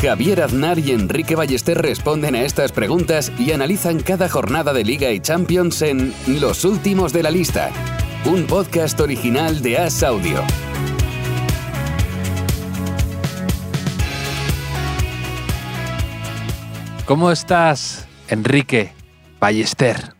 Javier 0.00 0.42
Aznar 0.42 0.78
y 0.78 0.92
Enrique 0.92 1.34
Ballester 1.34 1.76
responden 1.76 2.36
a 2.36 2.42
estas 2.42 2.70
preguntas 2.70 3.32
y 3.36 3.50
analizan 3.50 3.98
cada 3.98 4.28
jornada 4.28 4.72
de 4.72 4.84
Liga 4.84 5.10
y 5.10 5.18
Champions 5.18 5.82
en 5.82 6.14
Los 6.28 6.64
Últimos 6.64 7.12
de 7.12 7.24
la 7.24 7.32
Lista, 7.32 7.72
un 8.24 8.46
podcast 8.46 9.00
original 9.00 9.60
de 9.60 9.76
As 9.76 10.04
Audio. 10.04 10.44
¿Cómo 17.04 17.32
estás, 17.32 18.08
Enrique 18.28 18.92
Ballester? 19.40 20.14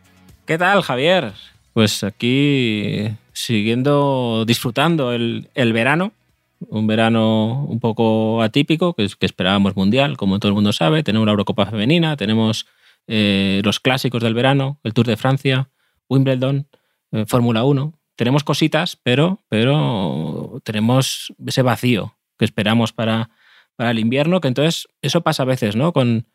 ¿Qué 0.44 0.58
tal, 0.58 0.82
Javier? 0.82 1.34
Pues 1.72 2.02
aquí 2.02 3.16
siguiendo 3.32 4.42
disfrutando 4.44 5.12
el, 5.12 5.50
el 5.54 5.72
verano, 5.72 6.12
un 6.60 6.86
verano 6.86 7.64
un 7.68 7.80
poco 7.80 8.42
atípico, 8.42 8.94
que, 8.94 9.08
esperábamos 9.20 9.76
mundial, 9.76 10.16
como 10.16 10.38
todo 10.38 10.50
el 10.50 10.54
mundo 10.54 10.72
sabe. 10.72 11.02
Tenemos 11.02 11.26
la 11.26 11.32
Eurocopa 11.32 11.66
Femenina, 11.66 12.16
tenemos 12.16 12.66
eh, 13.06 13.60
los 13.64 13.80
clásicos 13.80 14.22
del 14.22 14.34
verano, 14.34 14.80
el 14.82 14.92
Tour 14.92 15.06
de 15.06 15.16
Francia, 15.16 15.70
Wimbledon, 16.08 16.68
eh, 17.12 17.24
Fórmula 17.26 17.64
1. 17.64 17.94
Tenemos 18.16 18.44
cositas, 18.44 18.96
pero, 19.02 19.44
pero 19.48 20.60
tenemos 20.64 21.32
ese 21.46 21.62
vacío 21.62 22.16
que 22.36 22.44
esperamos 22.44 22.92
para, 22.92 23.30
para 23.76 23.92
el 23.92 23.98
invierno, 23.98 24.40
que 24.40 24.48
entonces 24.48 24.88
eso 25.02 25.22
pasa 25.22 25.44
a 25.44 25.46
veces, 25.46 25.76
¿no? 25.76 25.92
Con, 25.92 26.26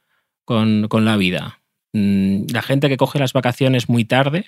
con, 0.45 0.87
con 0.87 1.05
la 1.05 1.17
vida. 1.17 1.59
Mm, 1.93 2.45
la 2.51 2.61
gente 2.61 2.89
que 2.89 2.97
coge 2.97 3.19
las 3.19 3.33
vacaciones 3.33 3.89
muy 3.89 4.05
tarde 4.05 4.47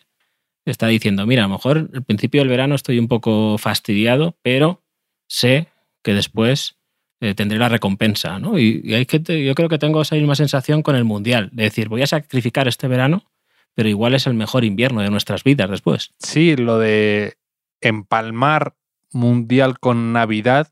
está 0.66 0.88
diciendo, 0.88 1.26
mira, 1.26 1.44
a 1.44 1.48
lo 1.48 1.54
mejor 1.54 1.90
al 1.94 2.04
principio 2.04 2.42
del 2.42 2.50
verano 2.50 2.76
estoy 2.76 3.00
un 3.00 3.08
poco 3.08 3.58
fastidiado, 3.58 4.38
pero 4.42 4.85
sé 5.28 5.68
que 6.04 6.14
después 6.14 6.76
eh, 7.22 7.34
tendré 7.34 7.58
la 7.58 7.70
recompensa. 7.70 8.40
¿no? 8.40 8.60
Y, 8.60 8.94
hay 8.94 9.06
gente, 9.10 9.44
yo 9.44 9.56
creo 9.56 9.70
que 9.70 9.80
tengo 9.80 10.02
esa 10.02 10.16
misma 10.16 10.36
sensación 10.36 10.82
con 10.82 10.96
el 10.96 11.06
Mundial, 11.06 11.50
de 11.54 11.64
decir, 11.64 11.90
voy 11.90 12.02
a 12.02 12.08
sacrificar 12.08 12.68
este 12.68 12.88
verano, 12.88 13.24
pero 13.74 13.90
igual 13.90 14.14
es 14.14 14.28
el 14.28 14.34
mejor 14.34 14.64
invierno 14.64 15.02
de 15.02 15.10
nuestras 15.10 15.44
vidas 15.44 15.70
después. 15.70 16.14
Sí, 16.20 16.56
lo 16.56 16.80
de 16.80 17.38
empalmar 17.82 18.76
Mundial 19.12 19.80
con 19.80 20.14
Navidad 20.14 20.68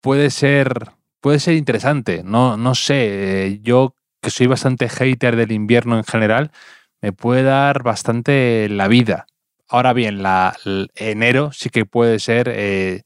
puede 0.00 0.30
ser, 0.30 0.90
puede 1.20 1.38
ser 1.38 1.54
interesante. 1.54 2.22
No, 2.24 2.56
no 2.56 2.74
sé, 2.74 3.46
eh, 3.46 3.60
yo 3.62 3.94
que 4.20 4.30
soy 4.30 4.46
bastante 4.46 4.88
hater 4.88 5.36
del 5.36 5.52
invierno 5.52 5.96
en 5.96 6.04
general, 6.04 6.50
me 7.00 7.12
puede 7.12 7.42
dar 7.42 7.82
bastante 7.82 8.68
la 8.68 8.88
vida. 8.88 9.26
Ahora 9.68 9.92
bien, 9.92 10.22
la 10.22 10.56
enero 10.96 11.52
sí 11.52 11.70
que 11.70 11.86
puede 11.86 12.18
ser 12.18 12.52
eh, 12.52 13.02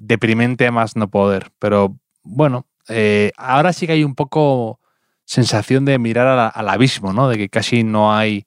deprimente 0.00 0.70
más 0.70 0.96
no 0.96 1.08
poder. 1.08 1.50
Pero 1.58 1.96
bueno, 2.22 2.66
eh, 2.88 3.32
ahora 3.36 3.72
sí 3.72 3.86
que 3.86 3.92
hay 3.92 4.04
un 4.04 4.14
poco 4.14 4.80
sensación 5.24 5.84
de 5.84 5.98
mirar 5.98 6.52
al 6.54 6.68
abismo, 6.68 7.12
¿no? 7.12 7.28
De 7.28 7.36
que 7.36 7.48
casi 7.48 7.84
no 7.84 8.14
hay 8.14 8.46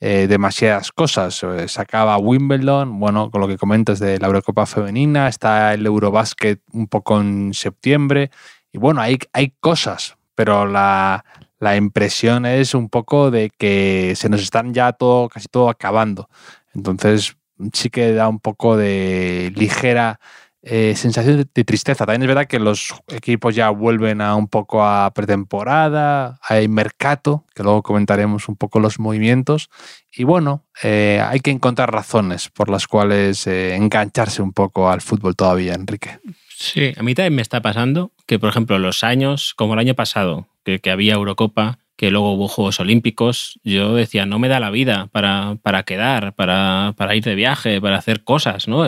eh, 0.00 0.26
demasiadas 0.28 0.92
cosas. 0.92 1.44
Se 1.66 1.80
acaba 1.80 2.18
Wimbledon, 2.18 3.00
bueno, 3.00 3.30
con 3.30 3.40
lo 3.40 3.48
que 3.48 3.56
comentas 3.56 3.98
de 3.98 4.18
la 4.18 4.26
Eurocopa 4.26 4.66
Femenina, 4.66 5.28
está 5.28 5.74
el 5.74 5.86
Eurobásquet 5.86 6.60
un 6.72 6.88
poco 6.88 7.20
en 7.20 7.54
septiembre. 7.54 8.30
Y 8.72 8.78
bueno, 8.78 9.00
hay, 9.00 9.18
hay 9.32 9.54
cosas, 9.60 10.16
pero 10.34 10.66
la, 10.66 11.24
la 11.58 11.76
impresión 11.76 12.46
es 12.46 12.74
un 12.74 12.88
poco 12.88 13.30
de 13.30 13.50
que 13.50 14.14
se 14.16 14.28
nos 14.28 14.40
están 14.40 14.72
ya 14.72 14.92
todo, 14.92 15.28
casi 15.28 15.48
todo 15.48 15.68
acabando. 15.68 16.28
Entonces 16.74 17.36
sí 17.72 17.90
que 17.90 18.12
da 18.12 18.28
un 18.28 18.40
poco 18.40 18.76
de 18.76 19.52
ligera 19.54 20.20
eh, 20.62 20.94
sensación 20.94 21.48
de 21.52 21.64
tristeza. 21.64 22.04
También 22.04 22.22
es 22.22 22.28
verdad 22.28 22.46
que 22.46 22.58
los 22.58 22.94
equipos 23.08 23.54
ya 23.54 23.70
vuelven 23.70 24.20
a 24.20 24.34
un 24.34 24.46
poco 24.46 24.84
a 24.84 25.10
pretemporada, 25.14 26.38
hay 26.42 26.68
mercado, 26.68 27.46
que 27.54 27.62
luego 27.62 27.82
comentaremos 27.82 28.48
un 28.48 28.56
poco 28.56 28.78
los 28.78 28.98
movimientos. 28.98 29.70
Y 30.12 30.24
bueno, 30.24 30.66
eh, 30.82 31.22
hay 31.26 31.40
que 31.40 31.50
encontrar 31.50 31.92
razones 31.92 32.48
por 32.50 32.68
las 32.68 32.86
cuales 32.86 33.46
eh, 33.46 33.74
engancharse 33.74 34.42
un 34.42 34.52
poco 34.52 34.90
al 34.90 35.00
fútbol 35.00 35.34
todavía, 35.34 35.74
Enrique. 35.74 36.18
Sí, 36.54 36.92
a 36.94 37.02
mí 37.02 37.14
también 37.14 37.36
me 37.36 37.42
está 37.42 37.62
pasando 37.62 38.12
que, 38.26 38.38
por 38.38 38.50
ejemplo, 38.50 38.78
los 38.78 39.02
años, 39.02 39.54
como 39.54 39.72
el 39.72 39.80
año 39.80 39.94
pasado, 39.94 40.48
que, 40.62 40.78
que 40.78 40.90
había 40.90 41.14
Eurocopa, 41.14 41.78
que 42.00 42.10
luego 42.10 42.32
hubo 42.32 42.48
Juegos 42.48 42.80
Olímpicos, 42.80 43.60
yo 43.62 43.94
decía, 43.94 44.24
no 44.24 44.38
me 44.38 44.48
da 44.48 44.58
la 44.58 44.70
vida 44.70 45.08
para, 45.12 45.56
para 45.62 45.82
quedar, 45.82 46.34
para, 46.34 46.94
para, 46.96 47.14
ir 47.14 47.24
de 47.24 47.34
viaje, 47.34 47.78
para 47.78 47.98
hacer 47.98 48.24
cosas, 48.24 48.68
¿no? 48.68 48.86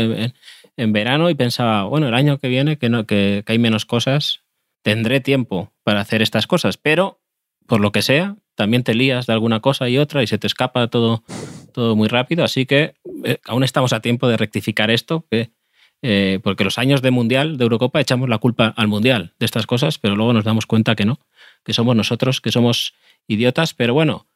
En, 0.77 0.93
verano 0.93 1.31
y 1.31 1.35
pensaba, 1.35 1.85
bueno, 1.85 2.09
el 2.09 2.15
año 2.15 2.39
que 2.39 2.49
viene, 2.49 2.79
que, 2.79 2.89
no, 2.89 3.07
que, 3.07 3.43
que 3.47 3.53
hay 3.53 3.59
menos 3.59 3.87
cosas, 3.87 4.41
tendré 4.83 5.21
tiempo 5.21 5.73
para 5.85 6.01
hacer 6.01 6.23
estas 6.23 6.47
cosas, 6.47 6.77
pero 6.77 7.21
por 7.67 7.81
lo 7.81 7.93
que 7.93 8.03
sea, 8.03 8.37
también 8.55 8.83
te 8.83 8.95
lías 8.95 9.27
de 9.27 9.33
alguna 9.33 9.61
cosa 9.61 9.89
y 9.89 9.99
otra 9.99 10.23
y 10.23 10.27
se 10.27 10.39
te 10.39 10.47
escapa 10.47 10.89
todo, 10.89 11.25
todo 11.73 11.97
muy 11.97 12.09
rápido, 12.09 12.45
así 12.45 12.67
que 12.67 12.95
eh, 13.25 13.39
aún 13.47 13.65
estamos 13.65 13.93
a 13.93 14.01
tiempo 14.01 14.29
de 14.29 14.37
rectificar 14.37 14.91
esto, 14.91 15.27
eh, 16.03 16.41
porque 16.43 16.65
los 16.65 16.79
años 16.79 17.03
de 17.03 17.11
Mundial, 17.11 17.57
de 17.57 17.65
Eurocopa, 17.65 18.01
echamos 18.01 18.29
la 18.29 18.39
culpa 18.39 18.75
al 18.77 18.89
Mundial 18.89 19.35
de 19.39 19.47
estas 19.47 19.67
cosas, 19.67 19.99
pero 19.99 20.17
luego 20.17 20.33
nos 20.33 20.45
damos 20.45 20.67
cuenta 20.67 20.95
que 20.95 21.05
no, 21.05 21.21
que 21.65 21.73
somos 21.73 21.97
nosotros, 21.97 22.41
que 22.41 22.53
somos 22.53 22.95
idiotas, 23.27 23.75
pero 23.75 23.95
bueno, 23.95 24.27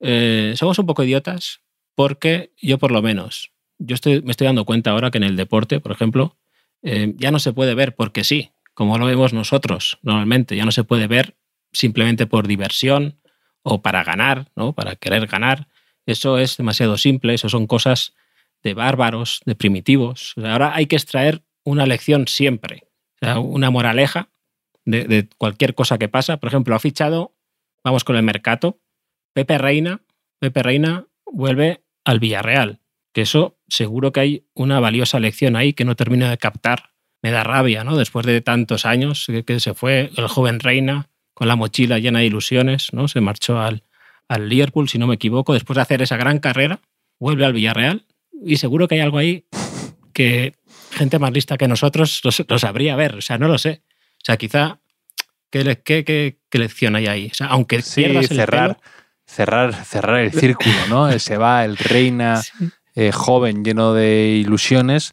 eh, 0.00 0.54
somos 0.56 0.78
un 0.78 0.86
poco 0.86 1.02
idiotas 1.02 1.60
porque 1.94 2.52
yo 2.60 2.78
por 2.78 2.92
lo 2.92 3.02
menos, 3.02 3.52
yo 3.78 3.94
estoy, 3.94 4.22
me 4.22 4.30
estoy 4.30 4.46
dando 4.46 4.64
cuenta 4.64 4.90
ahora 4.90 5.10
que 5.10 5.18
en 5.18 5.24
el 5.24 5.36
deporte, 5.36 5.80
por 5.80 5.92
ejemplo, 5.92 6.36
eh, 6.82 7.14
ya 7.16 7.30
no 7.30 7.38
se 7.38 7.52
puede 7.52 7.74
ver 7.74 7.94
porque 7.94 8.24
sí, 8.24 8.50
como 8.74 8.98
lo 8.98 9.06
vemos 9.06 9.32
nosotros 9.32 9.98
normalmente, 10.02 10.56
ya 10.56 10.64
no 10.64 10.72
se 10.72 10.84
puede 10.84 11.06
ver 11.06 11.36
simplemente 11.72 12.26
por 12.26 12.46
diversión 12.46 13.18
o 13.62 13.82
para 13.82 14.04
ganar, 14.04 14.50
¿no? 14.54 14.72
para 14.72 14.96
querer 14.96 15.26
ganar. 15.26 15.68
Eso 16.06 16.38
es 16.38 16.56
demasiado 16.56 16.96
simple, 16.96 17.34
eso 17.34 17.48
son 17.48 17.66
cosas 17.66 18.14
de 18.62 18.74
bárbaros, 18.74 19.40
de 19.44 19.54
primitivos. 19.54 20.34
Ahora 20.36 20.74
hay 20.74 20.86
que 20.86 20.96
extraer 20.96 21.42
una 21.64 21.86
lección 21.86 22.28
siempre, 22.28 22.84
una 23.20 23.70
moraleja 23.70 24.28
de, 24.84 25.04
de, 25.04 25.28
cualquier 25.36 25.74
cosa 25.74 25.98
que 25.98 26.08
pasa. 26.08 26.36
Por 26.36 26.48
ejemplo, 26.48 26.76
ha 26.76 26.78
fichado, 26.78 27.34
vamos 27.82 28.04
con 28.04 28.16
el 28.16 28.22
mercado, 28.22 28.78
Pepe 29.32 29.58
Reina, 29.58 30.00
Pepe 30.38 30.62
Reina 30.62 31.06
vuelve 31.24 31.82
al 32.04 32.20
Villarreal, 32.20 32.80
que 33.16 33.22
eso 33.22 33.56
seguro 33.66 34.12
que 34.12 34.20
hay 34.20 34.46
una 34.52 34.78
valiosa 34.78 35.18
lección 35.18 35.56
ahí 35.56 35.72
que 35.72 35.86
no 35.86 35.96
termina 35.96 36.28
de 36.28 36.36
captar. 36.36 36.90
Me 37.22 37.30
da 37.30 37.44
rabia, 37.44 37.82
¿no? 37.82 37.96
Después 37.96 38.26
de 38.26 38.42
tantos 38.42 38.84
años 38.84 39.24
que, 39.26 39.42
que 39.42 39.58
se 39.58 39.72
fue 39.72 40.10
el 40.18 40.28
joven 40.28 40.60
Reina 40.60 41.08
con 41.32 41.48
la 41.48 41.56
mochila 41.56 41.98
llena 41.98 42.18
de 42.18 42.26
ilusiones, 42.26 42.92
¿no? 42.92 43.08
Se 43.08 43.22
marchó 43.22 43.58
al, 43.58 43.84
al 44.28 44.50
Liverpool, 44.50 44.90
si 44.90 44.98
no 44.98 45.06
me 45.06 45.14
equivoco, 45.14 45.54
después 45.54 45.76
de 45.76 45.80
hacer 45.80 46.02
esa 46.02 46.18
gran 46.18 46.40
carrera, 46.40 46.80
vuelve 47.18 47.46
al 47.46 47.54
Villarreal 47.54 48.04
y 48.44 48.58
seguro 48.58 48.86
que 48.86 48.96
hay 48.96 49.00
algo 49.00 49.16
ahí 49.16 49.46
que 50.12 50.52
gente 50.90 51.18
más 51.18 51.32
lista 51.32 51.56
que 51.56 51.68
nosotros 51.68 52.20
lo, 52.22 52.30
lo 52.46 52.58
sabría 52.58 52.96
ver. 52.96 53.14
O 53.14 53.22
sea, 53.22 53.38
no 53.38 53.48
lo 53.48 53.56
sé. 53.56 53.80
O 54.16 54.24
sea, 54.26 54.36
quizá. 54.36 54.80
¿Qué, 55.48 55.80
qué, 55.82 56.04
qué, 56.04 56.36
qué 56.50 56.58
lección 56.58 56.96
hay 56.96 57.06
ahí? 57.06 57.28
O 57.32 57.34
sea, 57.34 57.46
aunque 57.46 57.80
sí, 57.80 58.02
pierdas 58.02 58.30
el 58.30 58.36
cerrar, 58.36 58.76
pelo, 58.76 58.90
cerrar, 59.24 59.84
cerrar 59.86 60.20
el 60.20 60.32
círculo, 60.32 60.76
¿no? 60.90 61.18
Se 61.18 61.38
va 61.38 61.64
el 61.64 61.78
reina 61.78 62.42
sí. 62.42 62.52
Eh, 62.96 63.12
joven, 63.12 63.64
lleno 63.64 63.94
de 63.94 64.42
ilusiones, 64.44 65.12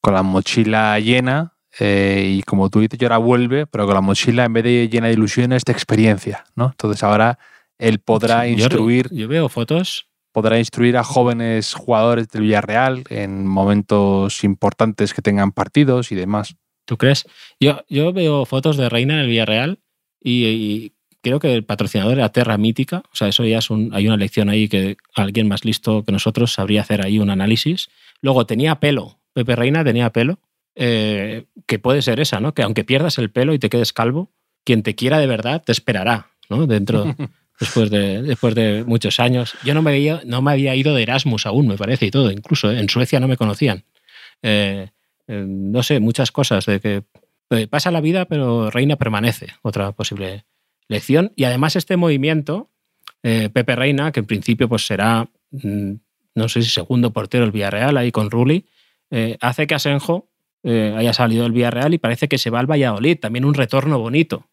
con 0.00 0.12
la 0.12 0.22
mochila 0.22 0.98
llena. 1.00 1.54
Eh, 1.78 2.34
y 2.36 2.42
como 2.42 2.68
tú 2.68 2.80
dices, 2.80 3.00
ahora 3.00 3.16
vuelve, 3.16 3.66
pero 3.66 3.86
con 3.86 3.94
la 3.94 4.02
mochila, 4.02 4.44
en 4.44 4.52
vez 4.52 4.64
de 4.64 4.88
llena 4.90 5.06
de 5.06 5.14
ilusiones, 5.14 5.64
de 5.64 5.72
experiencia, 5.72 6.44
¿no? 6.54 6.66
Entonces 6.66 7.02
ahora 7.02 7.38
él 7.78 7.98
podrá 7.98 8.44
sí, 8.44 8.50
instruir. 8.50 9.08
Yo, 9.10 9.16
yo 9.16 9.28
veo 9.28 9.48
fotos 9.48 10.12
podrá 10.32 10.58
instruir 10.58 10.96
a 10.96 11.04
jóvenes 11.04 11.74
jugadores 11.74 12.28
del 12.28 12.42
Villarreal 12.42 13.04
en 13.10 13.46
momentos 13.46 14.42
importantes 14.44 15.14
que 15.14 15.22
tengan 15.22 15.52
partidos 15.52 16.10
y 16.10 16.14
demás. 16.14 16.56
¿Tú 16.86 16.96
crees? 16.96 17.26
Yo, 17.60 17.84
yo 17.88 18.12
veo 18.12 18.44
fotos 18.44 18.76
de 18.76 18.88
Reina 18.88 19.14
en 19.14 19.20
el 19.20 19.28
Villarreal 19.28 19.80
y, 20.20 20.46
y, 20.46 20.92
creo 21.22 21.38
que 21.38 21.54
el 21.54 21.64
patrocinador 21.64 22.14
era 22.14 22.28
Terra 22.30 22.58
Mítica. 22.58 23.02
O 23.12 23.16
sea, 23.16 23.28
eso 23.28 23.44
ya 23.44 23.58
es 23.58 23.70
un, 23.70 23.94
hay 23.94 24.06
una 24.06 24.16
lección 24.16 24.48
ahí 24.48 24.68
que 24.68 24.96
alguien 25.14 25.48
más 25.48 25.64
listo 25.64 26.04
que 26.04 26.12
nosotros 26.12 26.52
sabría 26.52 26.82
hacer 26.82 27.04
ahí 27.04 27.18
un 27.18 27.30
análisis. 27.30 27.88
Luego 28.20 28.44
tenía 28.44 28.80
pelo. 28.80 29.18
Pepe 29.32 29.56
Reina 29.56 29.84
tenía 29.84 30.10
pelo. 30.10 30.38
Eh, 30.74 31.44
que 31.66 31.78
puede 31.78 32.02
ser 32.02 32.20
esa, 32.20 32.40
¿no? 32.40 32.54
Que 32.54 32.62
aunque 32.62 32.84
pierdas 32.84 33.18
el 33.18 33.30
pelo 33.30 33.54
y 33.54 33.58
te 33.58 33.70
quedes 33.70 33.92
calvo, 33.92 34.32
quien 34.64 34.82
te 34.82 34.94
quiera 34.94 35.18
de 35.18 35.26
verdad 35.26 35.62
te 35.64 35.72
esperará, 35.72 36.30
¿no? 36.48 36.66
Dentro, 36.66 37.14
después 37.60 37.90
de, 37.90 38.22
después 38.22 38.54
de 38.54 38.84
muchos 38.84 39.20
años. 39.20 39.54
Yo 39.64 39.74
no 39.74 39.82
me, 39.82 39.92
había, 39.92 40.22
no 40.24 40.42
me 40.42 40.52
había 40.52 40.74
ido 40.74 40.94
de 40.94 41.02
Erasmus 41.02 41.46
aún, 41.46 41.68
me 41.68 41.76
parece, 41.76 42.06
y 42.06 42.10
todo, 42.10 42.30
incluso. 42.30 42.70
¿eh? 42.70 42.80
En 42.80 42.88
Suecia 42.88 43.20
no 43.20 43.28
me 43.28 43.36
conocían. 43.36 43.84
Eh, 44.42 44.88
no 45.28 45.82
sé, 45.82 46.00
muchas 46.00 46.32
cosas 46.32 46.66
de 46.66 46.80
que 46.80 47.02
pasa 47.68 47.90
la 47.90 48.00
vida, 48.00 48.24
pero 48.24 48.70
Reina 48.70 48.96
permanece. 48.96 49.48
Otra 49.62 49.92
posible 49.92 50.44
Y 51.36 51.44
además 51.44 51.76
este 51.76 51.96
movimiento, 51.96 52.70
Pepe 53.22 53.76
Reina, 53.76 54.12
que 54.12 54.20
en 54.20 54.26
principio 54.26 54.68
pues 54.68 54.86
será, 54.86 55.28
mm, 55.50 55.92
no 56.34 56.48
sé 56.48 56.62
si 56.62 56.70
segundo 56.70 57.12
portero 57.12 57.44
del 57.44 57.52
Villarreal 57.52 57.96
ahí 57.96 58.10
con 58.10 58.30
Rulli, 58.30 58.66
hace 59.40 59.66
que 59.66 59.74
Asenjo 59.74 60.28
haya 60.64 61.12
salido 61.12 61.44
del 61.44 61.52
Villarreal 61.52 61.94
y 61.94 61.98
parece 61.98 62.28
que 62.28 62.38
se 62.38 62.50
va 62.50 62.60
al 62.60 62.70
Valladolid. 62.70 63.18
También 63.18 63.44
un 63.44 63.54
retorno 63.54 63.98
bonito, 63.98 64.46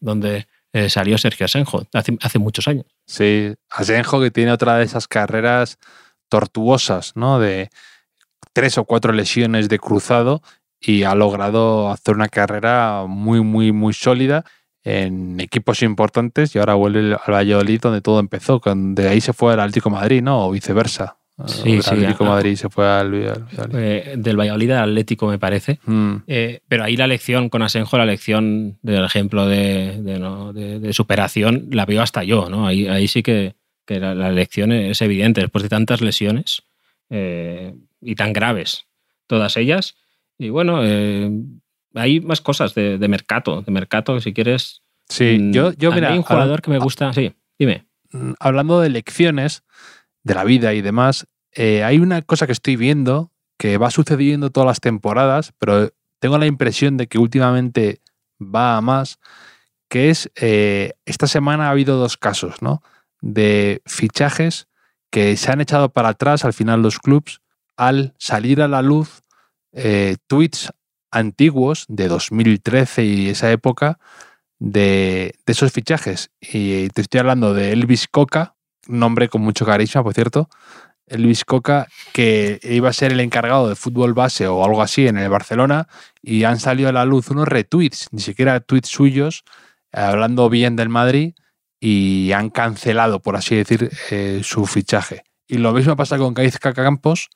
donde 0.00 0.46
eh, 0.72 0.88
salió 0.88 1.18
Sergio 1.18 1.46
Asenjo 1.46 1.82
hace, 1.92 2.38
muchos 2.38 2.68
años. 2.68 2.86
Sí, 3.06 3.54
Asenjo 3.70 4.20
que 4.20 4.30
tiene 4.30 4.52
otra 4.52 4.76
de 4.76 4.84
esas 4.84 5.08
carreras 5.08 5.78
tortuosas, 6.28 7.16
¿no? 7.16 7.40
De 7.40 7.70
tres 8.52 8.78
o 8.78 8.84
cuatro 8.84 9.12
lesiones 9.12 9.68
de 9.68 9.78
cruzado 9.80 10.42
y 10.80 11.02
ha 11.02 11.14
logrado 11.14 11.90
hacer 11.90 12.14
una 12.14 12.28
carrera 12.28 13.04
muy, 13.08 13.40
muy, 13.40 13.72
muy 13.72 13.92
sólida 13.92 14.44
en 14.84 15.40
equipos 15.40 15.82
importantes 15.82 16.54
y 16.54 16.58
ahora 16.58 16.74
vuelve 16.74 17.14
al 17.14 17.34
Valladolid 17.34 17.80
donde 17.80 18.00
todo 18.00 18.20
empezó, 18.20 18.60
de 18.64 19.08
ahí 19.08 19.20
se 19.20 19.32
fue 19.32 19.52
al 19.52 19.60
Atlético 19.60 19.90
Madrid, 19.90 20.22
¿no? 20.22 20.46
O 20.46 20.50
viceversa. 20.50 21.16
Sí, 21.46 21.72
el 21.72 21.80
Atlético 21.80 22.24
Madrid 22.24 22.54
se 22.54 22.68
fue 22.68 22.86
al, 22.86 23.12
eh, 23.72 24.14
del 24.16 24.38
Valladolid 24.38 24.70
al 24.72 24.90
Atlético, 24.90 25.26
me 25.26 25.38
parece. 25.38 25.78
Mm. 25.86 26.16
Eh, 26.26 26.60
pero 26.68 26.84
ahí 26.84 26.96
la 26.96 27.06
lección 27.06 27.48
con 27.48 27.62
Asenjo, 27.62 27.96
la 27.96 28.04
lección 28.04 28.78
del 28.82 29.04
ejemplo 29.04 29.46
de, 29.46 30.90
superación, 30.92 31.68
la 31.70 31.86
veo 31.86 32.02
hasta 32.02 32.24
yo. 32.24 32.50
¿no? 32.50 32.66
Ahí, 32.66 32.88
ahí 32.88 33.08
sí 33.08 33.22
que, 33.22 33.54
la, 33.86 34.30
lección 34.30 34.72
es 34.72 35.00
evidente. 35.00 35.40
Después 35.40 35.62
de 35.62 35.70
tantas 35.70 36.02
lesiones 36.02 36.62
eh, 37.08 37.74
y 38.00 38.14
tan 38.16 38.32
graves, 38.32 38.86
todas 39.26 39.56
ellas. 39.56 39.96
Y 40.38 40.50
bueno, 40.50 40.82
hay 41.94 42.20
más 42.20 42.40
cosas 42.40 42.74
de, 42.74 42.98
mercado, 43.08 43.62
de 43.62 43.72
mercado, 43.72 44.20
si 44.20 44.32
quieres. 44.32 44.82
Sí, 45.08 45.38
mm, 45.40 45.52
yo, 45.52 45.72
yo 45.72 45.92
mira. 45.92 46.10
Hay 46.10 46.18
un 46.18 46.24
jugador 46.24 46.62
que 46.62 46.70
me 46.70 46.78
gusta. 46.78 47.12
Sí, 47.12 47.34
dime. 47.58 47.86
Mm, 48.12 48.32
hablando 48.38 48.80
de 48.80 48.90
lecciones 48.90 49.64
de 50.22 50.34
la 50.34 50.44
vida 50.44 50.74
y 50.74 50.82
demás, 50.82 51.26
eh, 51.52 51.82
hay 51.82 51.98
una 51.98 52.22
cosa 52.22 52.46
que 52.46 52.52
estoy 52.52 52.76
viendo 52.76 53.32
que 53.58 53.76
va 53.76 53.90
sucediendo 53.90 54.50
todas 54.50 54.66
las 54.66 54.80
temporadas, 54.80 55.52
pero 55.58 55.90
tengo 56.18 56.38
la 56.38 56.46
impresión 56.46 56.96
de 56.96 57.08
que 57.08 57.18
últimamente 57.18 58.00
va 58.40 58.76
a 58.76 58.80
más, 58.80 59.18
que 59.88 60.10
es, 60.10 60.30
eh, 60.36 60.92
esta 61.04 61.26
semana 61.26 61.66
ha 61.66 61.70
habido 61.70 61.98
dos 61.98 62.16
casos, 62.16 62.62
¿no? 62.62 62.82
De 63.20 63.82
fichajes 63.84 64.68
que 65.10 65.36
se 65.36 65.50
han 65.50 65.60
echado 65.60 65.90
para 65.90 66.10
atrás 66.10 66.44
al 66.44 66.52
final 66.52 66.82
los 66.82 66.98
clubs 66.98 67.40
al 67.76 68.14
salir 68.18 68.62
a 68.62 68.68
la 68.68 68.82
luz 68.82 69.22
eh, 69.72 70.16
tweets 70.26 70.70
antiguos 71.10 71.84
de 71.88 72.08
2013 72.08 73.04
y 73.04 73.28
esa 73.28 73.50
época 73.50 73.98
de, 74.58 75.34
esos 75.46 75.72
fichajes. 75.72 76.30
Y 76.40 76.88
te 76.90 77.02
estoy 77.02 77.20
hablando 77.20 77.54
de 77.54 77.72
Elvis 77.72 78.06
Coca, 78.08 78.54
nombre 78.86 79.28
con 79.28 79.42
mucho 79.42 79.66
carisma, 79.66 80.02
por 80.02 80.14
cierto, 80.14 80.48
Luis 81.08 81.44
Coca, 81.44 81.88
que 82.12 82.60
iba 82.62 82.88
a 82.88 82.92
ser 82.92 83.12
el 83.12 83.20
encargado 83.20 83.68
de 83.68 83.74
fútbol 83.74 84.14
base 84.14 84.46
o 84.46 84.64
algo 84.64 84.80
así 84.82 85.08
en 85.08 85.18
el 85.18 85.28
Barcelona, 85.28 85.88
y 86.22 86.44
han 86.44 86.60
salido 86.60 86.88
a 86.88 86.92
la 86.92 87.04
luz 87.04 87.30
unos 87.30 87.48
retweets, 87.48 88.08
ni 88.12 88.20
siquiera 88.20 88.60
tweets 88.60 88.88
suyos, 88.88 89.44
hablando 89.92 90.48
bien 90.48 90.76
del 90.76 90.88
Madrid, 90.88 91.34
y 91.80 92.30
han 92.32 92.50
cancelado, 92.50 93.20
por 93.20 93.36
así 93.36 93.56
decir, 93.56 93.90
eh, 94.10 94.42
su 94.44 94.66
fichaje. 94.66 95.24
Y 95.48 95.58
lo 95.58 95.72
mismo 95.72 95.96
pasa 95.96 96.18
con 96.18 96.34
Caizca 96.34 96.72
Campos, 96.74 97.30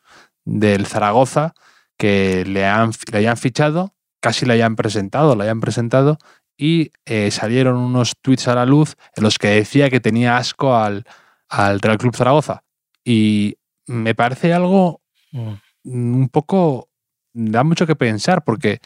del 0.44 0.87
Zaragoza, 0.87 1.55
que 1.99 2.44
le, 2.44 2.67
han, 2.67 2.93
le 3.12 3.19
hayan 3.19 3.37
fichado, 3.37 3.94
casi 4.20 4.46
le 4.46 4.55
hayan 4.55 4.76
presentado, 4.76 5.37
le 5.37 5.44
hayan 5.44 5.61
presentado, 5.61 6.19
y 6.56 6.93
eh, 7.05 7.31
salieron 7.31 7.76
unos 7.76 8.14
tweets 8.20 8.49
a 8.49 8.55
la 8.55 8.67
luz 8.67 8.96
en 9.17 9.25
los 9.25 9.38
que 9.38 9.49
decía 9.49 9.91
que 9.91 10.00
tenía 10.00 10.37
asco 10.37 10.76
al, 10.76 11.05
al 11.49 11.81
Real 11.81 11.99
Club 11.99 12.17
Zaragoza. 12.17 12.62
Y 13.05 13.56
me 13.87 14.14
parece 14.14 14.52
algo 14.52 15.02
mm. 15.32 15.52
un 15.85 16.29
poco. 16.29 16.88
da 17.32 17.64
mucho 17.64 17.87
que 17.87 17.96
pensar, 17.96 18.44
porque 18.44 18.81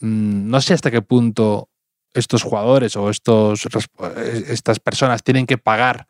mm, 0.00 0.48
no 0.48 0.60
sé 0.60 0.74
hasta 0.74 0.90
qué 0.90 1.02
punto 1.02 1.68
estos 2.14 2.44
jugadores 2.44 2.96
o 2.96 3.10
estos, 3.10 3.66
estas 4.48 4.78
personas 4.78 5.24
tienen 5.24 5.46
que 5.46 5.58
pagar 5.58 6.06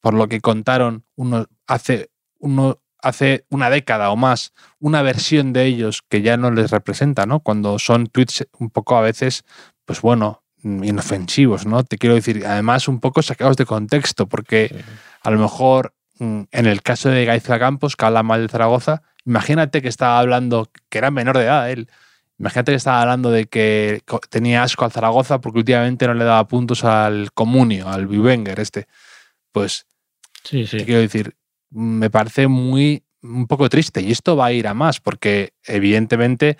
por 0.00 0.14
lo 0.14 0.28
que 0.28 0.40
contaron 0.40 1.04
uno, 1.16 1.46
hace, 1.66 2.10
uno, 2.38 2.80
hace 3.02 3.44
una 3.50 3.70
década 3.70 4.10
o 4.10 4.16
más, 4.16 4.52
una 4.80 5.02
versión 5.02 5.52
de 5.52 5.64
ellos 5.64 6.02
que 6.08 6.22
ya 6.22 6.36
no 6.36 6.50
les 6.50 6.70
representa, 6.70 7.26
¿no? 7.26 7.40
Cuando 7.40 7.78
son 7.78 8.06
tweets 8.06 8.46
un 8.58 8.70
poco 8.70 8.96
a 8.96 9.00
veces, 9.00 9.44
pues 9.84 10.00
bueno, 10.00 10.42
inofensivos, 10.62 11.66
¿no? 11.66 11.84
Te 11.84 11.98
quiero 11.98 12.14
decir, 12.14 12.44
además 12.46 12.88
un 12.88 13.00
poco 13.00 13.22
sacados 13.22 13.56
de 13.56 13.66
contexto, 13.66 14.26
porque 14.26 14.84
a 15.22 15.30
lo 15.30 15.38
mejor 15.38 15.94
mm, 16.18 16.42
en 16.50 16.66
el 16.66 16.82
caso 16.82 17.08
de 17.08 17.24
Gaizka 17.24 17.58
Campos, 17.58 17.96
que 17.96 18.04
habla 18.04 18.22
mal 18.22 18.42
de 18.42 18.48
Zaragoza, 18.48 19.02
imagínate 19.24 19.82
que 19.82 19.88
estaba 19.88 20.18
hablando, 20.18 20.70
que 20.88 20.98
era 20.98 21.10
menor 21.10 21.38
de 21.38 21.44
edad 21.44 21.70
él, 21.70 21.88
imagínate 22.38 22.72
que 22.72 22.76
estaba 22.76 23.02
hablando 23.02 23.30
de 23.30 23.46
que 23.46 24.02
tenía 24.30 24.62
asco 24.62 24.84
al 24.84 24.92
Zaragoza 24.92 25.40
porque 25.40 25.58
últimamente 25.60 26.06
no 26.06 26.14
le 26.14 26.24
daba 26.24 26.46
puntos 26.48 26.84
al 26.84 27.32
Comunio, 27.32 27.88
al 27.88 28.06
Bivenger 28.06 28.58
este. 28.60 28.86
Pues, 29.52 29.86
sí, 30.44 30.66
sí. 30.66 30.84
quiero 30.84 31.00
decir, 31.00 31.34
me 31.70 32.10
parece 32.10 32.48
muy, 32.48 33.04
un 33.22 33.46
poco 33.46 33.68
triste 33.68 34.00
y 34.00 34.10
esto 34.10 34.36
va 34.36 34.46
a 34.46 34.52
ir 34.52 34.66
a 34.68 34.74
más 34.74 35.00
porque 35.00 35.52
evidentemente 35.64 36.56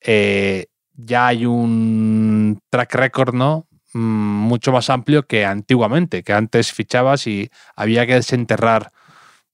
eh, 0.00 0.66
ya 0.92 1.28
hay 1.28 1.46
un 1.46 2.60
track 2.70 2.94
record, 2.94 3.34
¿no? 3.34 3.66
Mm, 3.94 3.98
mucho 3.98 4.72
más 4.72 4.90
amplio 4.90 5.24
que 5.26 5.44
antiguamente, 5.44 6.22
que 6.22 6.32
antes 6.32 6.72
fichabas 6.72 7.26
y 7.26 7.50
había 7.76 8.06
que 8.06 8.14
desenterrar 8.14 8.90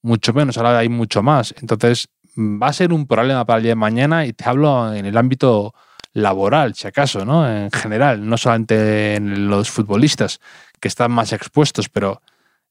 mucho 0.02 0.32
menos, 0.32 0.56
ahora 0.56 0.78
hay 0.78 0.88
mucho 0.88 1.22
más. 1.22 1.54
Entonces, 1.60 2.08
va 2.36 2.68
a 2.68 2.72
ser 2.72 2.92
un 2.92 3.06
problema 3.06 3.44
para 3.44 3.58
el 3.58 3.64
día 3.64 3.72
de 3.72 3.76
mañana 3.76 4.24
y 4.26 4.32
te 4.32 4.48
hablo 4.48 4.94
en 4.94 5.04
el 5.06 5.16
ámbito 5.16 5.74
laboral, 6.12 6.74
si 6.74 6.88
acaso, 6.88 7.24
¿no? 7.24 7.48
En 7.48 7.70
general, 7.70 8.26
no 8.26 8.36
solamente 8.36 9.16
en 9.16 9.48
los 9.48 9.70
futbolistas 9.70 10.40
que 10.80 10.88
están 10.88 11.12
más 11.12 11.32
expuestos, 11.32 11.88
pero 11.88 12.22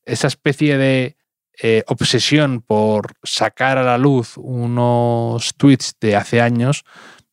esa 0.05 0.27
especie 0.27 0.77
de 0.77 1.18
eh, 1.61 1.83
obsesión 1.87 2.61
por 2.61 3.13
sacar 3.23 3.77
a 3.77 3.83
la 3.83 3.97
luz 3.97 4.37
unos 4.37 5.53
tweets 5.55 5.95
de 5.99 6.15
hace 6.15 6.39
años 6.41 6.85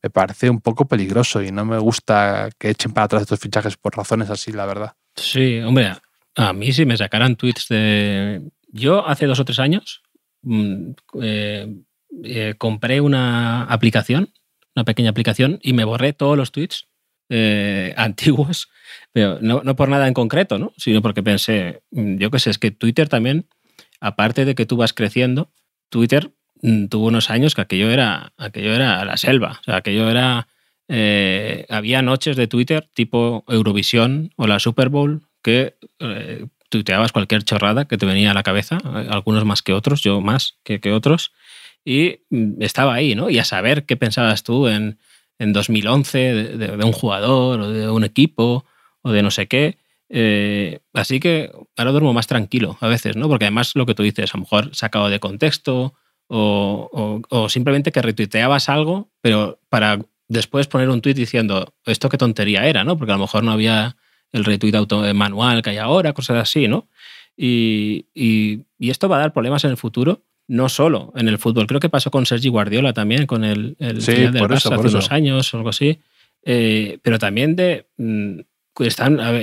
me 0.03 0.11
parece 0.11 0.51
un 0.51 0.61
poco 0.61 0.87
peligroso 0.87 1.43
y 1.43 1.51
no 1.51 1.65
me 1.65 1.79
gusta 1.79 2.51
que 2.59 2.71
echen 2.71 2.93
para 2.93 3.07
atrás 3.07 3.23
estos 3.23 3.41
fichajes 3.41 3.77
por 3.77 3.97
razones 3.97 4.31
así, 4.31 4.53
la 4.53 4.67
verdad. 4.67 4.93
Sí, 5.17 5.59
hombre, 5.61 5.95
a 6.37 6.53
mí 6.53 6.73
si 6.73 6.87
me 6.87 6.97
sacaran 6.97 7.37
tweets 7.37 7.69
de... 7.69 8.43
Yo 8.69 9.07
hace 9.07 9.27
dos 9.27 9.41
o 9.41 9.45
tres 9.45 9.59
años 9.59 10.03
mm, 10.43 10.91
eh, 11.23 11.75
eh, 12.25 12.55
compré 12.59 13.01
una 13.01 13.65
aplicación, 13.65 14.33
una 14.75 14.85
pequeña 14.85 15.11
aplicación, 15.11 15.59
y 15.63 15.73
me 15.73 15.85
borré 15.85 16.13
todos 16.13 16.37
los 16.37 16.53
tweets 16.53 16.87
antiguos, 17.97 18.69
pero 19.13 19.39
no, 19.41 19.63
no, 19.65 19.75
por 19.75 19.89
nada 19.89 20.07
en 20.07 20.15
concreto, 20.15 20.59
¿no? 20.59 20.73
sino 20.77 21.03
porque 21.03 21.25
pensé, 21.25 21.83
mm, 21.91 22.19
yo 22.19 22.31
qué 22.31 22.39
sé, 22.39 22.51
es 22.51 22.59
que 22.59 22.71
Twitter 22.71 23.09
también, 23.09 23.49
aparte 24.01 24.45
de 24.45 24.55
que 24.55 24.67
tú 24.67 24.77
vas 24.77 24.93
creciendo, 24.93 25.51
Twitter 25.89 26.33
Mm, 26.63 26.87
tuvo 26.87 27.07
unos 27.07 27.31
años 27.31 27.55
que 27.55 27.61
aquello 27.61 27.91
era, 27.91 28.33
aquello 28.37 28.75
era 28.75 29.05
la 29.05 29.17
selva. 29.17 29.59
O 29.61 29.65
sea, 29.65 29.77
aquello 29.77 30.09
era. 30.09 30.49
Eh, 30.89 31.67
había 31.69 32.01
noches 32.01 32.37
de 32.37 32.47
Twitter 32.47 32.89
tipo 32.95 33.45
Eurovisión 33.49 34.33
o 34.37 34.47
la 34.47 34.61
Super 34.61 34.89
Bowl 34.89 35.23
que 35.43 35.75
eh, 35.99 36.47
tuiteabas 36.69 37.11
cualquier 37.11 37.43
chorrada 37.43 37.87
que 37.87 37.99
te 37.99 38.07
venía 38.07 38.31
a 38.31 38.35
la 38.35 38.45
cabeza, 38.45 38.79
eh, 38.85 39.09
algunos 39.11 39.45
más 39.45 39.63
que 39.63 39.73
otros, 39.73 40.03
yo 40.03 40.21
más 40.21 40.59
que, 40.63 40.81
que 40.81 40.93
otros, 40.93 41.33
y 41.85 42.21
mm, 42.31 42.63
estaba 42.63 42.95
ahí, 42.95 43.17
¿no? 43.17 43.31
Y 43.31 43.39
a 43.39 43.45
saber 43.45 43.85
qué 43.85 43.97
pensabas 43.97 44.45
tú 44.45 44.69
en, 44.69 44.99
en 45.41 45.53
2011 45.53 46.19
de, 46.19 46.57
de, 46.57 46.85
un 46.85 46.93
jugador 46.93 47.61
o 47.61 47.71
de 47.71 47.91
un 47.91 48.05
equipo 48.05 48.65
o 49.03 49.11
de 49.11 49.23
no 49.23 49.31
sé 49.33 49.49
qué. 49.49 49.79
Así 50.93 51.21
que 51.21 51.51
ahora 51.77 51.91
duermo 51.91 52.13
más 52.13 52.27
tranquilo 52.27 52.79
a 52.81 52.89
veces, 52.89 53.17
¿no? 53.17 53.29
Porque 53.29 53.47
además 53.47 53.73
lo 53.75 53.87
que 53.87 53.95
tú 53.95 54.03
dices, 54.03 54.33
a 54.35 54.37
lo 54.37 54.43
mejor 54.43 54.75
sacado 54.75 55.09
de 55.09 55.21
contexto 55.21 55.95
o, 56.29 57.47
simplemente 57.49 57.93
que 57.93 58.03
retuiteabas 58.03 58.69
algo, 58.69 59.11
pero 59.21 59.61
para 59.69 60.01
después 60.29 60.67
poner 60.67 60.89
un 60.89 61.01
tuit 61.01 61.17
diciendo 61.17 61.75
esto 61.85 62.09
qué 62.09 62.19
tontería 62.19 62.67
era, 62.67 62.85
¿no? 62.85 62.97
Porque 62.97 63.13
a 63.13 63.17
lo 63.17 63.23
mejor 63.23 63.45
no 63.45 63.53
había 63.53 63.97
el 64.33 64.45
retweet 64.45 64.75
auto 64.75 65.03
manual 65.15 65.63
que 65.63 65.71
hay 65.71 65.79
ahora, 65.79 66.13
cosas 66.13 66.39
así, 66.39 66.69
¿no? 66.69 66.89
Y, 67.37 68.07
esto 68.79 69.09
va 69.09 69.17
a 69.17 69.21
dar 69.21 69.33
problemas 69.33 69.65
en 69.65 69.71
el 69.71 69.77
futuro, 69.77 70.23
no 70.49 70.69
solo 70.69 71.13
en 71.17 71.29
el 71.29 71.39
fútbol. 71.39 71.67
Creo 71.67 71.81
que 71.81 71.89
pasó 71.89 72.11
con 72.11 72.27
Sergi 72.27 72.49
Guardiola 72.49 72.93
también, 72.93 73.27
con 73.27 73.45
el, 73.45 73.77
el 73.79 74.01
sí, 74.01 74.13
del 74.13 74.53
hace 74.53 74.69
unos 74.69 75.11
años 75.11 75.53
o 75.53 75.57
algo 75.57 75.71
así. 75.71 75.99
Eh, 76.45 76.99
pero 77.03 77.19
también 77.19 77.57
de, 77.57 77.87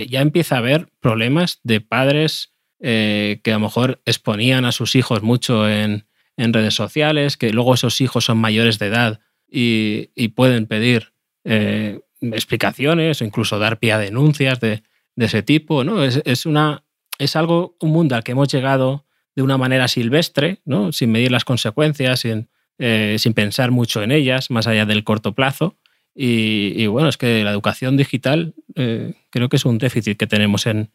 ya 0.07 0.21
empieza 0.21 0.55
a 0.55 0.59
haber 0.59 0.89
problemas 0.99 1.59
de 1.63 1.81
padres 1.81 2.53
eh, 2.79 3.39
que 3.43 3.51
a 3.51 3.55
lo 3.55 3.61
mejor 3.61 4.01
exponían 4.05 4.65
a 4.65 4.73
sus 4.73 4.95
hijos 4.95 5.23
mucho 5.23 5.69
en, 5.69 6.05
redes 6.35 6.73
sociales, 6.73 7.37
que 7.37 7.51
luego 7.51 7.75
esos 7.75 8.01
hijos 8.01 8.25
son 8.25 8.39
mayores 8.39 8.79
de 8.79 8.87
edad 8.87 9.19
y, 9.47 10.07
pueden 10.29 10.65
pedir 10.65 11.13
eh, 11.43 12.01
explicaciones 12.21 13.21
o 13.21 13.25
incluso 13.25 13.59
dar 13.59 13.79
pie 13.79 13.93
a 13.93 13.99
denuncias 13.99 14.59
de, 14.59 14.83
ese 15.15 15.43
tipo. 15.43 15.83
¿no? 15.83 16.03
Es, 16.03 16.45
una, 16.45 16.83
es 17.19 17.35
algo, 17.35 17.77
un 17.79 17.91
mundo 17.91 18.15
al 18.15 18.23
que 18.23 18.31
hemos 18.31 18.51
llegado 18.51 19.05
de 19.35 19.43
una 19.43 19.57
manera 19.57 19.87
silvestre, 19.87 20.61
¿no? 20.65 20.91
sin 20.91 21.11
medir 21.11 21.31
las 21.31 21.45
consecuencias, 21.45 22.21
sin, 22.21 22.49
eh, 22.79 23.15
sin 23.19 23.33
pensar 23.33 23.71
mucho 23.71 24.01
en 24.03 24.11
ellas, 24.11 24.49
más 24.49 24.67
allá 24.67 24.85
del 24.85 25.03
corto 25.03 25.33
plazo. 25.33 25.77
Y, 26.15 26.85
bueno, 26.87 27.09
es 27.09 27.17
que 27.17 27.43
la 27.43 27.51
educación 27.51 27.97
digital 27.97 28.53
eh, 28.75 29.13
creo 29.31 29.49
que 29.49 29.55
es 29.55 29.65
un 29.65 29.79
déficit 29.79 30.17
que 30.17 30.27
tenemos 30.27 30.67
en, 30.67 30.91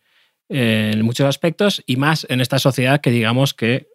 muchos 1.03 1.27
aspectos 1.27 1.83
y 1.87 1.97
más 1.97 2.27
en 2.31 2.41
esta 2.41 2.59
sociedad 2.59 3.03
que 3.03 3.11
digamos 3.11 3.53
que 3.53 3.89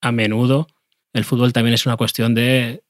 a 0.00 0.10
menudo 0.10 0.66
el 1.12 1.24
fútbol 1.24 1.52
también 1.52 1.74
es 1.74 1.86
una 1.86 1.96
cuestión 1.96 2.34
de, 2.34 2.82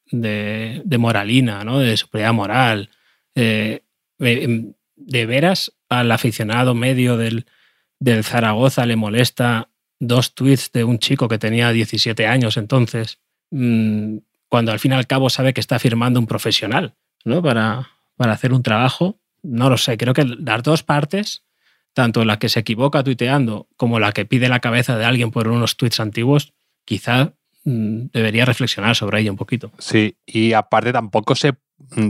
moralina, 0.98 1.62
¿no? 1.64 1.80
de 1.80 1.96
superioridad 1.98 2.32
moral. 2.32 2.90
Eh, 3.34 3.82
de 4.18 5.26
veras 5.26 5.72
al 5.88 6.12
aficionado 6.12 6.74
medio 6.74 7.16
del, 7.16 7.46
del 7.98 8.24
Zaragoza 8.24 8.86
le 8.86 8.96
molesta 8.96 9.68
dos 9.98 10.34
tweets 10.34 10.72
de 10.72 10.84
un 10.84 10.98
chico 10.98 11.28
que 11.28 11.38
tenía 11.38 11.72
17 11.72 12.26
años 12.26 12.56
entonces, 12.56 13.18
mm, 13.50 14.18
cuando 14.48 14.72
al 14.72 14.78
fin 14.78 14.92
y 14.92 14.94
al 14.94 15.06
cabo 15.06 15.30
sabe 15.30 15.52
que 15.52 15.60
está 15.60 15.78
firmando 15.78 16.18
un 16.20 16.26
profesional 16.26 16.94
¿no? 17.24 17.42
para, 17.42 17.90
para 18.16 18.32
hacer 18.32 18.52
un 18.52 18.62
trabajo. 18.62 19.18
No 19.42 19.70
lo 19.70 19.78
sé, 19.78 19.96
creo 19.96 20.14
que 20.14 20.24
las 20.24 20.62
dos 20.62 20.82
partes, 20.82 21.44
tanto 21.94 22.24
la 22.24 22.38
que 22.38 22.48
se 22.48 22.60
equivoca 22.60 23.02
tuiteando 23.02 23.68
como 23.76 23.98
la 23.98 24.12
que 24.12 24.26
pide 24.26 24.48
la 24.48 24.60
cabeza 24.60 24.98
de 24.98 25.04
alguien 25.04 25.30
por 25.30 25.48
unos 25.48 25.76
tweets 25.76 26.00
antiguos, 26.00 26.52
quizá 26.84 27.32
mm, 27.64 28.06
debería 28.12 28.44
reflexionar 28.44 28.96
sobre 28.96 29.20
ello 29.20 29.32
un 29.32 29.38
poquito. 29.38 29.72
Sí, 29.78 30.16
y 30.26 30.52
aparte 30.52 30.92
tampoco 30.92 31.34
se, 31.34 31.54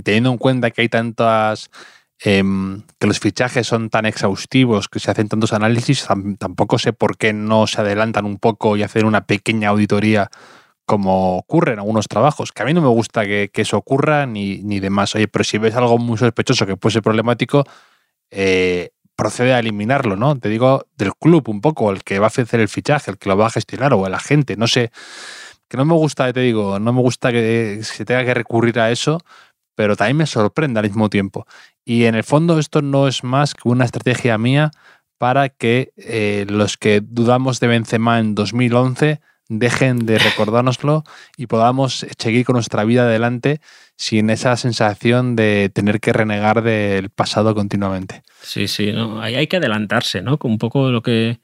teniendo 0.03 0.33
en 0.33 0.39
cuenta 0.39 0.71
que 0.71 0.83
hay 0.83 0.89
tantas 0.89 1.71
Em, 2.23 2.83
que 2.99 3.07
los 3.07 3.19
fichajes 3.19 3.67
son 3.67 3.89
tan 3.89 4.05
exhaustivos, 4.05 4.89
que 4.89 5.01
se 5.01 5.11
hacen 5.11 5.29
tantos 5.29 5.55
análisis, 5.55 6.07
tampoco 6.39 6.79
sé 6.79 6.93
por 6.93 7.17
qué 7.17 7.33
no 7.33 7.67
se 7.67 7.81
adelantan 7.81 8.27
un 8.27 8.37
poco 8.37 8.77
y 8.77 8.83
hacen 8.83 9.07
una 9.07 9.25
pequeña 9.25 9.71
auditoría 9.71 10.31
como 10.91 11.37
ocurre 11.37 11.75
en 11.75 11.79
algunos 11.79 12.09
trabajos, 12.09 12.51
que 12.51 12.65
a 12.65 12.67
mí 12.67 12.75
no 12.75 12.81
me 12.81 12.89
gusta 12.89 13.25
que, 13.25 13.49
eso 13.55 13.77
ocurra 13.77 14.27
ni, 14.27 14.59
ni, 14.65 14.81
demás. 14.81 15.15
Oye, 15.15 15.29
pero 15.29 15.45
si 15.45 15.57
ves 15.57 15.77
algo 15.77 15.99
muy 15.99 16.19
sospechoso 16.19 16.67
que 16.67 16.77
puede 16.77 16.95
ser 16.95 17.03
problemático, 17.03 17.63
eh, 18.33 18.91
procede 19.15 19.55
a 19.55 19.61
eliminarlo, 19.61 20.17
¿no? 20.17 20.37
Te 20.37 20.49
digo 20.49 20.89
del 20.97 21.15
club 21.15 21.49
un 21.49 21.61
poco, 21.61 21.93
el 21.93 22.03
que 22.03 22.19
va 22.19 22.27
a 22.27 22.35
hacer 22.35 22.59
el 22.59 22.69
fichaje, 22.69 23.13
el 23.13 23.19
que 23.19 23.29
lo 23.29 23.37
va 23.37 23.47
a 23.47 23.51
gestionar 23.51 23.95
o 23.95 24.05
el 24.05 24.15
agente, 24.15 24.57
no 24.57 24.67
sé. 24.67 24.91
Que 25.69 25.77
no 25.77 25.85
me 25.85 25.95
gusta, 25.95 26.33
te 26.33 26.41
digo, 26.41 26.81
no 26.81 26.93
me 26.93 27.01
gusta 27.01 27.31
que 27.31 27.79
se 27.85 28.05
tenga 28.05 28.25
que 28.25 28.35
recurrir 28.35 28.81
a 28.81 28.91
eso, 28.91 29.21
pero 29.77 29.95
también 29.95 30.17
me 30.17 30.27
sorprende 30.27 30.81
al 30.81 30.87
mismo 30.87 31.09
tiempo. 31.09 31.47
Y 31.85 32.07
en 32.07 32.17
el 32.17 32.25
fondo 32.25 32.59
esto 32.59 32.83
no 32.83 33.07
es 33.07 33.23
más 33.23 33.55
que 33.55 33.69
una 33.69 33.85
estrategia 33.85 34.37
mía 34.39 34.73
para 35.19 35.51
que 35.51 35.93
eh, 35.97 36.47
los 36.49 36.77
que 36.77 37.01
dudamos 37.01 37.61
de 37.61 37.69
Benzema 37.69 38.19
en 38.19 38.35
2011 38.35 39.21
dejen 39.51 40.07
de 40.07 40.19
recordárnoslo 40.19 41.05
y 41.37 41.47
podamos 41.47 42.07
seguir 42.19 42.47
con 42.47 42.55
nuestra 42.55 42.85
vida 42.85 43.03
adelante 43.03 43.61
sin 43.97 44.31
esa 44.31 44.57
sensación 44.57 45.37
de 45.37 45.71
tener 45.75 46.01
que 46.01 46.13
renegar 46.13 46.63
del 46.63 47.11
pasado 47.11 47.55
continuamente. 47.55 48.23
Sí, 48.43 48.69
sí, 48.69 48.93
no, 48.93 49.21
ahí 49.21 49.35
hay 49.35 49.49
que 49.49 49.57
adelantarse, 49.57 50.23
¿no? 50.23 50.39
Un 50.43 50.59
poco 50.59 50.91
lo 50.91 51.03
que... 51.03 51.39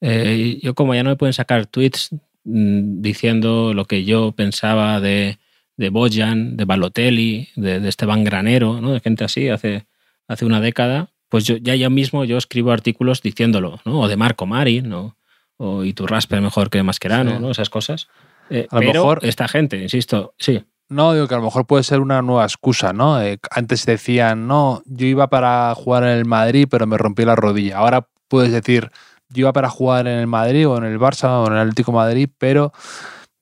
Eh, 0.00 0.58
yo 0.60 0.74
como 0.74 0.96
ya 0.96 1.04
no 1.04 1.10
me 1.10 1.16
pueden 1.16 1.32
sacar 1.32 1.66
tweets 1.66 2.10
mm, 2.42 3.00
diciendo 3.00 3.72
lo 3.72 3.84
que 3.84 4.04
yo 4.04 4.32
pensaba 4.32 5.00
de, 5.00 5.38
de 5.76 5.90
Bojan, 5.90 6.56
de 6.56 6.64
Balotelli, 6.64 7.48
de, 7.54 7.88
Esteban 7.88 8.24
Granero, 8.24 8.80
¿no? 8.80 8.92
de 8.92 8.98
gente 8.98 9.22
así 9.22 9.48
hace, 9.48 9.86
hace 10.26 10.44
una 10.44 10.60
década, 10.60 11.10
pues 11.28 11.44
yo, 11.44 11.56
ya 11.56 11.76
yo 11.76 11.88
mismo 11.90 12.24
yo 12.24 12.36
escribo 12.36 12.72
artículos 12.72 13.22
diciéndolo, 13.22 13.80
¿no? 13.84 14.00
o 14.00 14.08
de 14.08 14.16
Marco 14.16 14.46
Mari, 14.46 14.82
¿no? 14.82 15.16
O 15.56 15.84
y 15.84 15.92
tu 15.92 16.06
raspe 16.06 16.40
mejor 16.40 16.70
que 16.70 16.82
Mascherano, 16.82 17.38
¿no? 17.38 17.50
esas 17.50 17.70
cosas. 17.70 18.08
Eh, 18.50 18.66
a 18.70 18.80
lo 18.80 18.92
mejor 18.92 19.20
esta 19.22 19.48
gente, 19.48 19.78
insisto, 19.78 20.34
sí. 20.38 20.64
No, 20.88 21.14
digo 21.14 21.26
que 21.26 21.34
a 21.34 21.38
lo 21.38 21.44
mejor 21.44 21.66
puede 21.66 21.84
ser 21.84 22.00
una 22.00 22.20
nueva 22.20 22.44
excusa, 22.44 22.92
¿no? 22.92 23.22
Eh, 23.22 23.38
antes 23.50 23.86
decían, 23.86 24.46
no, 24.46 24.82
yo 24.84 25.06
iba 25.06 25.28
para 25.28 25.74
jugar 25.74 26.02
en 26.02 26.10
el 26.10 26.26
Madrid, 26.26 26.66
pero 26.70 26.86
me 26.86 26.98
rompí 26.98 27.24
la 27.24 27.34
rodilla. 27.34 27.78
Ahora 27.78 28.06
puedes 28.28 28.52
decir, 28.52 28.90
yo 29.30 29.40
iba 29.40 29.52
para 29.54 29.70
jugar 29.70 30.06
en 30.06 30.18
el 30.18 30.26
Madrid 30.26 30.68
o 30.68 30.76
en 30.76 30.84
el 30.84 30.98
Barça 30.98 31.42
o 31.42 31.46
en 31.46 31.54
el 31.54 31.60
Atlético 31.60 31.92
Madrid, 31.92 32.28
pero 32.36 32.72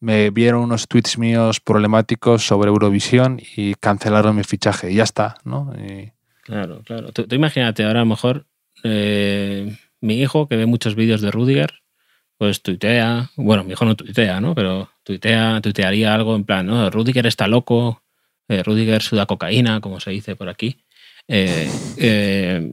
me 0.00 0.30
vieron 0.30 0.62
unos 0.62 0.88
tweets 0.88 1.18
míos 1.18 1.60
problemáticos 1.60 2.46
sobre 2.46 2.68
Eurovisión 2.68 3.40
y 3.56 3.74
cancelaron 3.74 4.36
mi 4.36 4.44
fichaje 4.44 4.90
y 4.90 4.96
ya 4.96 5.04
está, 5.04 5.36
¿no? 5.44 5.72
Claro, 6.42 6.82
claro. 6.84 7.12
Tú, 7.12 7.26
imagínate 7.30 7.84
ahora 7.84 8.00
a 8.00 8.04
lo 8.04 8.10
mejor 8.10 8.46
eh, 8.82 9.76
mi 10.00 10.20
hijo 10.20 10.48
que 10.48 10.56
ve 10.56 10.66
muchos 10.66 10.94
vídeos 10.94 11.20
de 11.20 11.30
Rudiger, 11.30 11.79
pues 12.40 12.62
tuitea, 12.62 13.32
bueno, 13.37 13.64
mi 13.64 13.73
hijo 13.73 13.85
no 13.85 13.94
tuitea, 13.94 14.40
¿no? 14.40 14.54
Pero 14.54 14.88
tuitea, 15.02 15.61
tuitearía 15.61 16.14
algo 16.14 16.35
en 16.35 16.44
plan, 16.44 16.64
¿no? 16.64 16.88
Rudiger 16.88 17.26
está 17.26 17.47
loco, 17.47 18.02
eh, 18.49 18.62
Rudiger 18.62 19.02
suda 19.02 19.26
cocaína, 19.26 19.82
como 19.82 20.00
se 20.00 20.11
dice 20.11 20.37
por 20.37 20.49
aquí. 20.49 20.78
Eh, 21.28 22.73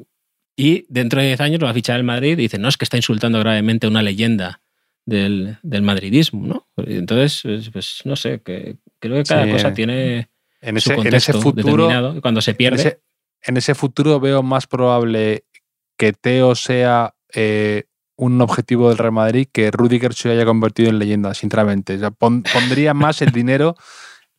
y 0.56 0.86
dentro 0.88 1.20
de 1.20 1.28
10 1.28 1.42
años 1.42 1.60
lo 1.60 1.66
va 1.66 1.72
a 1.72 1.74
fichar 1.74 1.98
el 1.98 2.06
Madrid 2.06 2.40
y 2.40 2.44
dice, 2.44 2.58
no, 2.58 2.70
es 2.70 2.78
que 2.78 2.86
está 2.86 2.96
insultando 2.96 3.40
gravemente 3.40 3.88
una 3.88 4.02
leyenda 4.02 4.62
del, 5.06 5.58
madridismo, 5.82 6.48
¿no? 6.48 6.68
Entonces, 6.78 7.42
pues, 7.44 7.70
pues 7.70 8.02
no 8.06 8.16
sé, 8.16 8.40
que 8.40 8.78
creo 9.00 9.18
que 9.18 9.24
cada 9.24 9.52
cosa 9.52 9.74
tiene 9.74 10.30
en 10.62 10.78
ese, 10.78 10.94
en 10.94 11.14
ese 11.14 11.34
futuro, 11.34 11.88
determinado. 11.88 12.22
Cuando 12.22 12.40
se 12.40 12.54
pierde. 12.54 13.02
En 13.42 13.58
ese, 13.58 13.76
futuro 13.76 14.22
veo 14.22 14.44
más 14.44 14.66
probable 14.66 15.44
que 15.98 16.14
Teo 16.14 16.56
sea 16.56 17.16
eh, 17.34 17.84
un 18.18 18.42
objetivo 18.42 18.90
del 18.90 18.98
Real 18.98 19.14
Madrid 19.14 19.48
que 19.52 19.72
Rudiger 19.72 20.14
se 20.14 20.30
haya 20.30 20.46
convertido 20.46 20.90
en 20.90 21.00
leyenda, 21.00 21.34
sinceramente. 21.34 21.98
pondría 22.18 22.94
más 22.94 23.22
el 23.22 23.32
dinero 23.32 23.76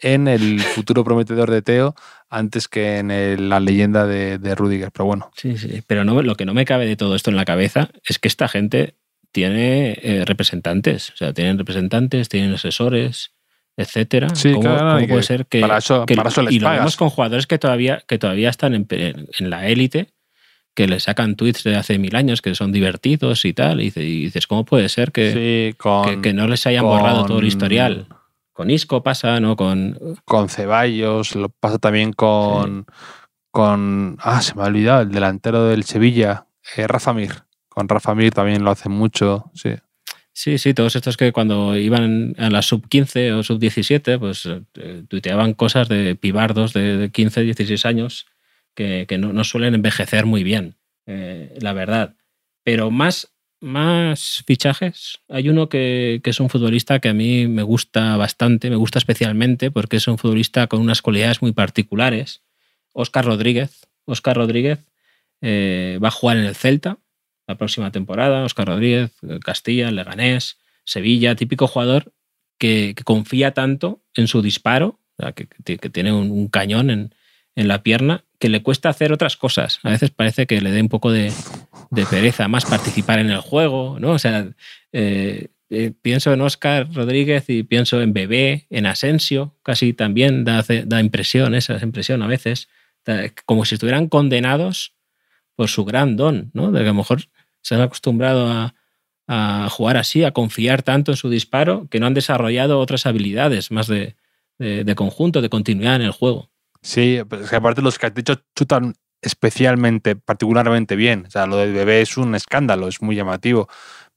en 0.00 0.28
el 0.28 0.60
futuro 0.60 1.04
prometedor 1.04 1.50
de 1.50 1.62
Teo 1.62 1.94
antes 2.28 2.68
que 2.68 2.98
en 2.98 3.48
la 3.48 3.58
leyenda 3.60 4.06
de, 4.06 4.38
de, 4.38 4.54
Rudiger, 4.54 4.92
pero 4.92 5.06
bueno. 5.06 5.30
Sí, 5.36 5.56
sí, 5.56 5.82
pero 5.86 6.04
no, 6.04 6.20
lo 6.22 6.36
que 6.36 6.44
no 6.44 6.54
me 6.54 6.64
cabe 6.64 6.86
de 6.86 6.96
todo 6.96 7.14
esto 7.16 7.30
en 7.30 7.36
la 7.36 7.44
cabeza 7.44 7.90
es 8.04 8.18
que 8.18 8.28
esta 8.28 8.48
gente 8.48 8.94
tiene 9.32 9.98
eh, 10.02 10.24
representantes, 10.24 11.10
o 11.10 11.16
sea, 11.16 11.32
tienen 11.32 11.58
representantes, 11.58 12.28
tienen 12.28 12.54
asesores, 12.54 13.32
etcétera. 13.76 14.34
Sí, 14.34 14.52
¿Cómo, 14.52 14.62
claro, 14.62 15.06
puede 15.06 15.22
ser 15.22 15.46
que, 15.46 15.60
para 15.60 15.78
eso, 15.78 16.04
para 16.06 16.28
eso 16.28 16.42
les 16.42 16.54
y 16.54 16.60
lo 16.60 16.70
vemos 16.70 16.96
con 16.96 17.10
jugadores 17.10 17.46
que 17.46 17.58
todavía 17.58 18.02
que 18.06 18.18
todavía 18.18 18.50
están 18.50 18.74
en, 18.74 19.50
la 19.50 19.68
élite, 19.68 20.08
que 20.78 20.86
le 20.86 21.00
sacan 21.00 21.34
tweets 21.34 21.64
de 21.64 21.74
hace 21.74 21.98
mil 21.98 22.14
años 22.14 22.40
que 22.40 22.54
son 22.54 22.70
divertidos 22.70 23.44
y 23.44 23.52
tal, 23.52 23.80
y, 23.80 23.90
dices, 23.90 24.46
¿cómo 24.46 24.64
puede 24.64 24.88
ser 24.88 25.10
que, 25.10 25.74
que, 26.22 26.32
no 26.32 26.46
les 26.46 26.68
hayan 26.68 26.84
borrado 26.84 27.26
todo 27.26 27.40
el 27.40 27.48
historial? 27.48 28.06
Con 28.52 28.70
Isco 28.70 29.02
pasa, 29.02 29.40
¿no? 29.40 29.56
Con, 29.56 29.98
con 30.24 30.48
Ceballos, 30.48 31.34
lo 31.34 31.48
pasa 31.48 31.78
también 31.78 32.12
con, 32.12 32.86
con. 33.50 34.18
Ah, 34.20 34.40
se 34.40 34.54
me 34.54 34.62
ha 34.62 34.66
olvidado, 34.66 35.02
el 35.02 35.10
delantero 35.10 35.64
del 35.64 35.82
Sevilla, 35.82 36.46
eh, 36.76 36.86
Rafa 36.86 37.12
Mir. 37.12 37.42
Con 37.68 37.88
Rafa 37.88 38.14
Mir 38.14 38.32
también 38.32 38.62
lo 38.62 38.70
hace 38.70 38.88
mucho, 38.88 39.50
sí. 39.54 39.70
Sí, 40.32 40.58
sí, 40.58 40.74
todos 40.74 40.94
estos 40.94 41.16
que 41.16 41.32
cuando 41.32 41.76
iban 41.76 42.36
a 42.38 42.50
la 42.50 42.62
sub 42.62 42.88
15 42.88 43.32
o 43.32 43.42
sub 43.42 43.58
17, 43.58 44.16
pues 44.20 44.46
eh, 44.46 45.02
tuiteaban 45.08 45.54
cosas 45.54 45.88
de 45.88 46.14
pibardos 46.14 46.72
de 46.72 47.10
15, 47.12 47.40
16 47.40 47.84
años 47.84 48.26
que, 48.78 49.18
no, 49.18 49.44
suelen 49.44 49.74
envejecer 49.74 50.24
muy 50.24 50.44
bien, 50.44 50.76
eh, 51.06 51.56
la 51.60 51.72
verdad. 51.72 52.14
Pero 52.62 52.90
más, 52.90 53.32
más 53.60 54.44
fichajes. 54.46 55.18
Hay 55.28 55.48
uno 55.48 55.68
que, 55.68 56.20
es 56.22 56.40
un 56.40 56.48
futbolista 56.48 57.00
que 57.00 57.08
a 57.08 57.14
mí 57.14 57.48
me 57.48 57.62
gusta 57.62 58.16
bastante, 58.16 58.70
me 58.70 58.76
gusta 58.76 58.98
especialmente 58.98 59.70
porque 59.70 59.96
es 59.96 60.06
un 60.06 60.18
futbolista 60.18 60.68
con 60.68 60.80
unas 60.80 61.02
cualidades 61.02 61.42
muy 61.42 61.52
particulares. 61.52 62.42
Oscar 62.92 63.24
Rodríguez. 63.24 63.86
Oscar 64.04 64.36
Rodríguez 64.36 64.78
eh, 65.40 65.98
va 66.02 66.08
a 66.08 66.12
jugar 66.12 66.36
en 66.36 66.44
el 66.44 66.54
Celta 66.54 66.98
la 67.46 67.56
próxima 67.56 67.90
temporada. 67.90 68.44
Oscar 68.44 68.68
Rodríguez, 68.68 69.10
Castilla, 69.44 69.90
Leganés, 69.90 70.58
Sevilla, 70.84 71.34
típico 71.34 71.66
jugador 71.66 72.12
que, 72.58 72.94
confía 73.04 73.52
tanto 73.54 74.02
en 74.14 74.28
su 74.28 74.40
disparo, 74.40 75.00
que, 75.34 75.46
tiene 75.90 76.12
un, 76.12 76.48
cañón 76.48 76.90
en, 76.90 77.14
la 77.66 77.82
pierna, 77.82 78.24
que 78.38 78.48
le 78.48 78.62
cuesta 78.62 78.88
hacer 78.88 79.12
otras 79.12 79.36
cosas. 79.36 79.80
A 79.82 79.90
veces 79.90 80.10
parece 80.10 80.46
que 80.46 80.60
le 80.60 80.70
dé 80.70 80.80
un 80.80 80.88
poco 80.88 81.10
de, 81.10 81.32
pereza 82.08 82.46
más 82.46 82.64
participar 82.64 83.18
en 83.18 83.30
el 83.30 83.40
juego, 83.40 83.98
¿no? 83.98 84.12
O 84.12 84.18
sea, 84.20 84.48
eh, 84.92 85.48
eh, 85.70 85.92
pienso 86.00 86.32
en 86.32 86.40
Oscar 86.40 86.88
Rodríguez 86.92 87.50
y 87.50 87.64
pienso 87.64 88.00
en 88.00 88.12
Bebé, 88.12 88.66
en 88.70 88.86
Asensio, 88.86 89.56
casi 89.64 89.92
también 89.92 90.44
da, 90.44 90.64
da 90.84 91.00
impresión, 91.00 91.56
esa 91.56 91.78
impresión 91.82 92.22
a 92.22 92.28
veces, 92.28 92.68
como 93.44 93.64
si 93.64 93.74
estuvieran 93.74 94.06
condenados 94.06 94.94
por 95.56 95.68
su 95.68 95.84
gran 95.84 96.16
don, 96.16 96.50
¿no? 96.52 96.70
De 96.70 96.80
que 96.80 96.84
a 96.84 96.92
lo 96.92 96.94
mejor 96.94 97.22
se 97.62 97.74
han 97.74 97.80
acostumbrado 97.80 98.48
a, 98.50 98.74
jugar 99.70 99.96
así, 99.96 100.24
a 100.24 100.30
confiar 100.30 100.82
tanto 100.82 101.12
en 101.12 101.16
su 101.16 101.28
disparo, 101.28 101.88
que 101.90 102.00
no 102.00 102.06
han 102.06 102.14
desarrollado 102.14 102.78
otras 102.78 103.04
habilidades 103.04 103.70
más 103.70 103.88
de 103.88 104.14
conjunto, 104.96 105.42
de 105.42 105.50
continuidad 105.50 105.96
en 105.96 106.02
el 106.02 106.12
juego. 106.12 106.50
Sí, 106.82 107.20
pues 107.28 107.42
es 107.42 107.50
que 107.50 107.56
aparte 107.56 107.82
los 107.82 107.98
que 107.98 108.06
has 108.06 108.14
dicho 108.14 108.34
chutan 108.54 108.94
especialmente, 109.20 110.16
particularmente 110.16 110.96
bien. 110.96 111.26
O 111.26 111.30
sea, 111.30 111.46
lo 111.46 111.56
del 111.56 111.72
bebé 111.72 112.00
es 112.02 112.16
un 112.16 112.34
escándalo, 112.34 112.88
es 112.88 113.02
muy 113.02 113.16
llamativo. 113.16 113.68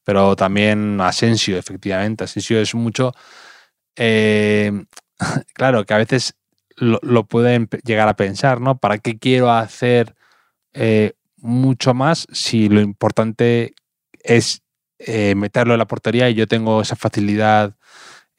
Pero 0.03 0.35
también 0.35 0.99
Asensio, 1.01 1.57
efectivamente. 1.57 2.23
Asensio 2.23 2.59
es 2.59 2.75
mucho. 2.75 3.13
eh, 3.95 4.71
claro, 5.53 5.85
que 5.85 5.93
a 5.93 5.97
veces 5.97 6.35
lo, 6.77 7.25
pueden 7.25 7.69
llegar 7.83 8.07
a 8.07 8.15
pensar, 8.15 8.61
¿no? 8.61 8.77
¿Para 8.77 8.97
qué 8.97 9.17
quiero 9.19 9.51
hacer 9.51 10.15
eh, 10.73 11.13
mucho 11.37 11.93
más 11.93 12.27
si 12.31 12.69
lo 12.69 12.81
importante 12.81 13.73
es 14.23 14.63
eh, 14.99 15.35
meterlo 15.35 15.73
en 15.73 15.79
la 15.79 15.87
portería 15.87 16.29
y 16.29 16.35
yo 16.35 16.47
tengo 16.47 16.81
esa 16.81 16.95
facilidad 16.95 17.75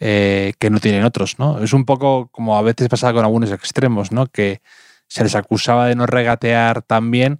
eh, 0.04 0.54
que 0.58 0.68
no 0.68 0.80
tienen 0.80 1.04
otros, 1.04 1.38
¿no? 1.38 1.62
Es 1.62 1.72
un 1.72 1.84
poco 1.84 2.26
como 2.32 2.56
a 2.58 2.62
veces 2.62 2.88
pasaba 2.88 3.12
con 3.12 3.24
algunos 3.24 3.52
extremos, 3.52 4.10
¿no? 4.10 4.26
Que 4.26 4.60
se 5.06 5.22
les 5.22 5.36
acusaba 5.36 5.86
de 5.86 5.94
no 5.94 6.06
regatear 6.06 6.82
tan 6.82 7.10
bien, 7.12 7.38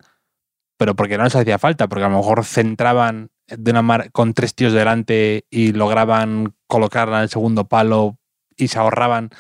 pero 0.76 0.94
porque 0.94 1.18
no 1.18 1.24
les 1.24 1.34
hacía 1.34 1.58
falta, 1.58 1.88
porque 1.88 2.04
a 2.04 2.08
lo 2.08 2.18
mejor 2.18 2.44
centraban 2.44 3.30
de 3.48 3.70
una 3.72 3.82
mar- 3.82 4.12
con 4.12 4.32
tres 4.32 4.54
tíos 4.54 4.72
delante 4.72 5.44
y 5.50 5.72
lograban 5.72 6.54
colocarla 6.68 7.16
en 7.18 7.22
el 7.24 7.28
segundo 7.30 7.66
palo 7.66 8.16
y 8.56 8.68
se 8.68 8.78
ahorraban 8.78 9.30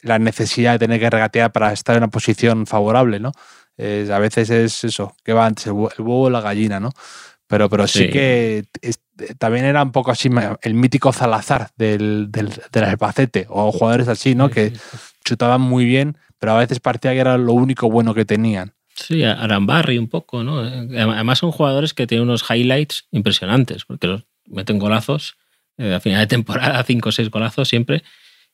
la 0.00 0.20
necesidad 0.20 0.72
de 0.74 0.78
tener 0.78 1.00
que 1.00 1.10
regatear 1.10 1.50
para 1.50 1.72
estar 1.72 1.96
en 1.96 2.04
una 2.04 2.10
posición 2.12 2.66
favorable, 2.68 3.18
¿no? 3.18 3.32
Es- 3.76 4.10
a 4.10 4.20
veces 4.20 4.50
es 4.50 4.84
eso, 4.84 5.16
que 5.24 5.32
va 5.32 5.46
antes 5.46 5.66
el, 5.66 5.72
hue- 5.72 5.92
el 5.98 6.04
huevo 6.04 6.22
o 6.26 6.30
la 6.30 6.40
gallina, 6.40 6.78
¿no? 6.78 6.90
Pero, 7.48 7.68
pero 7.68 7.88
sí, 7.88 8.04
Sí. 8.04 8.10
que 8.10 8.64
es- 8.82 9.00
también 9.38 9.64
era 9.64 9.82
un 9.82 9.92
poco 9.92 10.10
así 10.10 10.28
el 10.62 10.74
mítico 10.74 11.12
Salazar 11.12 11.70
del, 11.76 12.30
del, 12.30 12.50
del 12.72 12.84
Albacete, 12.84 13.46
o 13.48 13.72
jugadores 13.72 14.08
así, 14.08 14.34
¿no? 14.34 14.48
Sí, 14.48 14.54
que 14.54 14.70
sí, 14.70 14.76
chutaban 15.24 15.60
muy 15.60 15.84
bien, 15.84 16.16
pero 16.38 16.52
a 16.52 16.58
veces 16.58 16.80
parecía 16.80 17.12
que 17.12 17.18
era 17.20 17.36
lo 17.38 17.52
único 17.52 17.90
bueno 17.90 18.14
que 18.14 18.24
tenían. 18.24 18.72
Sí, 18.94 19.22
Arambarri 19.22 19.96
un 19.98 20.08
poco, 20.08 20.42
¿no? 20.42 20.66
Eh, 20.66 20.88
Además 21.00 21.38
son 21.38 21.52
jugadores 21.52 21.94
que 21.94 22.06
tienen 22.06 22.26
unos 22.28 22.44
highlights 22.50 23.06
impresionantes, 23.12 23.84
porque 23.84 24.06
los 24.08 24.24
meten 24.46 24.78
golazos 24.78 25.36
eh, 25.76 25.94
a 25.94 26.00
final 26.00 26.20
de 26.20 26.26
temporada, 26.26 26.82
cinco 26.86 27.10
o 27.10 27.12
seis 27.12 27.30
golazos 27.30 27.68
siempre. 27.68 28.02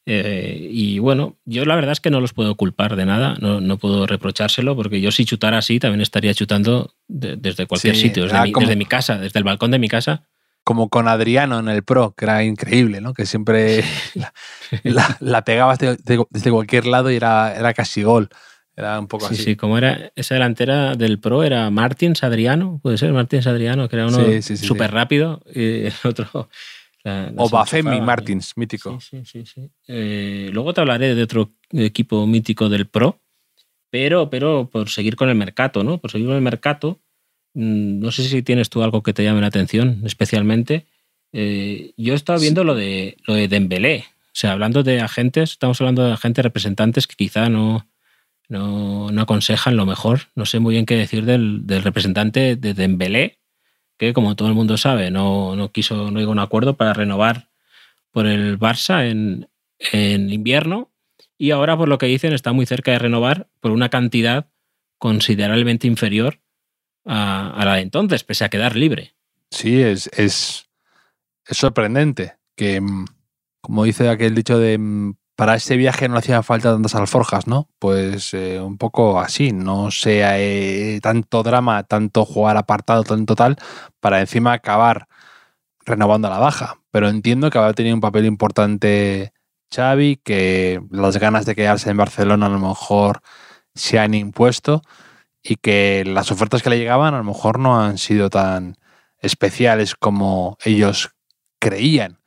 Eh, 0.07 0.69
y 0.71 0.99
bueno, 0.99 1.37
yo 1.47 1.65
la 1.65 1.75
verdad 1.77 1.93
es 1.93 2.01
que 2.01 2.11
no 2.11 2.21
los 2.21 2.35
puedo 2.35 2.57
culpar 2.57 2.95
de 2.95 3.07
nada, 3.07 3.37
no, 3.41 3.63
no 3.63 3.79
puedo 3.79 4.07
reprochárselo, 4.07 4.77
porque 4.77 5.01
yo 5.01 5.11
si 5.11 5.25
chutara 5.25 5.57
así 5.59 5.79
también 5.81 6.03
estaría 6.03 6.35
chutando 6.35 6.95
de- 7.09 7.37
desde 7.37 7.67
cualquier 7.67 7.95
Sí, 7.95 8.03
sitio, 8.03 8.25
desde 8.25 8.37
era 8.37 8.45
mi, 8.45 8.53
como- 8.53 8.67
desde 8.67 8.77
mi 8.77 8.85
casa, 8.85 9.17
desde 9.19 9.39
el 9.39 9.45
balcón 9.45 9.71
de 9.71 9.79
mi 9.79 9.89
casa. 9.89 10.25
Como 10.65 10.89
con 10.89 11.09
Adriano 11.09 11.59
en 11.59 11.69
el 11.69 11.83
Pro, 11.85 12.15
que 12.17 12.25
era 12.25 12.43
increíble, 12.43 13.01
¿no? 13.03 13.13
Que 13.13 13.27
siempre 13.27 13.85
la, 14.15 14.33
la- 14.83 15.17
la 15.21 15.45
pegabas 15.45 15.79
de- 15.79 15.97
de- 15.97 16.25
desde 16.31 16.51
cualquier 16.51 16.87
lado 16.87 17.11
y 17.11 17.17
era, 17.17 17.55
era 17.55 17.75
casi 17.75 18.03
gol. 18.03 18.29
Era 18.77 18.99
un 18.99 19.07
poco 19.07 19.29
Sí, 19.29 19.35
así. 19.35 19.43
sí, 19.45 19.57
como 19.57 19.79
era 19.79 20.11
esa 20.17 20.35
delantera 20.35 20.95
del 20.97 21.21
Pro 21.21 21.45
era 21.45 21.71
Martins 21.71 22.25
Adriano, 22.25 22.81
puede 22.83 22.99
ser 22.99 23.13
Martins 23.13 23.47
Adriano, 23.47 23.89
que 23.89 23.95
era 23.97 24.07
uno 24.09 24.19
Sí, 24.19 24.43
sí, 24.43 24.57
sí, 24.57 24.67
súper 24.67 24.91
rápido 24.91 25.43
y 25.55 25.85
el 25.87 25.93
otro... 26.03 26.49
la- 27.05 27.31
O 27.37 27.49
Bafemi. 27.49 28.01
Martins, 28.01 28.55
mítico. 28.57 28.99
Sí, 29.01 29.23
sí, 29.25 29.45
sí. 29.45 29.45
sí. 29.47 29.71
Eh, 29.87 30.49
luego 30.53 30.73
te 30.75 30.81
hablaré 30.81 31.15
de 31.15 31.23
otro 31.23 31.53
equipo 31.71 32.27
mítico 32.27 32.69
del 32.69 32.87
Pro, 32.89 33.21
pero, 33.91 34.29
pero 34.31 34.69
por 34.71 34.89
seguir 34.89 35.15
con 35.15 35.29
el 35.29 35.35
mercado, 35.37 35.85
¿no? 35.85 35.99
Por 35.99 36.11
seguir 36.11 36.27
con 36.27 36.37
el 36.37 36.43
mercado, 36.43 37.01
no 37.55 38.11
sé 38.13 38.25
si 38.25 38.43
tienes 38.43 38.69
tú 38.71 38.83
algo 38.83 39.03
que 39.03 39.13
te 39.13 39.25
llame 39.25 39.41
la 39.41 39.47
atención 39.49 40.03
especialmente. 40.05 40.87
Eh, 41.33 41.93
yo 41.97 42.13
he 42.13 42.17
estado 42.17 42.39
Sí. 42.39 42.45
viendo 42.45 42.65
lo 42.65 42.75
de, 42.75 43.17
lo 43.27 43.35
de 43.35 43.49
Dembélé. 43.49 44.05
O 44.27 44.37
sea, 44.37 44.53
hablando 44.53 44.83
de 44.83 45.01
agentes, 45.01 45.53
estamos 45.53 45.81
hablando 45.81 46.05
de 46.05 46.13
agentes 46.13 46.45
representantes 46.45 47.07
que 47.07 47.15
quizá 47.17 47.49
no, 47.49 47.87
no, 48.49 49.11
no 49.11 49.23
aconsejan 49.23 49.77
lo 49.77 49.87
mejor. 49.87 50.23
No 50.35 50.45
sé 50.47 50.59
muy 50.59 50.75
bien 50.75 50.87
qué 50.87 50.97
decir 50.97 51.25
del, 51.25 51.67
del 51.67 51.83
representante 51.83 52.57
de 52.57 52.75
Dembélé, 52.75 53.39
que 53.97 54.13
como 54.13 54.35
todo 54.35 54.49
el 54.49 54.55
mundo 54.55 54.77
sabe, 54.77 55.11
no, 55.13 55.55
no 55.57 55.71
quiso, 55.71 56.11
no 56.11 56.19
llegó 56.19 56.33
a 56.33 56.35
un 56.35 56.39
acuerdo 56.41 56.77
para 56.77 56.93
renovar 56.93 57.49
por 58.11 58.27
el 58.27 58.59
Barça 58.59 59.09
en, 59.09 59.49
en 59.93 60.33
invierno 60.33 60.91
y 61.39 61.51
ahora 61.53 61.77
por 61.77 61.89
lo 61.89 61.99
que 61.99 62.07
dicen 62.07 62.33
está 62.33 62.53
muy 62.53 62.67
cerca 62.67 62.91
de 62.93 62.99
renovar 62.99 63.49
por 63.61 63.71
una 63.73 63.89
cantidad 63.89 64.47
considerablemente 64.99 65.87
inferior 65.87 66.41
a, 67.05 67.63
la 67.65 67.75
de 67.75 67.81
entonces, 67.81 68.25
pese 68.25 68.45
a 68.45 68.49
quedar 68.49 68.77
libre. 68.77 69.15
Sí, 69.51 69.81
es, 69.83 70.11
es, 70.17 70.69
sorprendente 71.51 72.37
que, 72.57 72.81
mm, 72.81 73.05
como 73.61 73.85
dice 73.85 74.09
aquel 74.09 74.35
dicho 74.35 74.59
de 74.59 74.79
mm, 74.79 75.15
para 75.37 75.57
este 75.57 75.77
viaje 75.77 76.09
no 76.09 76.17
hacían 76.17 76.45
falta 76.45 76.73
tantas 76.73 76.95
alforjas, 76.95 77.47
¿no? 77.47 77.69
Pues 77.79 78.35
eh, 78.35 78.61
un 78.61 78.79
poco 78.79 79.21
así, 79.21 79.53
no 79.53 79.91
sea 79.91 80.39
eh, 80.39 81.01
tanto 81.03 81.43
drama, 81.43 81.83
tanto 81.85 82.25
jugar 82.25 82.57
apartado, 82.57 83.03
tanto 83.03 83.35
tal, 83.35 83.57
para 84.01 84.21
encima 84.21 84.53
acabar 84.53 85.09
renovando 85.85 86.29
a 86.29 86.31
la 86.31 86.39
baja. 86.39 86.81
Pero 86.91 87.09
entiendo 87.09 87.51
que 87.51 87.59
habrá 87.59 87.73
tenido 87.75 87.95
un 87.95 88.01
papel 88.01 88.27
importante 88.27 89.33
Xavi, 89.75 90.17
que 90.23 90.81
las 90.91 91.17
ganas 91.19 91.47
de 91.47 91.55
quedarse 91.57 91.91
en 91.91 91.97
Barcelona 91.97 92.47
a 92.47 92.51
lo 92.51 92.61
mejor 92.61 93.21
se 93.75 93.99
han 93.99 94.15
impuesto 94.15 94.83
y 95.45 95.57
que 95.57 96.05
las 96.07 96.33
ofertas 96.33 96.63
que 96.63 96.71
le 96.71 96.79
llegaban 96.79 97.15
a 97.15 97.19
lo 97.19 97.25
mejor 97.25 97.59
no 97.61 97.81
han 97.81 97.99
sido 97.99 98.31
tan 98.31 98.77
especiales 99.21 99.95
como 99.95 100.57
ellos 100.65 101.11
creían. 101.61 102.19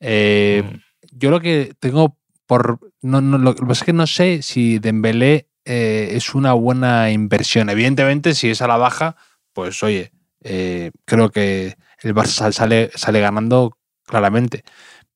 Eh, 0.00 0.62
Mm. 0.64 0.76
yo 1.12 1.30
lo 1.30 1.40
que 1.40 1.72
tengo 1.80 2.16
por. 2.46 2.78
No, 3.02 3.20
no, 3.20 3.38
lo 3.38 3.54
que 3.54 3.62
pasa 3.62 3.82
es 3.82 3.86
que 3.86 3.92
no 3.92 4.06
sé 4.06 4.42
si 4.42 4.78
Dembélé 4.78 5.48
eh, 5.64 6.10
es 6.12 6.34
una 6.34 6.52
buena 6.52 7.10
inversión. 7.10 7.70
Evidentemente, 7.70 8.34
si 8.34 8.50
es 8.50 8.62
a 8.62 8.68
la 8.68 8.76
baja, 8.76 9.16
pues 9.52 9.82
oye, 9.82 10.12
eh, 10.42 10.90
creo 11.04 11.30
que 11.30 11.76
el 12.02 12.14
Barça 12.14 12.52
sale, 12.52 12.90
sale 12.94 13.20
ganando 13.20 13.76
claramente. 14.06 14.62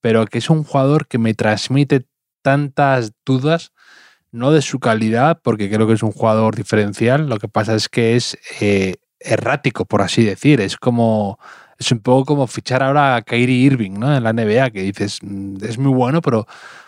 Pero 0.01 0.27
que 0.27 0.39
es 0.39 0.51
un 0.51 0.65
jugador 0.65 1.07
que 1.07 1.19
me 1.19 1.35
transmite 1.35 2.07
tantas 2.43 3.13
dudas, 3.25 3.73
no 4.33 4.51
de 4.51 4.63
su 4.63 4.81
calidad, 4.81 5.41
porque 5.43 5.71
creo 5.71 5.87
que 5.87 5.95
es 5.95 6.03
un 6.03 6.13
jugador 6.13 6.57
diferencial. 6.57 7.29
Lo 7.29 7.39
que 7.39 7.49
pasa 7.49 7.75
es 7.75 7.89
que 7.89 8.17
es 8.17 8.39
eh, 8.61 8.97
errático, 9.21 9.85
por 9.85 10.03
así 10.03 10.25
decir. 10.25 10.61
Es 10.61 10.77
como. 10.77 11.39
Es 11.79 11.91
un 11.91 11.99
poco 12.01 12.25
como 12.27 12.47
fichar 12.47 12.83
ahora 12.83 13.17
a 13.17 13.23
Kyrie 13.23 13.57
Irving, 13.67 13.93
¿no? 13.99 14.15
En 14.17 14.23
la 14.23 14.31
NBA, 14.33 14.71
que 14.71 14.83
dices, 14.83 15.19
"Mm, 15.23 15.57
es 15.65 15.79
muy 15.79 15.93
bueno, 15.93 16.21
pero, 16.23 16.47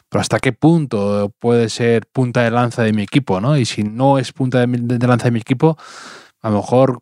pero 0.09 0.21
¿hasta 0.21 0.39
qué 0.39 0.53
punto 0.53 1.33
puede 1.41 1.69
ser 1.69 2.07
punta 2.13 2.43
de 2.43 2.53
lanza 2.53 2.83
de 2.85 2.93
mi 2.93 3.03
equipo, 3.03 3.41
¿no? 3.41 3.57
Y 3.59 3.65
si 3.65 3.83
no 3.83 4.19
es 4.19 4.33
punta 4.33 4.65
de, 4.65 4.67
de 4.69 5.07
lanza 5.07 5.25
de 5.25 5.33
mi 5.33 5.41
equipo, 5.41 5.77
a 6.43 6.51
lo 6.51 6.57
mejor 6.59 7.01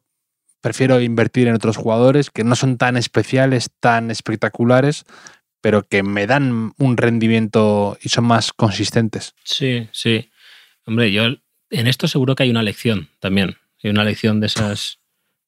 prefiero 0.62 1.00
invertir 1.00 1.48
en 1.48 1.54
otros 1.54 1.76
jugadores 1.76 2.30
que 2.30 2.44
no 2.44 2.54
son 2.56 2.78
tan 2.78 2.96
especiales, 2.96 3.68
tan 3.80 4.10
espectaculares, 4.10 5.04
pero 5.60 5.82
que 5.82 6.02
me 6.02 6.26
dan 6.26 6.72
un 6.78 6.96
rendimiento 6.96 7.96
y 8.02 8.08
son 8.08 8.24
más 8.24 8.52
consistentes. 8.52 9.34
Sí, 9.44 9.88
sí. 9.92 10.30
Hombre, 10.86 11.12
yo 11.12 11.24
en 11.70 11.86
esto 11.86 12.08
seguro 12.08 12.34
que 12.34 12.42
hay 12.44 12.50
una 12.50 12.62
lección 12.62 13.08
también. 13.20 13.56
Hay 13.82 13.90
una 13.90 14.04
lección 14.04 14.40
de 14.40 14.46
esas. 14.46 15.00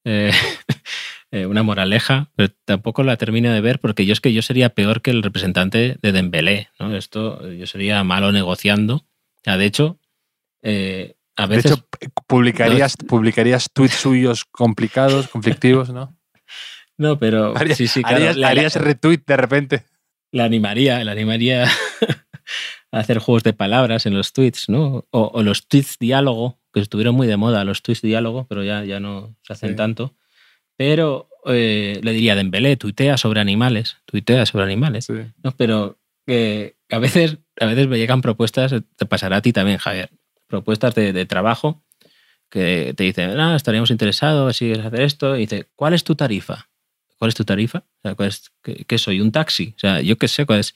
eh, 0.05 0.31
eh, 1.31 1.45
una 1.45 1.63
moraleja, 1.63 2.31
pero 2.35 2.53
tampoco 2.65 3.03
la 3.03 3.17
termino 3.17 3.51
de 3.51 3.61
ver 3.61 3.79
porque 3.79 4.05
yo 4.05 4.13
es 4.13 4.21
que 4.21 4.33
yo 4.33 4.41
sería 4.41 4.69
peor 4.69 5.01
que 5.01 5.11
el 5.11 5.23
representante 5.23 5.97
de 6.01 6.11
Dembélé. 6.11 6.69
¿no? 6.79 6.95
Esto 6.95 7.45
eh, 7.47 7.57
yo 7.57 7.67
sería 7.67 8.03
malo 8.03 8.31
negociando. 8.31 8.95
O 8.95 9.41
sea, 9.43 9.57
de 9.57 9.65
hecho, 9.65 9.99
eh, 10.63 11.15
a 11.35 11.47
De 11.47 11.55
veces. 11.57 11.71
hecho, 11.73 11.87
publicarías, 12.27 12.95
publicarías 12.97 13.69
tweets 13.73 13.95
suyos 13.95 14.45
complicados, 14.45 15.27
conflictivos, 15.27 15.89
¿no? 15.89 16.17
no, 16.97 17.19
pero. 17.19 17.55
Harías, 17.57 17.77
sí, 17.77 17.87
sí, 17.87 18.01
claro, 18.01 18.17
harías- 18.17 18.37
le- 18.37 18.45
harías 18.45 18.75
retweet 18.75 19.21
de 19.27 19.37
repente. 19.37 19.83
le 20.31 20.43
animaría, 20.43 21.03
le 21.03 21.11
animaría 21.11 21.67
hacer 22.99 23.19
juegos 23.19 23.43
de 23.43 23.53
palabras 23.53 24.05
en 24.05 24.13
los 24.15 24.31
tweets, 24.33 24.69
¿no? 24.69 25.05
O, 25.11 25.31
o 25.33 25.43
los 25.43 25.67
tweets 25.67 25.97
diálogo, 25.99 26.59
que 26.73 26.79
estuvieron 26.79 27.15
muy 27.15 27.27
de 27.27 27.37
moda, 27.37 27.63
los 27.63 27.81
tweets 27.81 28.01
diálogo, 28.01 28.45
pero 28.47 28.63
ya, 28.63 28.83
ya 28.85 28.99
no 28.99 29.35
se 29.43 29.53
hacen 29.53 29.69
Sí. 29.71 29.75
tanto. 29.75 30.15
Pero 30.77 31.29
eh, 31.45 31.99
le 32.03 32.11
diría 32.13 32.35
Dembélé, 32.35 32.75
tuitea 32.77 33.17
sobre 33.17 33.39
animales, 33.41 33.97
tuitea 34.05 34.45
sobre 34.45 34.65
animales. 34.65 35.09
¿no? 35.43 35.51
Pero 35.55 35.97
eh, 36.27 36.75
a, 36.89 36.99
veces, 36.99 37.37
a 37.59 37.65
veces 37.65 37.87
me 37.87 37.97
llegan 37.97 38.21
propuestas, 38.21 38.73
te 38.95 39.05
pasará 39.05 39.37
a 39.37 39.41
ti 39.41 39.53
también, 39.53 39.77
Javier, 39.77 40.09
propuestas 40.47 40.95
de, 40.95 41.13
de 41.13 41.25
trabajo 41.25 41.83
que 42.49 42.93
te 42.95 43.03
dicen, 43.03 43.39
ah, 43.39 43.55
estaríamos 43.55 43.91
interesados 43.91 44.57
si 44.57 44.65
quieres 44.65 44.85
hacer 44.85 45.01
esto. 45.01 45.35
Y 45.35 45.41
dice, 45.41 45.67
¿cuál 45.75 45.93
es 45.93 46.03
tu 46.03 46.15
tarifa? 46.15 46.69
¿Cuál 47.17 47.29
es 47.29 47.35
tu 47.35 47.43
tarifa? 47.45 47.79
O 47.79 48.01
sea, 48.03 48.15
¿cuál 48.15 48.29
es- 48.29 48.51
qué, 48.63 48.85
qué 48.85 48.97
soy? 48.97 49.19
¿Un 49.21 49.31
taxi? 49.31 49.73
O 49.75 49.79
sea, 49.79 50.01
yo 50.01 50.17
qué 50.17 50.27
sé 50.27 50.45
cuál 50.45 50.59
es. 50.59 50.73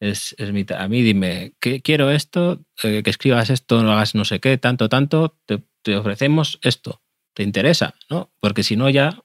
Es, 0.00 0.34
es 0.38 0.50
mi 0.52 0.64
a 0.76 0.88
mí 0.88 1.02
dime, 1.02 1.52
¿qué, 1.60 1.82
quiero 1.82 2.10
esto, 2.10 2.60
eh, 2.82 3.02
que 3.04 3.10
escribas 3.10 3.50
esto, 3.50 3.82
no 3.82 3.92
hagas 3.92 4.14
no 4.14 4.24
sé 4.24 4.40
qué, 4.40 4.56
tanto, 4.56 4.88
tanto, 4.88 5.36
te, 5.46 5.62
te 5.82 5.94
ofrecemos 5.96 6.58
esto. 6.62 7.00
te 7.34 7.42
interesa, 7.42 7.94
¿no? 8.08 8.30
Porque 8.40 8.62
si 8.62 8.76
no 8.76 8.88
ya, 8.90 9.22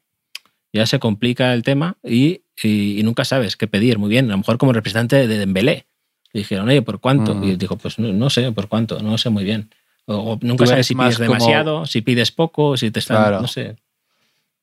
ya 0.73 0.85
se 0.85 0.99
complica 0.99 1.53
el 1.53 1.63
tema 1.63 1.97
y, 2.03 2.41
y- 2.61 2.99
y 2.99 3.03
nunca 3.03 3.23
sabes 3.25 3.55
qué 3.57 3.67
pedir. 3.67 3.97
Muy 3.97 4.09
bien, 4.09 4.25
a 4.27 4.31
lo 4.33 4.37
mejor 4.39 4.57
como 4.57 4.73
representante 4.73 5.27
de 5.27 5.37
Dembélé. 5.39 5.87
Dijeron, 6.33 6.67
oye, 6.67 6.81
¿por 6.81 6.99
cuánto? 6.99 7.33
Mm. 7.33 7.43
Y 7.45 7.55
dijo, 7.55 7.77
pues 7.77 7.97
no, 7.97 8.11
no 8.11 8.29
sé, 8.29 8.51
¿por 8.51 8.67
cuánto? 8.67 8.99
No 9.01 9.17
sé 9.17 9.29
muy 9.29 9.43
bien. 9.45 9.69
O, 10.05 10.33
o 10.33 10.39
nunca 10.41 10.65
sabes 10.67 10.85
si 10.87 10.93
pides 10.95 11.17
como- 11.17 11.29
demasiado, 11.33 11.85
si 11.85 12.01
pides 12.01 12.31
poco, 12.31 12.75
si 12.77 12.91
te 12.91 12.99
están, 12.99 13.17
Claro. 13.17 13.41
no 13.41 13.47
sé. 13.47 13.77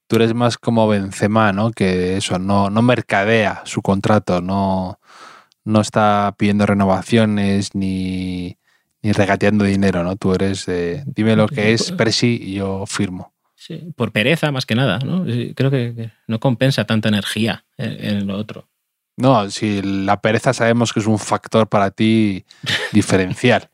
Tú 0.07 0.16
eres 0.16 0.35
más 0.35 0.59
como 0.59 0.87
Benzema, 0.87 1.53
¿no? 1.53 1.70
Que 1.72 2.18
eso, 2.18 2.38
no, 2.38 2.68
no 2.68 2.83
mercadea 2.83 3.62
su 3.64 3.81
contrato, 3.83 4.40
no, 4.42 4.98
no 5.64 5.81
está 5.81 6.35
pidiendo 6.37 6.66
renovaciones 6.66 7.75
ni, 7.75 8.57
ni 9.03 9.12
regateando 9.12 9.64
dinero, 9.64 10.03
¿no? 10.05 10.16
Tú 10.16 10.35
eres 10.35 10.66
de, 10.66 11.03
dime 11.07 11.37
lo 11.37 11.48
que 11.48 11.72
es 11.72 11.92
Persi 11.92 12.40
y 12.42 12.55
yo 12.55 12.85
firmo. 12.87 13.33
Sí, 13.55 13.92
por 13.94 14.11
pereza 14.11 14.51
más 14.51 14.66
que 14.66 14.75
nada, 14.75 14.98
¿no? 14.98 15.25
Creo 15.55 15.70
que 15.70 16.11
no 16.27 16.40
compensa 16.40 16.85
tanta 16.85 17.09
energía 17.09 17.64
en, 17.77 18.27
lo 18.27 18.37
otro. 18.37 18.68
No, 19.16 19.48
si 19.51 19.83
la 19.83 20.20
pereza 20.20 20.53
sabemos 20.53 20.92
que 20.92 21.01
es 21.01 21.07
un 21.07 21.18
factor 21.18 21.68
para 21.68 21.90
ti 21.90 22.44
diferencial. 22.92 23.68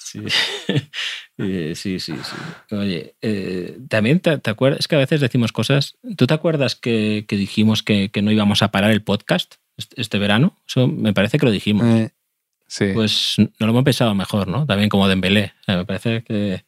Sí, 0.00 0.20
Eh, 1.36 1.72
sí, 1.74 1.98
sí. 1.98 2.14
sí. 2.22 2.74
Oye, 2.76 3.16
eh, 3.20 3.78
también 3.88 4.20
te, 4.20 4.38
te 4.38 4.50
acuerdas, 4.50 4.78
es 4.78 4.86
que 4.86 4.94
a 4.94 5.00
veces 5.00 5.20
decimos 5.20 5.50
cosas. 5.50 5.96
¿Tú 6.16 6.28
te 6.28 6.34
acuerdas 6.34 6.76
que, 6.76 7.24
que 7.26 7.36
dijimos 7.36 7.82
que, 7.82 8.10
que 8.10 8.22
no 8.22 8.30
íbamos 8.30 8.62
a 8.62 8.70
parar 8.70 8.92
el 8.92 9.02
podcast 9.02 9.56
este, 9.96 10.18
verano? 10.18 10.56
Eso 10.66 10.86
me 10.88 11.12
parece 11.12 11.38
que 11.38 11.46
lo 11.46 11.52
dijimos. 11.52 11.86
Eh, 11.86 12.10
sí. 12.66 12.86
Pues 12.94 13.36
no 13.38 13.66
lo 13.66 13.68
hemos 13.70 13.84
pensado 13.84 14.14
mejor, 14.14 14.48
¿no? 14.48 14.66
También 14.66 14.88
como 14.88 15.08
Dembélé. 15.08 15.52
O 15.62 15.64
sea, 15.64 15.76
me 15.76 15.84
parece 15.84 16.22
que, 16.24 16.64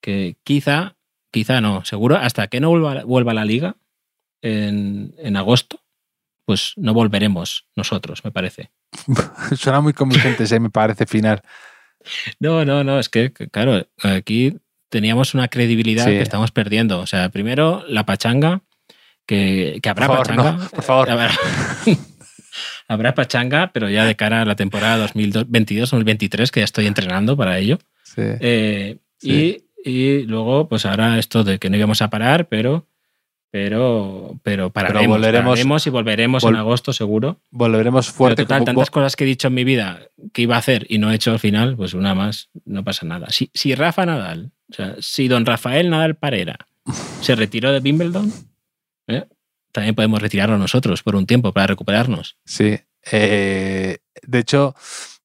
que 0.00 0.36
quizá, 0.44 0.96
quizá 1.30 1.60
no, 1.60 1.84
seguro, 1.84 2.16
hasta 2.16 2.46
que 2.48 2.60
no 2.60 2.70
vuelva, 2.70 3.04
vuelva 3.04 3.34
la 3.34 3.44
liga 3.44 3.76
en, 4.42 5.14
en 5.18 5.36
agosto, 5.36 5.80
pues 6.44 6.72
no 6.76 6.94
volveremos 6.94 7.66
nosotros, 7.76 8.24
me 8.24 8.32
parece. 8.32 8.70
Suena 9.56 9.80
muy 9.80 9.92
convincente 9.92 10.44
ese, 10.44 10.58
me 10.60 10.70
parece, 10.70 11.06
final. 11.06 11.42
No, 12.40 12.64
no, 12.64 12.82
no, 12.82 12.98
es 12.98 13.10
que, 13.10 13.30
que, 13.30 13.48
claro, 13.48 13.86
aquí 14.02 14.56
teníamos 14.88 15.34
una 15.34 15.48
credibilidad 15.48 16.06
Sí. 16.06 16.12
que 16.12 16.22
estamos 16.22 16.50
perdiendo. 16.50 16.98
O 17.00 17.06
sea, 17.06 17.28
primero 17.28 17.84
la 17.88 18.06
pachanga, 18.06 18.62
que, 19.26 19.80
que 19.82 19.88
habrá 19.90 20.06
Por 20.06 20.16
favor, 20.26 20.28
pachanga. 20.28 20.52
no, 20.64 20.70
por 20.70 20.82
favor. 20.82 21.08
Habrá, 22.90 23.14
pachanga, 23.14 23.70
pero 23.72 23.88
ya 23.88 24.04
de 24.04 24.16
cara 24.16 24.42
a 24.42 24.44
la 24.44 24.56
temporada 24.56 25.06
2022-2023, 25.08 26.50
que 26.50 26.60
ya 26.60 26.64
estoy 26.64 26.86
entrenando 26.86 27.36
para 27.36 27.58
ello. 27.58 27.78
Sí. 28.02 28.22
Eh, 28.22 28.96
Sí. 29.18 29.64
y, 29.84 29.90
y 29.90 30.22
luego, 30.24 30.68
pues 30.68 30.86
ahora 30.86 31.18
esto 31.18 31.44
de 31.44 31.58
que 31.58 31.70
no 31.70 31.76
íbamos 31.76 32.02
a 32.02 32.10
parar, 32.10 32.48
pero. 32.48 32.86
Pero, 33.52 34.38
pero 34.44 34.70
pararemos, 34.70 35.18
volveremos- 35.18 35.50
pararemos 35.54 35.86
y 35.86 35.90
volveremos 35.90 36.44
vol- 36.44 36.50
en 36.50 36.56
agosto 36.56 36.92
seguro. 36.92 37.40
Volveremos 37.50 38.06
Pero 38.06 38.16
fuerte. 38.16 38.42
total, 38.44 38.58
como- 38.60 38.66
tantas 38.66 38.90
cosas 38.90 39.16
que 39.16 39.24
he 39.24 39.26
dicho 39.26 39.48
en 39.48 39.54
mi 39.54 39.64
vida 39.64 40.00
que 40.32 40.42
iba 40.42 40.54
a 40.54 40.58
hacer 40.60 40.86
y 40.88 40.98
no 40.98 41.10
he 41.10 41.16
hecho 41.16 41.32
al 41.32 41.40
final, 41.40 41.76
pues 41.76 41.92
una 41.94 42.14
más, 42.14 42.48
no 42.64 42.84
pasa 42.84 43.06
nada. 43.06 43.28
Si, 43.30 43.50
si 43.52 43.74
Rafa 43.74 44.06
Nadal, 44.06 44.52
o 44.70 44.74
sea, 44.74 44.94
si 45.00 45.26
don 45.26 45.44
Rafael 45.46 45.90
Nadal 45.90 46.14
Parera 46.14 46.58
se 47.20 47.34
retiró 47.34 47.72
de 47.72 47.80
Wimbledon, 47.80 48.32
¿eh? 49.08 49.24
También 49.72 49.94
podemos 49.94 50.20
retirarlo 50.20 50.58
nosotros 50.58 51.02
por 51.02 51.16
un 51.16 51.26
tiempo 51.26 51.52
para 51.52 51.68
recuperarnos. 51.68 52.36
Sí. 52.44 52.78
Eh, 53.12 53.98
de 54.22 54.38
hecho, 54.38 54.74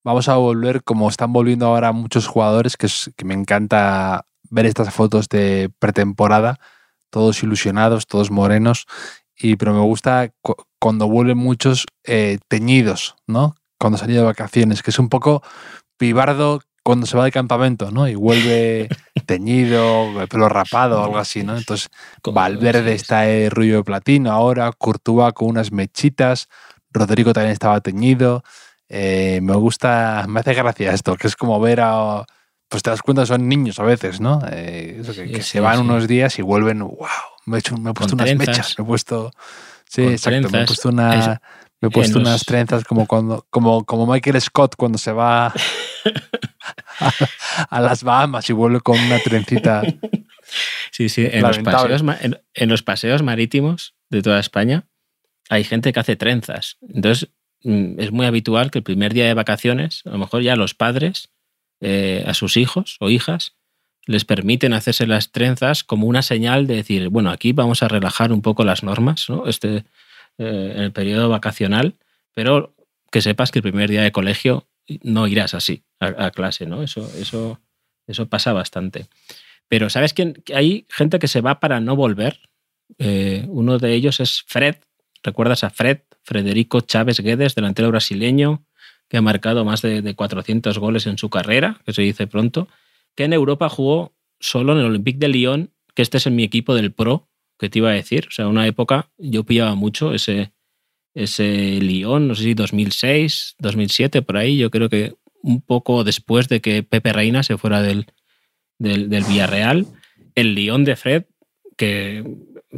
vamos 0.04 0.30
a 0.30 0.36
volver, 0.36 0.84
como 0.84 1.10
están 1.10 1.34
volviendo 1.34 1.66
ahora 1.68 1.92
muchos 1.92 2.28
jugadores, 2.28 2.78
que, 2.78 2.86
es- 2.86 3.12
que 3.18 3.26
me 3.26 3.34
encanta 3.34 4.26
ver 4.50 4.66
estas 4.66 4.94
fotos 4.94 5.28
de 5.30 5.72
pretemporada, 5.80 6.60
todos 7.10 7.42
ilusionados, 7.44 8.08
todos 8.08 8.32
morenos, 8.32 8.86
y, 9.38 9.56
pero 9.58 9.74
me 9.74 9.82
gusta 9.82 10.30
cu- 10.42 10.56
cuando 10.80 11.08
vuelven 11.08 11.38
muchos 11.38 11.86
eh, 12.06 12.38
teñidos, 12.48 13.16
¿no? 13.28 13.56
Cuando 13.80 13.98
ido 14.06 14.22
de 14.22 14.26
vacaciones, 14.28 14.82
que 14.84 14.92
es 14.92 15.00
un 15.00 15.10
poco 15.10 15.42
pibardo 15.98 16.62
cuando 16.86 17.08
se 17.08 17.18
va 17.18 17.26
de 17.26 17.32
campamento, 17.32 17.90
¿no? 17.90 18.08
Y 18.08 18.14
vuelve 18.14 18.88
teñido, 19.26 20.22
el 20.22 20.28
pelo 20.28 20.48
rapado 20.48 21.04
algo 21.04 21.18
así, 21.18 21.44
¿no? 21.44 21.58
Entonces, 21.58 21.90
Valverde 22.24 22.94
está 22.94 23.22
de 23.22 23.50
rubio 23.50 23.78
de 23.78 23.84
platino 23.84 24.32
ahora, 24.32 24.72
Courtois 24.72 25.34
con 25.34 25.50
unas 25.50 25.72
mechitas, 25.72 26.48
Rodrigo 26.92 27.34
también 27.34 27.54
estaba 27.54 27.82
teñido. 27.82 28.44
Eh, 28.88 29.40
me 29.42 29.56
gusta, 29.56 30.26
me 30.30 30.42
hace 30.42 30.54
gracia 30.54 30.92
esto, 30.94 31.16
que 31.18 31.28
es 31.28 31.36
como 31.36 31.60
ver 31.60 31.82
a. 31.82 32.24
Pues 32.70 32.84
te 32.84 32.92
das 32.92 33.02
cuenta, 33.02 33.26
son 33.26 33.48
niños 33.50 33.80
a 33.80 33.84
veces, 33.84 34.20
¿no? 34.22 34.42
Eh, 34.52 34.98
eso 35.02 35.12
que, 35.14 35.26
Sí, 35.26 35.32
que 35.34 35.42
sí, 35.44 35.50
se 35.50 35.60
van 35.60 35.76
sí. 35.78 35.82
unos 35.82 36.08
días 36.08 36.38
y 36.40 36.44
vuelven, 36.44 36.80
wow, 36.80 36.98
me 37.48 37.58
he, 37.58 37.60
hecho, 37.60 37.76
me 37.78 37.90
he 37.92 37.94
puesto 37.94 38.16
unas 38.16 38.28
trenzas. 38.28 38.48
mechas, 38.58 38.76
me 38.78 38.84
he 38.84 38.88
puesto. 38.88 39.32
Sí, 39.90 40.04
Con 40.04 40.12
exacto, 40.12 40.50
me 40.52 40.62
he 40.64 40.66
puesto, 40.66 40.90
una, 40.90 41.42
me 41.82 41.88
he 41.88 41.92
puesto 41.92 42.20
unas 42.20 42.32
los- 42.34 42.46
trenzas 42.46 42.84
como, 42.84 43.06
cuando, 43.08 43.46
como, 43.50 43.86
como 43.86 44.06
Michael 44.06 44.40
Scott 44.42 44.76
cuando 44.78 44.98
se 44.98 45.12
va 45.12 45.54
a, 47.70 47.82
las 47.82 48.04
Bahamas 48.04 48.50
y 48.50 48.54
vuelve 48.54 48.82
con 48.82 49.00
una 49.00 49.20
trencita. 49.20 49.84
Sí, 50.92 51.10
sí, 51.10 51.28
en 51.30 51.42
los, 51.42 51.58
paseos, 51.58 52.04
en 52.54 52.70
los 52.70 52.84
paseos 52.84 53.24
marítimos 53.24 53.96
de 54.10 54.22
toda 54.22 54.40
España 54.40 54.86
hay 55.50 55.64
gente 55.64 55.94
que 55.94 56.00
hace 56.00 56.16
trenzas. 56.16 56.78
Entonces, 56.88 57.30
mm, 57.64 58.00
es 58.00 58.12
muy 58.12 58.26
habitual 58.26 58.72
que 58.72 58.80
el 58.80 58.84
primer 58.84 59.14
día 59.14 59.26
de 59.26 59.34
vacaciones, 59.34 60.02
a 60.06 60.12
lo 60.12 60.18
mejor 60.18 60.42
ya 60.42 60.56
los 60.56 60.74
padres 60.74 61.30
eh, 61.82 62.24
a 62.26 62.34
sus 62.34 62.58
hijos 62.58 62.98
o 63.00 63.10
hijas 63.10 63.54
les 64.06 64.24
permiten 64.24 64.74
hacerse 64.74 65.08
las 65.08 65.32
trenzas 65.32 65.84
como 65.84 66.08
una 66.08 66.22
señal 66.22 66.68
de 66.68 66.76
decir, 66.76 67.10
bueno, 67.10 67.32
aquí 67.32 67.54
vamos 67.54 67.82
a 67.82 67.88
relajar 67.88 68.32
un 68.32 68.42
poco 68.42 68.64
las 68.64 68.84
normas, 68.84 69.30
¿no? 69.30 69.48
Este, 69.48 69.84
eh, 70.38 70.74
en 70.76 70.84
el 70.84 70.92
periodo 70.92 71.28
vacacional, 71.28 71.96
pero 72.34 72.76
que 73.12 73.22
sepas 73.22 73.52
que 73.52 73.60
el 73.60 73.64
primer 73.64 73.90
día 73.90 74.04
de 74.04 74.12
colegio 74.12 74.68
no 75.04 75.28
irás 75.28 75.54
así 75.54 75.84
a, 76.00 76.32
clase, 76.32 76.66
¿no? 76.66 76.84
Eso, 76.84 77.10
eso, 77.18 77.60
eso 78.08 78.28
pasa 78.28 78.54
bastante. 78.54 79.08
Pero 79.68 79.90
¿sabes 79.90 80.14
quién? 80.14 80.44
Hay 80.54 80.86
gente 80.90 81.20
que 81.20 81.28
se 81.28 81.42
va 81.42 81.60
para 81.60 81.80
no 81.80 81.96
volver. 81.96 82.40
Eh, 83.00 83.46
uno 83.50 83.80
de 83.80 83.94
ellos 83.94 84.20
es 84.20 84.44
Fred. 84.48 84.76
¿Recuerdas 85.24 85.64
a 85.64 85.70
Fred? 85.70 86.00
Frederico 86.24 86.82
Chávez 86.82 87.20
Guedes, 87.20 87.56
delantero 87.56 87.90
brasileño, 87.90 88.66
que 89.08 89.18
ha 89.18 89.22
marcado 89.22 89.64
más 89.64 89.82
de, 89.82 90.02
de 90.02 90.16
400 90.16 90.78
goles 90.80 91.06
en 91.08 91.18
su 91.18 91.30
carrera, 91.30 91.80
que 91.86 91.94
se 91.94 92.02
dice 92.02 92.28
pronto, 92.28 92.68
que 93.16 93.26
en 93.26 93.34
Europa 93.34 93.70
jugó 93.70 94.16
solo 94.40 94.74
en 94.74 94.80
el 94.80 94.86
Olympique 94.86 95.20
de 95.20 95.30
Lyon, 95.30 95.72
que 95.94 96.02
este 96.02 96.18
es 96.18 96.28
en 96.28 96.36
mi 96.36 96.44
equipo 96.44 96.74
del 96.74 96.92
Pro, 96.92 97.30
que 97.58 97.70
te 97.70 97.80
iba 97.80 97.90
a 97.90 97.94
decir. 97.94 98.26
O 98.28 98.32
sea, 98.32 98.48
una 98.48 98.68
época 98.68 99.12
yo 99.18 99.44
pillaba 99.44 99.76
mucho 99.76 100.14
ese, 100.14 100.52
ese 101.16 101.80
Lyon, 101.82 102.28
no 102.28 102.36
sé 102.36 102.44
si 102.44 102.54
2006, 102.54 103.56
2007, 103.58 104.22
por 104.22 104.38
ahí. 104.38 104.58
Yo 104.58 104.70
creo 104.70 104.90
que 104.90 105.16
un 105.42 105.62
poco 105.62 106.04
después 106.04 106.48
de 106.50 106.62
que 106.62 106.84
Pepe 106.84 107.14
Reina 107.14 107.42
se 107.42 107.58
fuera 107.58 107.82
del, 107.82 108.06
del, 108.78 109.10
del 109.10 109.24
Villarreal, 109.24 109.88
el 110.36 110.54
Lyon 110.54 110.84
de 110.84 110.96
Fred, 110.96 111.24
que 111.78 112.24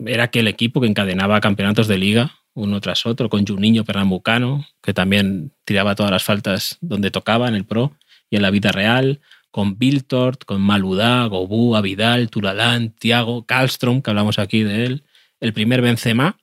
era 0.06 0.26
aquel 0.26 0.48
equipo 0.48 0.80
que 0.80 0.88
encadenaba 0.88 1.42
campeonatos 1.42 1.88
de 1.88 1.98
liga 1.98 2.38
uno 2.58 2.82
tras 2.82 3.06
otro, 3.06 3.30
con 3.30 3.46
Juninho 3.46 3.86
Pernambucano, 3.86 4.66
que 4.82 4.94
también 4.94 5.52
tiraba 5.64 5.94
todas 5.94 6.12
las 6.12 6.24
faltas 6.24 6.78
donde 6.82 7.12
tocaba 7.12 7.48
en 7.48 7.54
el 7.54 7.66
Pro 7.66 7.94
y 8.32 8.36
en 8.36 8.42
la 8.42 8.50
vida 8.50 8.72
real, 8.72 9.22
con 9.52 9.78
Biltort, 9.78 10.44
con 10.44 10.62
Maludá, 10.62 11.26
Gobú, 11.28 11.76
Avidal, 11.76 12.30
Turalán, 12.32 12.90
Tiago, 12.90 13.46
Kallström, 13.46 14.02
que 14.02 14.10
hablamos 14.10 14.40
aquí 14.40 14.64
de 14.64 14.86
él, 14.86 15.04
el 15.40 15.54
primer 15.54 15.82
Benzema, 15.82 16.38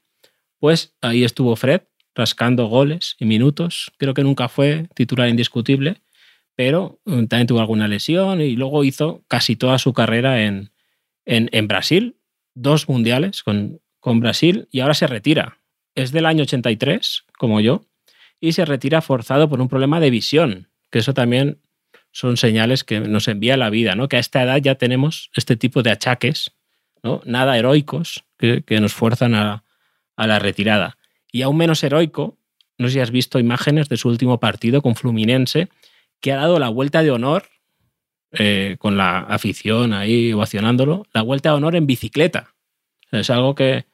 pues 0.65 0.95
ahí 1.03 1.25
estuvo 1.25 1.57
Fred 1.57 1.83
rascando 2.15 2.69
goles 2.69 3.17
y 3.19 3.27
minutos. 3.27 3.93
Creo 3.99 4.15
que 4.15 4.23
nunca 4.23 4.49
fue 4.49 4.89
titular 4.95 5.29
indiscutible, 5.29 6.01
pero 6.55 7.03
mm, 7.05 7.27
también 7.27 7.47
tuvo 7.47 7.61
alguna 7.61 7.87
lesión 7.87 8.41
y 8.41 8.57
luego 8.57 8.83
hizo 8.83 9.23
casi 9.29 9.57
toda 9.57 9.79
su 9.79 9.93
carrera 9.93 10.43
en, 10.43 10.71
en, 11.27 11.69
Brasil, 11.69 12.17
dos 12.55 12.89
mundiales 12.89 13.43
con, 13.43 13.83
con 14.01 14.21
Brasil 14.21 14.67
y 14.71 14.81
ahora 14.81 14.95
se 14.95 15.07
retira. 15.07 15.59
Es 15.95 16.13
del 16.13 16.25
año 16.25 16.45
83, 16.45 17.25
como 17.37 17.61
yo, 17.61 17.85
y 18.41 18.53
se 18.53 18.65
retira 18.65 19.03
forzado 19.03 19.51
por 19.51 19.61
un 19.61 19.69
problema 19.69 20.01
de 20.01 20.09
visión, 20.09 20.71
que 20.91 21.01
eso 21.01 21.13
también 21.13 21.61
son 22.11 22.39
señales 22.39 22.85
que 22.85 23.01
nos 23.01 23.29
envía 23.29 23.59
la 23.59 23.69
vida, 23.69 23.97
¿no? 23.97 24.09
Que 24.09 24.17
a 24.17 24.21
esta 24.21 24.43
edad 24.43 24.63
ya 24.63 24.77
tenemos 24.77 25.31
este 25.37 25.57
tipo 25.57 25.83
de 25.83 25.91
achaques, 25.91 26.53
¿no? 27.03 27.21
Nada 27.27 27.59
heroicos 27.59 28.25
que 28.39 28.81
nos 28.81 28.95
fuerzan 28.95 29.35
a, 29.35 29.64
a 30.17 30.27
la 30.27 30.39
retirada. 30.39 30.97
Y 31.33 31.43
aún 31.43 31.57
menos 31.57 31.83
heroico, 31.83 32.39
no 32.79 32.89
sé 32.89 32.95
si 32.95 33.01
has 33.01 33.11
visto 33.11 33.39
imágenes 33.39 33.89
de 33.89 33.97
su 33.97 34.09
último 34.09 34.41
partido 34.41 34.83
con 34.83 34.97
Fluminense, 34.97 35.69
que 36.21 36.33
ha 36.33 36.37
dado 36.37 36.59
la 36.59 36.69
vuelta 36.69 37.03
de 37.03 37.11
honor, 37.11 37.45
eh, 38.33 38.77
con 38.79 38.97
la 38.97 39.21
afición 39.21 39.93
ahí 39.93 40.33
ovacionándolo, 40.33 41.07
la 41.13 41.23
vuelta 41.23 41.51
de 41.51 41.57
honor 41.57 41.77
en 41.77 41.87
bicicleta. 41.87 42.55
Es 43.13 43.31
algo 43.31 43.55
que, 43.55 43.85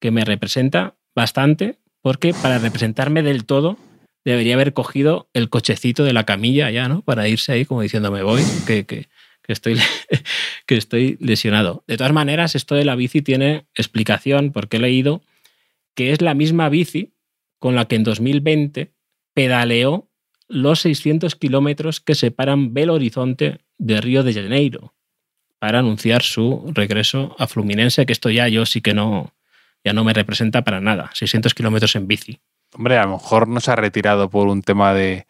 que 0.00 0.10
me 0.10 0.24
representa 0.24 0.94
bastante, 1.14 1.78
porque 2.00 2.32
para 2.32 2.58
representarme 2.58 3.22
del 3.22 3.44
todo 3.44 3.76
debería 4.24 4.54
haber 4.54 4.72
cogido 4.72 5.28
el 5.32 5.48
cochecito 5.48 6.04
de 6.04 6.12
la 6.12 6.24
camilla 6.24 6.70
ya, 6.70 6.88
¿no? 6.88 7.02
Para 7.02 7.28
irse 7.28 7.52
ahí 7.52 7.64
como 7.64 7.82
diciendo 7.82 8.12
me 8.12 8.22
voy, 8.22 8.42
que, 8.66 8.86
que, 8.86 9.08
que 9.42 9.52
estoy, 9.52 9.78
que 10.66 10.76
estoy 10.76 11.16
lesionado. 11.20 11.82
De 11.86 11.96
todas 11.96 12.12
maneras, 12.12 12.54
esto 12.54 12.74
de 12.74 12.84
la 12.84 12.94
bici 12.94 13.22
tiene 13.22 13.66
explicación 13.74 14.52
porque 14.52 14.76
he 14.76 14.80
leído 14.80 15.22
que 15.98 16.12
es 16.12 16.22
la 16.22 16.34
misma 16.34 16.68
bici 16.68 17.16
con 17.58 17.74
la 17.74 17.86
que 17.86 17.96
en 17.96 18.04
2020 18.04 18.94
pedaleó 19.34 20.08
los 20.46 20.82
600 20.82 21.34
kilómetros 21.34 22.00
que 22.00 22.14
separan 22.14 22.72
Belo 22.72 22.94
Horizonte 22.94 23.58
de 23.78 24.00
Río 24.00 24.22
de 24.22 24.32
Janeiro 24.32 24.94
para 25.58 25.80
anunciar 25.80 26.22
su 26.22 26.70
regreso 26.72 27.34
a 27.36 27.48
Fluminense, 27.48 28.06
que 28.06 28.12
esto 28.12 28.30
ya 28.30 28.46
yo 28.46 28.64
sí 28.64 28.80
que 28.80 28.94
no, 28.94 29.34
ya 29.82 29.92
no 29.92 30.04
me 30.04 30.12
representa 30.12 30.62
para 30.62 30.80
nada. 30.80 31.10
600 31.14 31.52
kilómetros 31.52 31.96
en 31.96 32.06
bici. 32.06 32.38
Hombre, 32.76 32.96
a 32.96 33.04
lo 33.04 33.14
mejor 33.14 33.48
no 33.48 33.58
se 33.58 33.72
ha 33.72 33.76
retirado 33.76 34.30
por 34.30 34.46
un 34.46 34.62
tema 34.62 34.94
de, 34.94 35.26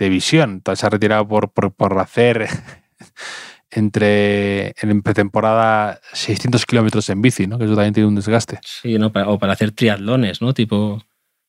visión, 0.00 0.64
se 0.74 0.84
ha 0.84 0.90
retirado 0.90 1.28
por, 1.28 1.52
por, 1.52 1.96
hacer 2.00 2.48
entre 3.78 4.74
en 4.80 5.02
pretemporada 5.02 6.00
600 6.12 6.66
kilómetros 6.66 7.08
en 7.08 7.22
bici, 7.22 7.46
¿no? 7.46 7.58
que 7.58 7.64
eso 7.64 7.74
también 7.74 7.94
tiene 7.94 8.08
un 8.08 8.14
desgaste. 8.14 8.58
Sí, 8.64 8.98
¿no? 8.98 9.06
o 9.06 9.38
para 9.38 9.52
hacer 9.52 9.72
triatlones, 9.72 10.42
¿no? 10.42 10.52
tipo 10.52 11.02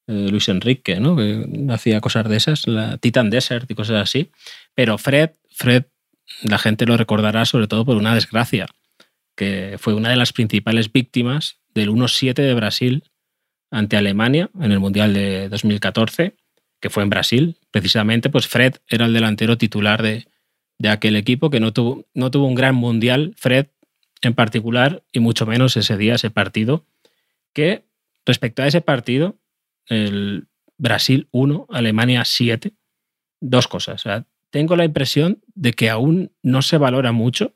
eh, 0.07 0.27
Luis 0.29 0.47
Enrique, 0.49 0.99
¿no? 0.99 1.15
que 1.15 1.45
hacía 1.69 1.99
cosas 1.99 2.29
de 2.29 2.37
esas, 2.37 2.67
la 2.67 2.97
Titan 2.97 3.29
Desert 3.29 3.69
y 3.69 3.75
cosas 3.75 4.01
así. 4.01 4.31
Pero 4.73 4.97
Fred, 4.97 5.31
Fred, 5.51 5.85
la 6.43 6.57
gente 6.57 6.85
lo 6.85 6.95
recordará 6.95 7.45
sobre 7.45 7.67
todo 7.67 7.83
por 7.83 7.97
una 7.97 8.15
desgracia, 8.15 8.67
que 9.35 9.77
fue 9.79 9.93
una 9.93 10.09
de 10.09 10.15
las 10.15 10.31
principales 10.31 10.91
víctimas 10.91 11.59
del 11.73 11.89
1-7 11.89 12.33
de 12.33 12.53
Brasil 12.53 13.03
ante 13.71 13.97
Alemania 13.97 14.49
en 14.59 14.71
el 14.71 14.79
Mundial 14.79 15.13
de 15.13 15.49
2014, 15.49 16.35
que 16.79 16.89
fue 16.89 17.03
en 17.03 17.09
Brasil. 17.09 17.57
Precisamente, 17.71 18.29
pues 18.29 18.47
Fred 18.47 18.75
era 18.87 19.05
el 19.05 19.13
delantero 19.13 19.57
titular 19.57 20.01
de, 20.01 20.28
aquel 20.87 21.17
equipo 21.17 21.49
que 21.49 21.59
no 21.59 21.73
tuvo, 21.73 22.05
no 22.13 22.31
tuvo 22.31 22.47
un 22.47 22.55
gran 22.55 22.75
Mundial, 22.75 23.33
Fred 23.35 23.67
en 24.21 24.33
particular, 24.33 25.03
y 25.11 25.19
mucho 25.19 25.45
menos 25.45 25.77
ese 25.77 25.97
día, 25.97 26.15
ese 26.15 26.29
partido, 26.29 26.85
que 27.53 27.83
respecto 28.25 28.61
a 28.61 28.67
ese 28.67 28.81
partido, 28.81 29.37
el 29.87 30.47
Brasil 30.77 31.27
1, 31.31 31.67
Alemania 31.69 32.23
7, 32.25 32.73
dos 33.41 33.67
cosas. 33.67 34.03
tengo 34.49 34.75
la 34.75 34.85
impresión 34.85 35.39
de 35.55 35.73
que 35.73 35.89
aún 35.89 36.31
no 36.41 36.61
se 36.61 36.77
valora 36.77 37.11
mucho 37.11 37.53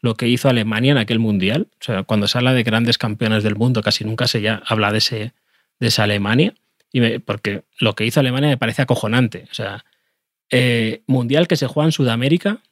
lo 0.00 0.14
que 0.14 0.28
hizo 0.28 0.48
Alemania 0.48 0.92
en 0.92 0.98
aquel 0.98 1.18
mundial. 1.18 1.68
O 1.72 1.84
sea, 1.84 2.02
cuando 2.04 2.28
se 2.28 2.38
habla 2.38 2.52
de 2.52 2.62
grandes 2.62 2.98
campeones 2.98 3.42
del 3.42 3.56
mundo, 3.56 3.82
casi 3.82 4.04
nunca 4.04 4.26
se 4.28 4.40
ya 4.40 4.62
habla 4.66 4.92
de, 4.92 4.98
ese, 4.98 5.32
de 5.80 5.86
esa 5.86 6.04
Alemania, 6.04 6.54
y 6.92 7.18
porque 7.18 7.64
lo 7.78 7.94
que 7.94 8.06
hizo 8.06 8.20
Alemania 8.20 8.50
me 8.50 8.56
parece 8.56 8.82
acojonante. 8.82 9.46
O 9.50 9.54
sea, 9.54 9.84
eh, 10.50 11.02
mundial 11.06 11.48
que 11.48 11.56
se 11.56 11.66
juega 11.66 11.86
en 11.86 11.92
Sudamérica, 11.92 12.62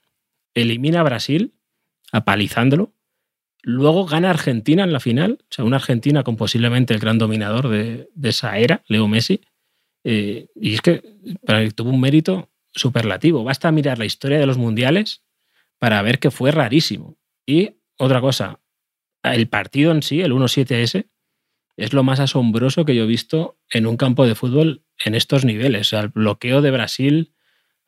elimina 0.55 1.01
a 1.01 1.05
Brasil, 1.05 1.55
apalizándolo, 2.13 2.93
luego 3.63 4.07
gana 4.07 4.31
Argentina 4.31 4.85
en 4.85 4.93
la 4.93 5.01
final, 5.01 5.39
o 5.43 5.47
sea, 5.55 5.65
una 5.65 5.77
Argentina 5.77 6.23
con 6.23 6.37
posiblemente 6.37 6.95
el 6.95 7.01
gran 7.01 7.19
dominador 7.19 7.69
de, 7.69 8.09
esa 8.23 8.59
era, 8.59 8.83
Leo 8.87 9.09
Messi, 9.09 9.41
eh, 10.05 10.49
y 10.55 10.75
es 10.75 10.81
que 10.81 11.03
tuvo 11.75 11.91
un 11.91 12.01
mérito 12.01 12.49
superlativo. 12.73 13.43
Basta 13.43 13.73
mirar 13.73 13.99
la 13.99 14.05
historia 14.05 14.39
de 14.39 14.47
los 14.47 14.57
mundiales 14.57 15.25
para 15.79 16.01
ver 16.03 16.21
que 16.21 16.31
fue 16.31 16.53
rarísimo. 16.53 17.19
Y 17.45 17.73
otra 17.99 18.21
cosa, 18.21 18.61
el 19.23 19.49
partido 19.49 19.91
en 19.91 20.03
sí, 20.03 20.21
el 20.21 20.33
1-7S, 20.33 21.09
es 21.77 21.93
lo 21.93 22.03
más 22.03 22.21
asombroso 22.21 22.85
que 22.85 22.95
yo 22.95 23.05
he 23.05 23.07
visto 23.07 23.59
en 23.71 23.87
un 23.87 23.97
campo 23.97 24.27
de 24.27 24.35
fútbol 24.35 24.85
en 25.05 25.15
estos 25.15 25.45
niveles. 25.45 25.93
el 25.93 26.09
bloqueo 26.09 26.63
de 26.63 26.71
Brasil, 26.71 27.35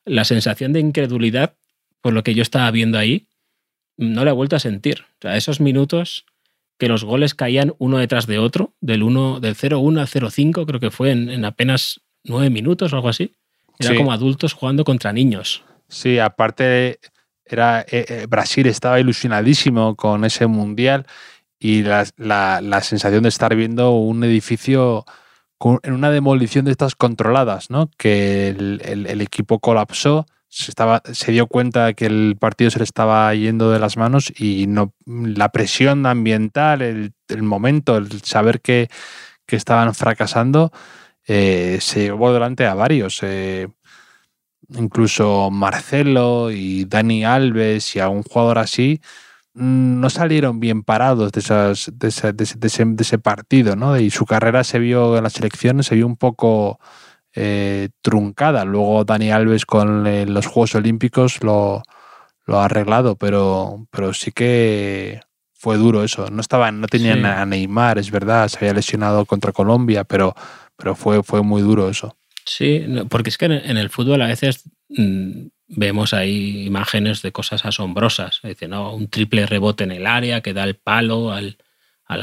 la 0.05 0.25
sensación 0.25 0.73
de 0.73 0.79
incredulidad 0.79 1.55
por 2.01 2.13
lo 2.13 2.23
que 2.23 2.33
yo 2.33 2.41
estaba 2.41 2.69
viendo 2.71 2.97
ahí, 2.97 3.27
no 3.97 4.23
la 4.23 4.31
he 4.31 4.33
vuelto 4.33 4.55
a 4.55 4.59
sentir. 4.59 5.01
O 5.01 5.21
sea, 5.21 5.35
esos 5.35 5.59
minutos 5.59 6.25
que 6.77 6.87
los 6.87 7.03
goles 7.03 7.35
caían 7.35 7.73
uno 7.77 7.97
detrás 7.97 8.25
de 8.25 8.39
otro, 8.39 8.73
del, 8.79 9.03
1, 9.03 9.41
del 9.41 9.55
0-1 9.55 9.99
al 9.99 10.07
0-5, 10.07 10.65
creo 10.65 10.79
que 10.79 10.91
fue 10.91 11.11
en, 11.11 11.43
apenas 11.43 11.99
nueve 12.23 12.49
minutos 12.49 12.93
o 12.93 12.95
algo 12.95 13.09
así. 13.09 13.33
Era 13.77 13.95
como 13.95 14.11
adultos 14.11 14.53
jugando 14.53 14.83
contra 14.83 15.13
niños. 15.13 15.63
Sí, 15.87 16.19
aparte 16.19 16.99
era, 17.45 17.81
eh, 17.81 18.05
eh, 18.07 18.25
Brasil 18.29 18.67
estaba 18.67 18.99
ilusionadísimo 18.99 19.95
con 19.95 20.23
ese 20.23 20.47
mundial 20.47 21.05
y 21.59 21.83
la, 21.83 22.05
sensación 22.81 23.23
de 23.23 23.29
estar 23.29 23.55
viendo 23.55 23.91
un 23.91 24.23
edificio 24.23 25.05
en 25.83 25.93
una 25.93 26.11
demolición 26.11 26.65
de 26.65 26.71
estas 26.71 26.95
controladas, 26.95 27.69
¿no? 27.69 27.89
que 27.97 28.49
el, 28.49 29.21
equipo 29.21 29.59
colapsó, 29.59 30.25
se, 30.47 30.71
estaba, 30.71 31.01
se 31.11 31.31
dio 31.31 31.47
cuenta 31.47 31.93
que 31.93 32.05
el 32.05 32.37
partido 32.39 32.71
se 32.71 32.79
le 32.79 32.85
estaba 32.85 33.33
yendo 33.35 33.71
de 33.71 33.79
las 33.79 33.97
manos 33.97 34.31
y 34.37 34.67
no, 34.67 34.93
la 35.05 35.49
presión 35.49 36.05
ambiental, 36.05 36.81
el, 36.81 37.43
momento, 37.43 37.97
el 37.97 38.21
saber 38.21 38.61
que, 38.61 38.89
estaban 39.47 39.95
fracasando, 39.95 40.71
eh, 41.27 41.79
se 41.81 42.01
llevó 42.01 42.31
delante 42.31 42.67
a 42.67 42.75
varios 42.75 43.23
incluso 44.77 45.49
Marcelo 45.51 46.51
y 46.51 46.85
Dani 46.85 47.25
Alves 47.25 47.95
y 47.95 47.99
a 47.99 48.09
un 48.09 48.23
jugador 48.23 48.59
así 48.59 49.01
no 49.53 50.09
salieron 50.09 50.59
bien 50.59 50.83
parados 50.83 51.31
de, 51.31 51.39
esas, 51.39 51.91
de, 51.93 52.07
ese, 52.07 53.19
partido, 53.19 53.75
¿no? 53.75 53.99
Y 53.99 54.09
su 54.09 54.25
carrera 54.25 54.63
se 54.63 54.79
vio 54.79 55.17
en 55.17 55.23
las 55.23 55.37
elecciones, 55.37 55.87
se 55.87 55.95
vio 55.95 56.05
un 56.07 56.17
poco 56.17 56.79
eh, 57.33 57.89
truncada. 58.01 58.65
Luego 58.65 59.03
Dani 59.05 59.31
Alves 59.31 59.65
con 59.65 60.07
eh, 60.07 60.25
los 60.25 60.45
Juegos 60.45 60.75
Olímpicos 60.75 61.43
lo, 61.43 61.83
ha 62.47 62.65
arreglado, 62.65 63.15
pero, 63.15 63.87
pero 63.91 64.13
sí 64.13 64.31
que 64.31 65.19
fue 65.53 65.77
duro 65.77 66.03
eso. 66.03 66.27
No 66.31 66.41
estaban, 66.41 66.79
no 66.79 66.87
tenían 66.87 67.25
a 67.25 67.45
Neymar, 67.45 67.97
es 67.97 68.11
verdad, 68.11 68.47
se 68.47 68.57
había 68.59 68.73
lesionado 68.73 69.25
contra 69.25 69.51
Colombia, 69.51 70.03
pero, 70.03 70.35
pero 70.77 70.95
fue, 70.95 71.23
fue 71.23 71.43
muy 71.43 71.61
duro 71.61 71.89
eso. 71.89 72.15
Sí, 72.45 72.85
porque 73.09 73.29
es 73.29 73.37
que 73.37 73.45
en 73.45 73.77
el 73.77 73.89
fútbol 73.89 74.21
a 74.21 74.27
veces 74.27 74.63
mm, 74.89 75.47
vemos 75.69 76.13
ahí 76.13 76.65
imágenes 76.65 77.21
de 77.21 77.31
cosas 77.31 77.65
asombrosas. 77.65 78.39
Dice, 78.43 78.67
¿no? 78.67 78.93
Un 78.93 79.07
triple 79.07 79.45
rebote 79.45 79.83
en 79.83 79.91
el 79.91 80.07
área 80.07 80.41
que 80.41 80.53
da 80.53 80.63
el 80.63 80.75
palo 80.75 81.31
al, 81.31 81.57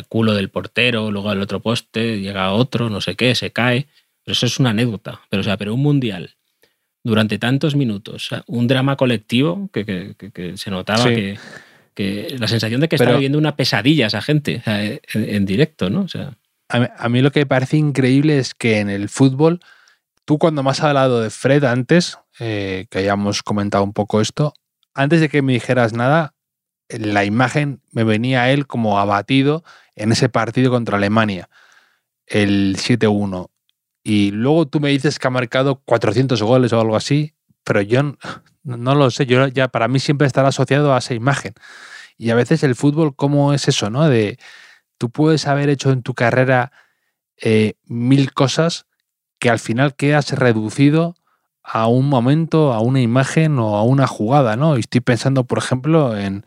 culo 0.09 0.35
del 0.35 0.51
portero, 0.51 1.11
luego 1.11 1.31
al 1.31 1.41
otro 1.41 1.61
poste, 1.61 2.21
llega 2.21 2.53
otro, 2.53 2.91
no 2.91 3.01
sé 3.01 3.15
qué, 3.15 3.35
se 3.35 3.53
cae. 3.53 3.87
Pero 4.25 4.33
eso 4.33 4.47
es 4.47 4.59
una 4.59 4.71
anécdota. 4.71 5.21
Pero, 5.31 5.41
o 5.41 5.45
sea, 5.45 5.57
pero 5.57 5.75
un 5.75 5.83
mundial 5.83 6.37
durante 7.05 7.39
tantos 7.39 7.77
minutos, 7.77 8.31
un 8.49 8.67
drama 8.67 8.97
colectivo 8.97 9.71
que, 9.73 10.17
se 10.57 10.71
notaba 10.73 11.05
que, 11.05 12.37
la 12.37 12.49
sensación 12.49 12.81
de 12.81 12.89
que 12.89 12.97
estaba 12.97 13.13
viviendo 13.13 13.39
una 13.39 13.55
pesadilla 13.55 14.09
esa 14.09 14.21
gente 14.21 14.61
en, 15.15 15.47
directo, 15.47 15.89
¿no? 15.89 16.01
O 16.01 16.09
sea, 16.09 16.37
a 16.69 17.09
mí 17.09 17.23
lo 17.23 17.31
que 17.31 17.41
me 17.41 17.47
parece 17.47 17.77
increíble 17.77 18.39
es 18.39 18.55
que 18.55 18.81
en 18.81 18.91
el 18.91 19.09
fútbol 19.09 19.61
Tú 20.27 20.39
cuando 20.39 20.63
me 20.65 20.71
has 20.71 20.83
hablado 20.83 21.21
de 21.21 21.31
Fred 21.31 21.65
antes, 21.65 22.19
eh, 22.41 22.87
que 22.91 22.99
hayamos 22.99 23.45
comentado 23.45 23.85
un 23.85 23.93
poco 23.93 24.21
esto, 24.21 24.53
antes 24.93 25.21
de 25.21 25.29
que 25.29 25.41
me 25.41 25.53
dijeras 25.53 25.93
nada, 25.93 26.35
la 26.89 27.25
imagen 27.25 27.81
me 27.93 28.03
venía 28.03 28.43
a 28.43 28.51
él 28.51 28.67
como 28.67 28.99
abatido 28.99 29.63
en 29.95 30.11
ese 30.11 30.29
partido 30.29 30.71
contra 30.71 30.97
Alemania, 30.97 31.49
el 32.27 32.77
7-1. 32.77 33.51
Y 34.03 34.33
luego 34.33 34.67
tú 34.67 34.81
me 34.81 34.91
dices 34.91 35.21
que 35.21 35.29
ha 35.29 35.31
marcado 35.31 35.77
400 35.85 36.43
goles 36.43 36.73
o 36.73 36.81
algo 36.81 36.97
así, 36.97 37.35
pero 37.63 37.81
yo 37.81 38.03
no, 38.65 38.95
lo 38.97 39.11
sé, 39.13 39.27
yo 39.27 39.47
ya 39.47 39.69
para 39.69 39.87
mí 39.87 40.01
siempre 40.01 40.27
estará 40.27 40.49
asociado 40.49 40.93
a 40.93 40.99
esa 40.99 41.15
imagen. 41.15 41.55
Y 42.19 42.31
a 42.31 42.35
veces 42.35 42.65
el 42.65 42.75
fútbol, 42.75 43.15
¿cómo 43.15 43.55
es 43.55 43.69
eso, 43.69 43.91
no? 43.91 44.09
De 44.09 44.39
tú 44.99 45.11
puedes 45.11 45.47
haber 45.47 45.69
hecho 45.69 45.93
en 45.93 46.03
tu 46.03 46.15
carrera 46.15 46.73
eh, 47.41 47.75
mil 47.85 48.33
cosas, 48.33 48.86
que 49.39 49.51
al 49.51 49.59
final 49.59 49.95
quedas 49.95 50.33
reducido 50.33 51.15
a 51.63 51.89
un 51.89 52.09
momento, 52.09 52.73
a 52.73 52.81
una 52.81 53.01
imagen 53.01 53.59
o 53.59 53.77
a 53.77 53.83
una 53.83 54.07
jugada, 54.07 54.57
¿no? 54.57 54.77
Y 54.77 54.81
estoy 54.81 55.01
pensando, 55.01 55.45
por 55.45 55.59
ejemplo, 55.59 56.17
en 56.17 56.45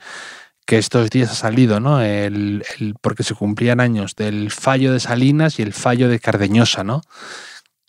que 0.66 0.78
estos 0.78 1.10
días 1.10 1.32
ha 1.32 1.36
salido, 1.36 1.80
¿no? 1.80 2.02
El, 2.02 2.64
porque 3.02 3.24
se 3.24 3.36
cumplían 3.36 3.80
años 3.80 4.16
del 4.16 4.52
fallo 4.52 4.94
de 4.94 5.00
Salinas 5.00 5.60
y 5.60 5.64
el 5.64 5.74
fallo 5.74 6.08
de 6.08 6.20
Cardeñosa, 6.20 6.84
¿no? 6.84 7.02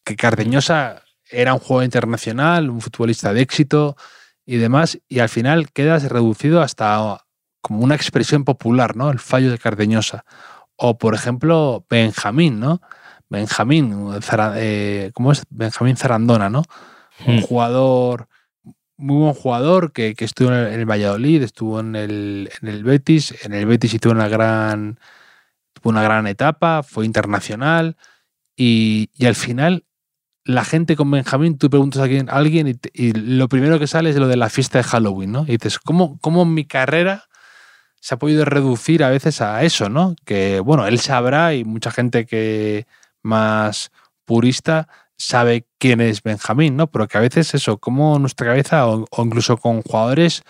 Que 0.02 0.16
Cardeñosa 0.16 1.02
era 1.30 1.54
un 1.54 1.60
juego 1.60 1.82
internacional, 1.82 2.70
un 2.70 2.80
futbolista 2.80 3.32
de 3.32 3.42
éxito 3.42 3.96
y 4.44 4.56
demás, 4.56 4.98
y 5.08 5.20
al 5.20 5.28
final 5.28 5.70
quedas 5.70 6.08
reducido 6.08 6.62
hasta 6.62 7.24
como 7.60 7.84
una 7.84 7.94
expresión 7.94 8.44
popular, 8.44 8.96
¿no? 8.96 9.10
El 9.10 9.18
fallo 9.20 9.50
de 9.50 9.58
Cardeñosa. 9.58 10.24
O, 10.74 10.98
por 10.98 11.14
ejemplo, 11.14 11.84
Benjamín, 11.88 12.58
¿no? 12.58 12.80
Benjamín, 13.30 14.12
eh, 14.56 15.10
¿cómo 15.14 15.30
es? 15.30 15.44
Benjamín 15.50 15.96
Zarandona, 15.96 16.50
¿no? 16.50 16.64
Un 17.24 17.36
hmm. 17.36 17.42
jugador, 17.42 18.28
muy 18.96 19.16
buen 19.16 19.34
jugador 19.34 19.92
que, 19.92 20.14
estuvo 20.18 20.52
en 20.52 20.80
el, 20.80 20.84
Valladolid, 20.84 21.42
estuvo 21.42 21.78
en 21.78 21.94
el, 21.94 22.50
en 22.60 22.68
el, 22.68 22.82
Betis, 22.82 23.34
en 23.44 23.54
el 23.54 23.66
Betis 23.66 23.94
y 23.94 24.00
tuvo 24.00 24.14
una 24.14 24.26
gran, 24.26 24.98
tuvo 25.72 25.90
una 25.90 26.02
gran 26.02 26.26
etapa, 26.26 26.82
fue 26.82 27.06
internacional 27.06 27.96
y, 28.56 29.10
al 29.24 29.36
final 29.36 29.84
la 30.44 30.64
gente 30.64 30.96
con 30.96 31.10
Benjamín, 31.10 31.56
tú 31.56 31.70
preguntas 31.70 32.00
a 32.00 32.04
alguien, 32.04 32.28
a 32.28 32.32
alguien 32.32 32.66
y, 32.66 32.74
te- 32.74 32.90
y 32.92 33.12
lo 33.12 33.48
primero 33.48 33.78
que 33.78 33.86
sale 33.86 34.10
es 34.10 34.16
lo 34.16 34.26
de 34.26 34.36
la 34.36 34.50
fiesta 34.50 34.78
de 34.78 34.84
Halloween, 34.84 35.30
¿no? 35.30 35.42
Y 35.44 35.52
dices, 35.52 35.78
¿cómo, 35.78 36.18
cómo 36.20 36.44
mi 36.44 36.64
carrera 36.64 37.28
se 38.00 38.14
ha 38.14 38.18
podido 38.18 38.44
reducir 38.44 39.04
a 39.04 39.10
veces 39.10 39.40
a 39.40 39.62
eso, 39.62 39.88
¿no? 39.88 40.16
Que, 40.24 40.58
bueno, 40.58 40.86
él 40.88 40.98
sabrá 40.98 41.54
y 41.54 41.64
mucha 41.64 41.92
gente 41.92 42.26
que 42.26 42.86
más 43.22 43.90
purista 44.24 44.88
sabe 45.16 45.66
quién 45.78 46.00
es 46.00 46.22
Benjamín, 46.22 46.76
¿no? 46.76 46.86
Pero 46.90 47.06
que 47.08 47.18
a 47.18 47.20
veces 47.20 47.52
eso, 47.54 47.78
como 47.78 48.18
nuestra 48.18 48.46
cabeza, 48.48 48.86
o, 48.86 49.04
o 49.10 49.22
incluso 49.24 49.56
con 49.58 49.82
jugadores 49.82 50.42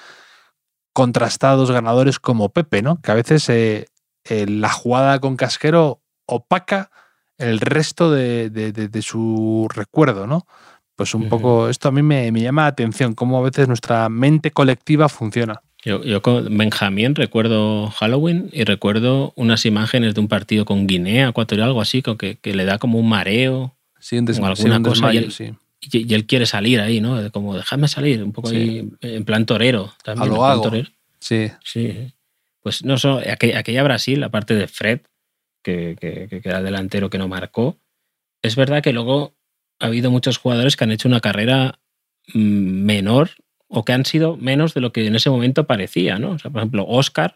contrastados, 0.93 1.71
ganadores 1.71 2.19
como 2.19 2.49
Pepe, 2.51 2.83
¿no? 2.83 3.01
Que 3.01 3.11
a 3.13 3.15
veces 3.15 3.49
eh, 3.49 3.87
eh, 4.25 4.47
la 4.49 4.71
jugada 4.71 5.19
con 5.21 5.37
Casquero 5.37 6.01
opaca 6.27 6.91
el 7.39 7.61
resto 7.61 8.11
de, 8.11 8.51
de- 8.51 8.73
de- 8.73 8.89
de 8.89 9.03
su 9.03 9.67
recuerdo, 9.73 10.27
¿no? 10.27 10.47
Pues 10.97 11.15
un 11.15 11.23
poco, 11.31 11.69
esto 11.71 11.89
a 11.89 11.93
mí 11.93 12.03
me, 12.03 12.31
me 12.31 12.43
llama 12.43 12.63
la 12.63 12.69
atención, 12.69 13.15
cómo 13.15 13.39
a 13.39 13.43
veces 13.43 13.67
nuestra 13.69 14.09
mente 14.11 14.51
colectiva 14.51 15.09
funciona. 15.09 15.63
Yo, 15.85 16.03
yo 16.05 16.21
con 16.21 16.57
Benjamín 16.59 17.15
recuerdo 17.15 17.89
Halloween 17.91 18.51
y 18.53 18.65
recuerdo 18.65 19.33
unas 19.37 19.65
imágenes 19.65 20.15
de 20.15 20.21
un 20.21 20.29
partido 20.29 20.65
con 20.67 20.87
Guinea 20.87 21.29
Ecuatorial, 21.29 21.69
algo 21.69 21.81
así, 21.81 22.03
que, 22.03 22.37
que 22.37 22.55
le 22.55 22.65
da 22.67 22.79
como 22.79 22.99
un 22.99 23.09
mareo 23.09 23.75
Sí, 23.99 24.19
un, 24.19 24.29
O 24.29 24.33
sí, 24.35 24.41
alguna 24.43 24.77
un 24.79 24.83
cosa 24.83 25.13
y 25.13 25.19
desmayo, 25.19 25.21
el- 25.21 25.33
sí. 25.33 25.53
y, 25.81 26.11
y 26.11 26.15
él 26.15 26.27
quiere 26.27 26.47
salir 26.47 26.81
ahí, 26.81 27.01
¿no? 27.03 27.31
Como 27.33 27.55
déjame 27.57 27.87
salir, 27.89 28.23
un 28.25 28.33
poco 28.33 28.49
Sí. 28.49 28.57
ahí 28.57 28.89
en 29.03 29.25
plan 29.25 29.45
torero. 29.47 29.93
También, 30.03 30.31
A 30.33 30.35
lo 30.35 30.45
hago. 30.47 30.63
torero. 30.63 30.89
Sí, 31.19 31.51
Sí. 31.65 32.13
Pues 32.63 32.85
no 32.85 32.99
solo 32.99 33.23
aquella, 33.31 33.59
aquella 33.59 33.83
Brasil, 33.83 34.23
aparte 34.23 34.55
de 34.55 34.69
Fred, 34.69 35.01
que, 35.63 35.97
que, 35.99 36.29
que 36.29 36.47
era 36.49 36.63
delantero 36.63 37.09
que 37.09 37.17
no 37.19 37.27
marcó, 37.29 37.79
es 38.43 38.55
verdad 38.57 38.83
que 38.83 38.93
luego 38.93 39.35
ha 39.79 39.87
habido 39.87 40.11
muchos 40.11 40.37
jugadores 40.39 40.77
que 40.77 40.85
han 40.85 40.93
hecho 40.93 41.09
una 41.09 41.21
carrera 41.21 41.79
mm, 42.35 42.39
menor 42.39 43.31
o 43.73 43.85
que 43.85 43.93
han 43.93 44.05
sido 44.05 44.37
menos 44.37 44.75
de 44.75 44.81
lo 44.81 44.93
que 44.93 45.07
en 45.07 45.15
ese 45.15 45.31
momento 45.31 45.65
parecía, 45.67 46.19
¿no? 46.19 46.33
O 46.33 46.39
sea, 46.39 46.51
por 46.51 46.61
ejemplo, 46.61 46.85
Oscar, 46.87 47.35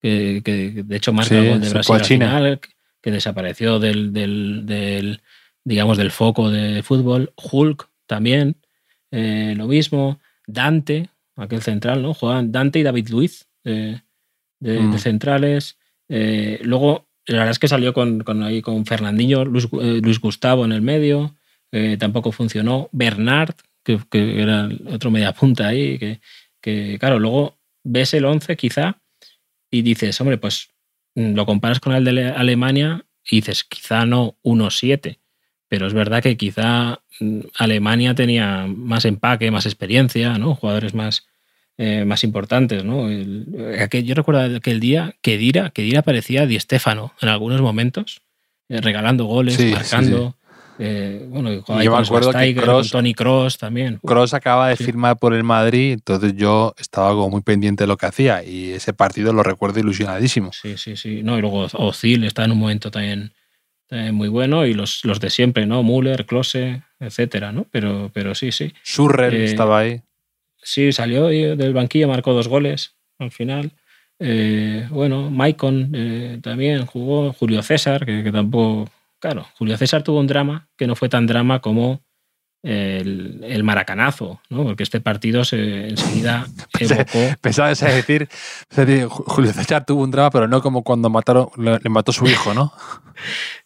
que, 0.00 0.40
que 0.44 0.84
de 0.84 0.96
hecho 0.96 1.12
marca 1.12 1.40
Sí, 1.40 1.48
gol 1.48 1.60
de 1.60 1.68
Brasil 1.70 1.94
al 1.96 2.04
final, 2.04 2.60
que 3.02 3.10
desapareció 3.10 3.80
del, 3.80 4.12
del, 4.12 4.64
del, 4.64 5.20
digamos, 5.64 5.98
del 5.98 6.12
foco 6.12 6.50
de 6.50 6.82
fútbol. 6.84 7.32
Hulk 7.36 7.88
también, 8.06 8.56
eh, 9.10 9.54
lo 9.56 9.66
mismo. 9.66 10.20
Dante, 10.46 11.08
aquel 11.34 11.62
central, 11.62 12.00
¿no? 12.02 12.14
Juegan 12.14 12.52
Dante 12.52 12.78
y 12.78 12.82
David 12.84 13.08
Luiz 13.08 13.48
eh, 13.64 14.00
de, 14.60 14.80
Mm. 14.80 14.92
de 14.92 14.98
centrales. 14.98 15.78
Eh, 16.08 16.60
luego, 16.62 17.08
la 17.26 17.38
verdad 17.38 17.50
es 17.50 17.58
que 17.58 17.66
salió 17.66 17.92
con, 17.92 18.20
con, 18.22 18.44
ahí, 18.44 18.62
con 18.62 18.86
Fernandinho, 18.86 19.44
Luis, 19.44 19.68
Luis 19.72 20.20
Gustavo 20.20 20.64
en 20.64 20.70
el 20.70 20.82
medio, 20.82 21.34
tampoco 21.98 22.30
funcionó. 22.32 22.88
Bernard, 22.92 23.54
que, 23.86 24.00
que 24.10 24.42
era 24.42 24.68
otro 24.92 25.10
media 25.12 25.32
punta 25.32 25.68
ahí, 25.68 25.96
que, 25.98 26.20
que, 26.60 26.98
claro, 26.98 27.20
luego 27.20 27.56
ves 27.84 28.12
el 28.14 28.24
11 28.24 28.56
quizá 28.56 29.00
y 29.70 29.82
dices, 29.82 30.20
hombre, 30.20 30.38
pues 30.38 30.70
mm, 31.14 31.34
lo 31.34 31.46
comparas 31.46 31.78
con 31.80 31.94
el 31.94 32.02
de 32.04 32.10
Ale- 32.10 32.28
Alemania 32.30 33.04
y 33.24 33.36
dices, 33.36 33.62
quizá 33.64 34.04
no 34.04 34.36
1-7, 34.42 35.20
pero 35.68 35.86
es 35.86 35.94
verdad 35.94 36.22
que 36.22 36.36
quizá 36.36 37.00
mm, 37.20 37.40
Alemania 37.58 38.14
tenía 38.14 38.66
más 38.68 39.04
empaque, 39.04 39.50
más 39.52 39.66
experiencia, 39.66 40.36
¿no? 40.38 40.56
Jugadores 40.56 40.92
más, 40.94 41.26
eh, 41.78 42.04
más 42.04 42.24
importantes, 42.24 42.84
¿no? 42.84 43.08
El- 43.08 43.46
aquel- 43.78 44.04
yo 44.04 44.14
recuerdo 44.14 44.56
aquel 44.56 44.80
día 44.80 45.14
que 45.22 45.38
Dira, 45.38 45.70
que 45.70 45.82
Dira 45.82 46.02
parecía 46.02 46.46
Di 46.46 46.58
Stéfano 46.58 47.12
en 47.20 47.28
algunos 47.28 47.60
momentos, 47.60 48.22
eh, 48.68 48.80
regalando 48.80 49.26
goles, 49.26 49.54
Sí, 49.54 49.62
sí, 49.68 49.72
marcando. 49.74 50.36
Eh, 50.78 51.24
bueno, 51.28 51.52
y 51.52 51.62
Yo 51.66 51.74
me 51.92 51.98
acuerdo 51.98 52.32
que 52.32 52.54
Tony 52.90 53.14
Cross 53.14 53.58
también. 53.58 53.98
Cross 54.04 54.34
acaba 54.34 54.68
de 54.68 54.76
Sí. 54.76 54.84
firmar 54.84 55.16
por 55.18 55.32
el 55.34 55.42
Madrid, 55.42 55.92
entonces 55.94 56.34
yo 56.36 56.74
estaba 56.78 57.10
como 57.10 57.30
muy 57.30 57.40
pendiente 57.42 57.84
de 57.84 57.88
lo 57.88 57.96
que 57.96 58.06
hacía 58.06 58.44
y 58.44 58.72
ese 58.72 58.92
partido 58.92 59.32
lo 59.32 59.42
recuerdo 59.42 59.80
ilusionadísimo. 59.80 60.52
Sí, 60.52 60.76
sí, 60.76 60.96
sí. 60.96 61.22
No, 61.22 61.38
y 61.38 61.40
luego 61.40 61.66
Ozil 61.72 62.24
está 62.24 62.44
en 62.44 62.52
un 62.52 62.58
momento 62.58 62.90
también, 62.90 63.32
también 63.88 64.14
muy 64.14 64.28
bueno 64.28 64.66
y 64.66 64.74
los, 64.74 65.04
los 65.04 65.18
de 65.20 65.30
siempre, 65.30 65.64
¿no? 65.66 65.82
Müller, 65.82 66.26
Klose, 66.26 66.82
etcétera, 67.00 67.52
¿no? 67.52 67.66
Pero, 67.70 68.10
pero 68.12 68.34
sí, 68.34 68.52
sí. 68.52 68.72
Surrell 68.82 69.34
Eh, 69.34 69.44
estaba 69.44 69.78
ahí. 69.78 70.00
Sí, 70.62 70.92
salió 70.92 71.26
del 71.28 71.72
banquillo, 71.72 72.08
marcó 72.08 72.32
dos 72.32 72.48
goles 72.48 72.94
al 73.18 73.30
final. 73.30 73.70
Eh, 74.18 74.86
bueno, 74.90 75.30
Maicon 75.30 75.90
eh, 75.94 76.38
también 76.42 76.86
jugó, 76.86 77.32
Julio 77.32 77.62
César, 77.62 78.04
que, 78.04 78.22
que 78.24 78.32
tampoco. 78.32 78.90
Claro, 79.20 79.46
Julio 79.56 79.76
César 79.76 80.02
tuvo 80.02 80.20
un 80.20 80.26
drama 80.26 80.68
que 80.76 80.86
no 80.86 80.94
fue 80.96 81.08
tan 81.08 81.26
drama 81.26 81.60
como 81.60 82.04
el, 82.62 83.40
el 83.44 83.62
maracanazo, 83.64 84.40
¿no? 84.50 84.64
Porque 84.64 84.82
este 84.82 85.00
partido 85.00 85.44
se 85.44 85.88
enseguida 85.88 86.46
evocó. 86.80 87.34
Pensaba 87.40 87.68
decir, 87.68 88.28
es 88.70 88.76
decir, 88.76 89.06
Ju- 89.06 89.24
Julio 89.26 89.52
César 89.52 89.86
tuvo 89.86 90.02
un 90.02 90.10
drama, 90.10 90.30
pero 90.30 90.48
no 90.48 90.60
como 90.62 90.82
cuando 90.82 91.08
mataron, 91.10 91.48
le, 91.56 91.78
le 91.78 91.90
mató 91.90 92.12
su 92.12 92.26
hijo, 92.26 92.54
¿no? 92.54 92.72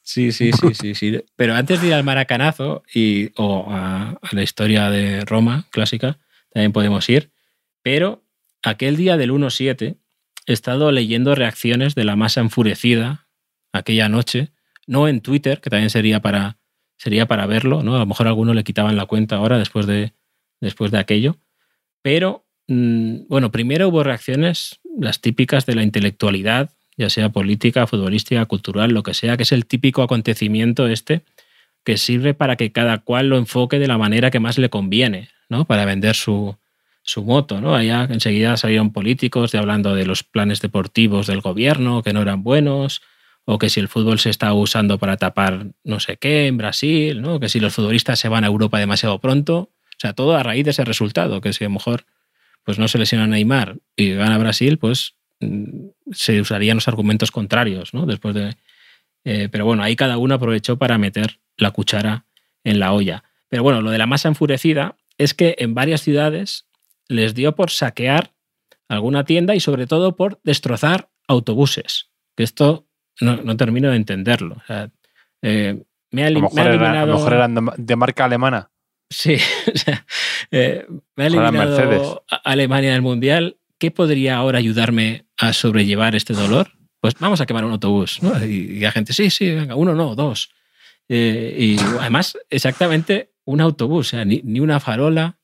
Sí, 0.02 0.30
sí, 0.32 0.52
sí, 0.52 0.74
sí, 0.74 0.94
sí. 0.94 1.24
Pero 1.36 1.54
antes 1.56 1.80
de 1.82 1.88
ir 1.88 1.94
al 1.94 2.04
maracanazo 2.04 2.82
y, 2.94 3.32
o 3.36 3.66
a, 3.70 4.10
a 4.22 4.28
la 4.32 4.42
historia 4.44 4.90
de 4.90 5.24
Roma 5.24 5.66
clásica, 5.70 6.18
también 6.52 6.72
podemos 6.72 7.08
ir. 7.08 7.32
Pero 7.82 8.24
aquel 8.62 8.96
día 8.96 9.16
del 9.16 9.32
1-7 9.32 9.96
he 10.46 10.52
estado 10.52 10.90
leyendo 10.92 11.34
reacciones 11.34 11.94
de 11.96 12.04
la 12.04 12.14
masa 12.16 12.40
enfurecida 12.40 13.26
aquella 13.72 14.08
noche, 14.08 14.52
no 14.86 15.08
en 15.08 15.20
Twitter, 15.20 15.60
que 15.60 15.70
también 15.70 15.90
sería 15.90 16.20
para, 16.20 16.58
sería 16.96 17.26
para 17.26 17.46
verlo, 17.46 17.82
¿no? 17.82 17.96
A 17.96 17.98
lo 18.00 18.06
mejor 18.06 18.26
a 18.26 18.30
alguno 18.30 18.54
le 18.54 18.64
quitaban 18.64 18.96
la 18.96 19.06
cuenta 19.06 19.36
ahora 19.36 19.58
después 19.58 19.86
de, 19.86 20.12
después 20.60 20.90
de 20.90 20.98
aquello. 20.98 21.36
Pero, 22.02 22.46
mm, 22.68 23.28
bueno, 23.28 23.50
primero 23.50 23.88
hubo 23.88 24.02
reacciones, 24.02 24.80
las 24.98 25.20
típicas 25.20 25.66
de 25.66 25.74
la 25.74 25.82
intelectualidad, 25.82 26.70
ya 26.96 27.10
sea 27.10 27.30
política, 27.30 27.86
futbolística, 27.86 28.44
cultural, 28.46 28.92
lo 28.92 29.02
que 29.02 29.14
sea, 29.14 29.36
que 29.36 29.44
es 29.44 29.52
el 29.52 29.66
típico 29.66 30.02
acontecimiento 30.02 30.86
este 30.86 31.24
que 31.84 31.96
sirve 31.96 32.34
para 32.34 32.56
que 32.56 32.72
cada 32.72 32.98
cual 32.98 33.28
lo 33.28 33.38
enfoque 33.38 33.78
de 33.78 33.88
la 33.88 33.96
manera 33.96 34.30
que 34.30 34.40
más 34.40 34.58
le 34.58 34.68
conviene, 34.68 35.30
¿no? 35.48 35.64
Para 35.64 35.86
vender 35.86 36.14
su, 36.14 36.56
su 37.02 37.24
moto, 37.24 37.60
¿no? 37.60 37.74
Allá 37.74 38.06
enseguida 38.10 38.56
salieron 38.56 38.92
políticos 38.92 39.52
de 39.52 39.58
hablando 39.58 39.94
de 39.94 40.04
los 40.04 40.22
planes 40.22 40.60
deportivos 40.60 41.26
del 41.26 41.40
gobierno 41.40 42.02
que 42.02 42.12
no 42.12 42.22
eran 42.22 42.42
buenos, 42.42 43.00
o 43.52 43.58
que 43.58 43.68
si 43.68 43.80
el 43.80 43.88
fútbol 43.88 44.20
se 44.20 44.30
está 44.30 44.54
usando 44.54 44.98
para 44.98 45.16
tapar 45.16 45.66
no 45.82 45.98
sé 45.98 46.18
qué 46.18 46.46
en 46.46 46.56
Brasil, 46.56 47.20
¿no? 47.20 47.40
Que 47.40 47.48
si 47.48 47.58
los 47.58 47.74
futbolistas 47.74 48.20
se 48.20 48.28
van 48.28 48.44
a 48.44 48.46
Europa 48.46 48.78
demasiado 48.78 49.18
pronto, 49.18 49.58
o 49.58 49.98
sea, 49.98 50.12
todo 50.12 50.36
a 50.36 50.42
raíz 50.44 50.64
de 50.64 50.70
ese 50.70 50.84
resultado, 50.84 51.40
que 51.40 51.52
si 51.52 51.64
a 51.64 51.66
lo 51.66 51.74
mejor 51.74 52.06
pues 52.62 52.78
no 52.78 52.86
se 52.86 52.98
lesiona 52.98 53.24
a 53.24 53.26
Neymar 53.26 53.78
y 53.96 54.12
gana 54.12 54.38
Brasil, 54.38 54.78
pues 54.78 55.16
mm, 55.40 55.88
se 56.12 56.40
usarían 56.40 56.76
los 56.76 56.86
argumentos 56.86 57.32
contrarios, 57.32 57.92
¿no? 57.92 58.06
Después 58.06 58.36
de. 58.36 58.54
eh, 59.24 59.48
pero 59.50 59.64
bueno, 59.64 59.82
ahí 59.82 59.96
cada 59.96 60.16
uno 60.16 60.36
aprovechó 60.36 60.78
para 60.78 60.96
meter 60.96 61.40
la 61.56 61.72
cuchara 61.72 62.26
en 62.62 62.78
la 62.78 62.92
olla. 62.92 63.24
Pero 63.48 63.64
bueno, 63.64 63.82
lo 63.82 63.90
de 63.90 63.98
la 63.98 64.06
masa 64.06 64.28
enfurecida 64.28 64.96
es 65.18 65.34
que 65.34 65.56
en 65.58 65.74
varias 65.74 66.02
ciudades 66.02 66.66
les 67.08 67.34
dio 67.34 67.56
por 67.56 67.72
saquear 67.72 68.30
alguna 68.86 69.24
tienda 69.24 69.56
y 69.56 69.60
sobre 69.60 69.88
todo 69.88 70.14
por 70.14 70.40
destrozar 70.44 71.10
autobuses. 71.26 72.10
Que 72.36 72.44
esto 72.44 72.86
no, 73.20 73.36
no 73.36 73.56
termino 73.56 73.90
de 73.90 73.96
entenderlo. 73.96 74.56
O 74.56 74.66
sea, 74.66 74.90
eh, 75.42 75.82
me 76.10 76.24
ha, 76.24 76.26
A 76.26 76.30
lo 76.30 76.40
elim- 76.40 76.54
me 76.54 76.54
mejor, 76.54 76.60
ha 76.60 76.62
era- 76.62 76.70
a 76.70 76.74
eliminado. 76.74 77.06
lo 77.06 77.14
mejor 77.14 77.32
eran 77.34 77.58
de, 77.76 77.96
marca 77.96 78.24
alemana. 78.24 78.70
Sí, 79.08 79.36
o 79.74 79.78
sea, 79.78 80.06
eh, 80.50 80.86
me 81.16 81.24
ha 81.24 81.26
eliminado 81.26 82.24
a- 82.30 82.36
Alemania 82.44 82.92
del 82.92 83.02
Mundial. 83.02 83.56
¿Qué 83.78 83.90
podría 83.90 84.36
ahora 84.36 84.58
ayudarme 84.58 85.24
a 85.38 85.52
sobrellevar 85.52 86.14
este 86.14 86.34
dolor? 86.34 86.72
Pues 87.00 87.14
vamos 87.18 87.40
a 87.40 87.46
quemar 87.46 87.64
un 87.64 87.72
autobús. 87.72 88.22
¿no? 88.22 88.44
Y, 88.44 88.50
y 88.76 88.80
la 88.80 88.92
gente, 88.92 89.12
sí, 89.14 89.30
sí, 89.30 89.50
venga, 89.54 89.74
uno 89.74 89.94
no, 89.94 90.14
dos. 90.14 90.50
Eh, 91.08 91.56
y 91.58 91.76
además, 91.98 92.36
exactamente 92.50 93.32
un 93.46 93.60
autobús, 93.62 94.08
o 94.08 94.10
sea, 94.10 94.24
ni, 94.26 94.42
ni 94.44 94.60
una 94.60 94.80
farola, 94.80 95.38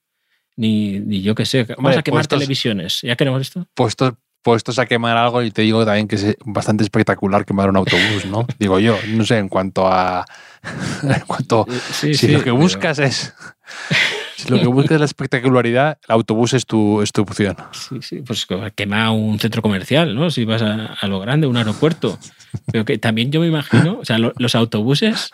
ni, 0.54 1.00
ni 1.00 1.22
yo 1.22 1.34
qué 1.34 1.46
sé. 1.46 1.64
Vamos 1.64 1.78
Hombre, 1.78 1.96
a 1.98 2.02
quemar 2.02 2.20
puestos- 2.24 2.38
televisiones. 2.38 3.00
¿Ya 3.02 3.16
queremos 3.16 3.40
esto? 3.40 3.66
Puestos, 3.74 4.12
puestos 4.46 4.78
a 4.78 4.86
quemar 4.86 5.16
algo 5.16 5.42
y 5.42 5.50
te 5.50 5.62
digo 5.62 5.84
también 5.84 6.06
que 6.06 6.14
es 6.14 6.36
bastante 6.44 6.84
espectacular 6.84 7.44
quemar 7.44 7.68
un 7.68 7.76
autobús, 7.76 8.24
¿no? 8.30 8.46
digo 8.60 8.78
yo, 8.78 8.96
no 9.08 9.24
sé, 9.24 9.38
en 9.38 9.48
cuanto 9.48 9.88
a... 9.88 10.24
en 11.02 11.20
cuanto... 11.26 11.66
Sí, 11.90 12.14
si 12.14 12.26
sí, 12.26 12.28
lo 12.28 12.38
que 12.38 12.44
pero- 12.44 12.56
buscas 12.56 13.00
es... 13.00 13.34
Si 14.36 14.48
lo 14.50 14.60
que 14.60 14.66
buscas 14.68 14.92
es 14.92 14.98
la 15.00 15.06
espectacularidad, 15.06 15.98
el 16.06 16.12
autobús 16.12 16.52
es 16.52 16.64
tu, 16.66 17.02
es 17.02 17.10
tu 17.10 17.22
opción. 17.22 17.56
Sí, 17.72 17.96
sí, 18.02 18.22
pues 18.22 18.46
quema 18.76 19.10
un 19.10 19.40
centro 19.40 19.62
comercial, 19.62 20.14
¿no? 20.14 20.30
Si 20.30 20.44
vas 20.44 20.62
a, 20.62 20.92
a 21.00 21.06
lo 21.08 21.18
grande, 21.18 21.48
un 21.48 21.56
aeropuerto. 21.56 22.16
Pero 22.70 22.84
que 22.84 22.98
también 22.98 23.32
yo 23.32 23.40
me 23.40 23.48
imagino, 23.48 23.98
o 23.98 24.04
sea, 24.04 24.18
lo- 24.18 24.32
los 24.36 24.54
autobuses 24.54 25.30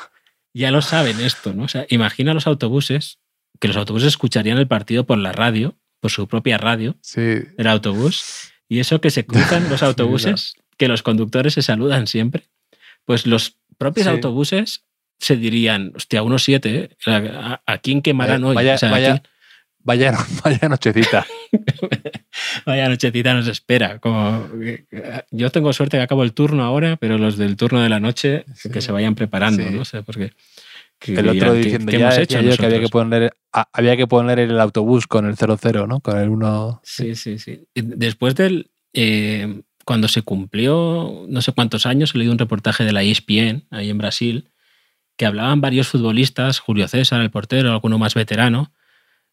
ya 0.55 0.71
lo 0.71 0.81
saben 0.81 1.21
esto, 1.21 1.53
¿no? 1.53 1.65
O 1.65 1.69
sea, 1.69 1.85
imagina 1.91 2.33
los 2.33 2.47
autobuses, 2.47 3.19
que 3.61 3.69
los 3.69 3.77
autobuses 3.77 4.09
escucharían 4.09 4.57
el 4.59 4.69
partido 4.69 5.05
por 5.05 5.19
la 5.19 5.33
radio, 5.33 5.77
por 6.01 6.11
su 6.11 6.27
propia 6.29 6.57
radio, 6.57 6.97
Sí, 7.03 7.39
el 7.59 7.67
autobús, 7.67 8.52
y 8.73 8.81
eso 8.81 9.01
que 9.01 9.11
se 9.11 9.25
cruzan 9.27 9.69
los 9.71 9.83
autobuses, 9.89 10.55
que 10.79 10.89
los 10.89 11.03
conductores 11.03 11.55
se 11.55 11.63
saludan 11.63 12.07
siempre, 12.07 12.49
pues 13.05 13.27
los 13.27 13.57
propios 13.79 14.07
Sí. 14.07 14.11
autobuses 14.13 14.85
se 15.19 15.37
dirían, 15.37 15.93
hostia, 15.95 16.23
1-7, 16.23 16.61
¿eh? 16.67 16.97
¿A, 17.07 17.61
a, 17.67 17.79
quién 17.79 18.03
quemarán 18.03 18.43
hoy? 18.45 18.55
Vaya, 18.57 18.75
O 18.75 18.79
sea, 18.79 18.89
¿a 18.89 18.93
vaya, 18.93 19.11
quién- 19.21 19.23
vaya, 19.81 20.13
vaya 20.45 20.69
nochecita. 20.69 21.27
Vaya 22.65 22.89
nochecita 22.89 23.35
nos 23.35 23.47
espera. 23.47 23.99
Como, 23.99 24.49
yo 25.31 25.51
tengo 25.51 25.73
suerte 25.73 25.97
que 25.99 26.03
acabo 26.03 26.23
el 26.25 26.33
turno 26.33 26.65
ahora, 26.65 26.97
pero 26.97 27.19
los 27.19 27.37
del 27.37 27.57
turno 27.57 27.83
de 27.83 27.89
la 27.91 28.01
noche 28.01 28.45
que 28.73 28.81
se 28.81 28.91
vayan 28.93 29.15
preparando, 29.15 29.63
Sí. 29.63 29.71
¿no? 29.71 29.85
Sea, 29.85 30.03
porque 30.03 30.33
que 31.03 31.13
El 31.15 31.29
otro 31.29 31.33
dirán, 31.33 31.53
¿qué- 31.55 31.59
diciendo, 31.63 31.91
¿qué, 31.91 31.99
ya 31.99 32.05
hemos 32.07 32.19
hecho 32.19 32.41
yo 32.41 32.57
que 32.57 32.67
había 32.67 32.81
que, 32.81 32.89
poner, 32.89 33.35
a- 33.53 33.69
había 33.73 33.97
que 33.97 34.07
poner 34.07 34.39
el 34.39 34.59
autobús 34.61 35.07
con 35.07 35.27
el 35.27 35.37
00, 35.37 35.87
¿no? 35.87 36.01
Con 36.01 36.19
el 36.19 36.29
1... 36.29 36.81
Sí, 36.85 37.15
sí, 37.17 37.39
sí. 37.39 37.67
Después 37.75 38.35
del. 38.35 38.71
eh, 38.95 39.63
cuando 39.85 40.07
se 40.07 40.23
cumplió 40.23 41.25
no 41.29 41.43
sé 41.43 41.51
cuántos 41.53 41.87
años, 41.87 42.15
he 42.15 42.19
leído 42.19 42.33
un 42.33 42.39
reportaje 42.39 42.85
de 42.85 42.93
la 42.93 43.03
ESPN, 43.03 43.65
ahí 43.71 43.91
en 43.91 43.99
Brasil, 43.99 44.49
que 45.17 45.27
hablaban 45.27 45.61
varios 45.61 45.89
futbolistas, 45.89 46.61
Julio 46.61 46.87
César, 46.87 47.21
el 47.21 47.31
portero, 47.33 47.73
alguno 47.73 47.99
más 47.99 48.15
veterano, 48.15 48.73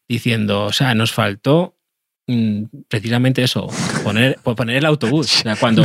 diciendo, 0.08 0.64
o 0.64 0.72
sea, 0.72 0.94
nos 0.94 1.12
faltó 1.12 1.76
mm, 2.26 2.64
precisamente 2.88 3.42
eso, 3.44 3.68
poner, 4.02 4.38
po- 4.42 4.56
poner 4.56 4.76
el 4.78 4.86
autobús. 4.86 5.26
O 5.38 5.42
sea, 5.42 5.54
cuando, 5.56 5.84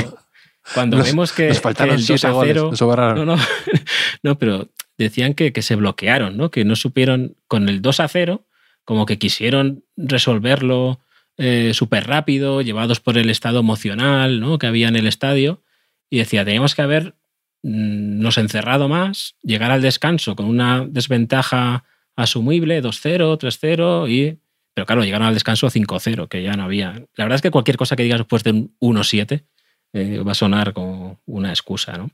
cuando 0.74 0.98
Nos- 0.98 1.06
vemos 1.06 1.32
que, 1.32 1.50
Nos 1.50 1.58
que 1.58 1.62
faltaron 1.64 1.94
el 1.96 2.00
2 2.02 2.06
siete 2.08 2.28
a 2.28 2.32
goles. 2.32 2.54
0, 2.56 2.68
nos 2.72 2.80
sobraron. 2.80 3.26
no, 3.26 3.36
no, 3.36 3.42
no, 4.24 4.38
pero 4.40 4.68
decían 4.98 5.34
que, 5.34 5.54
que 5.54 5.62
se 5.62 5.76
bloquearon, 5.76 6.38
¿no? 6.38 6.52
Que 6.52 6.66
no 6.66 6.76
supieron, 6.76 7.36
con 7.48 7.70
el 7.70 7.82
2 7.82 8.00
a 8.00 8.08
0, 8.08 8.46
como 8.86 9.06
que 9.06 9.18
quisieron 9.18 9.84
resolverlo 9.98 11.00
eh, 11.38 11.74
súper 11.74 12.08
rápido, 12.08 12.62
llevados 12.62 13.02
por 13.02 13.18
el 13.18 13.30
estado 13.30 13.60
emocional 13.60 14.40
¿no? 14.40 14.58
que 14.58 14.68
había 14.68 14.88
en 14.88 14.96
el 14.96 15.08
estadio, 15.08 15.62
y 16.10 16.20
decía, 16.20 16.46
teníamos 16.46 16.76
que 16.76 16.82
haber 16.82 17.16
mm, 17.64 18.20
nos 18.20 18.38
encerrado 18.38 18.88
más, 18.88 19.36
llegar 19.42 19.72
al 19.72 19.82
descanso 19.82 20.36
con 20.36 20.46
una 20.46 20.86
desventaja 20.88 21.84
asumible, 22.16 22.82
2-0, 22.82 23.38
3-0, 23.38 24.10
y... 24.10 24.40
Pero 24.74 24.86
claro, 24.86 25.06
llegaron 25.06 25.28
al 25.28 25.34
descanso 25.34 25.68
5-0, 25.68 26.28
que 26.28 26.44
ya 26.44 26.54
no 26.54 26.64
había... 26.64 27.06
La 27.16 27.24
verdad 27.24 27.36
es 27.36 27.42
que 27.42 27.52
cualquier 27.52 27.78
cosa 27.78 27.96
que 27.96 28.04
digas 28.04 28.20
después 28.20 28.44
de 28.44 28.52
un 28.52 28.76
1-7 28.80 29.46
eh, 29.94 30.20
va 30.20 30.34
a 30.34 30.36
sonar 30.36 30.74
como 30.74 31.22
una 31.26 31.50
excusa, 31.50 31.98
¿no? 31.98 32.12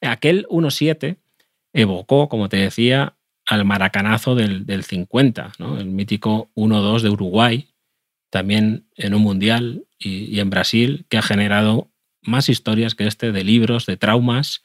Aquel 0.00 0.46
1-7 0.48 1.16
evocó, 1.74 2.28
como 2.30 2.48
te 2.48 2.56
decía, 2.56 3.14
al 3.46 3.66
maracanazo 3.66 4.34
del, 4.34 4.64
del 4.64 4.84
50, 4.84 5.52
¿no? 5.58 5.78
el 5.78 5.86
mítico 5.86 6.48
1-2 6.54 7.02
de 7.02 7.10
Uruguay, 7.10 7.68
también 8.30 8.86
en 8.96 9.14
un 9.14 9.22
mundial 9.22 9.84
y, 9.98 10.40
en 10.40 10.50
Brasil, 10.50 11.04
que 11.08 11.18
ha 11.18 11.22
generado 11.22 11.90
más 12.22 12.48
historias 12.48 12.94
que 12.94 13.06
este 13.06 13.32
de 13.32 13.44
libros, 13.44 13.86
de 13.86 13.96
traumas 13.96 14.64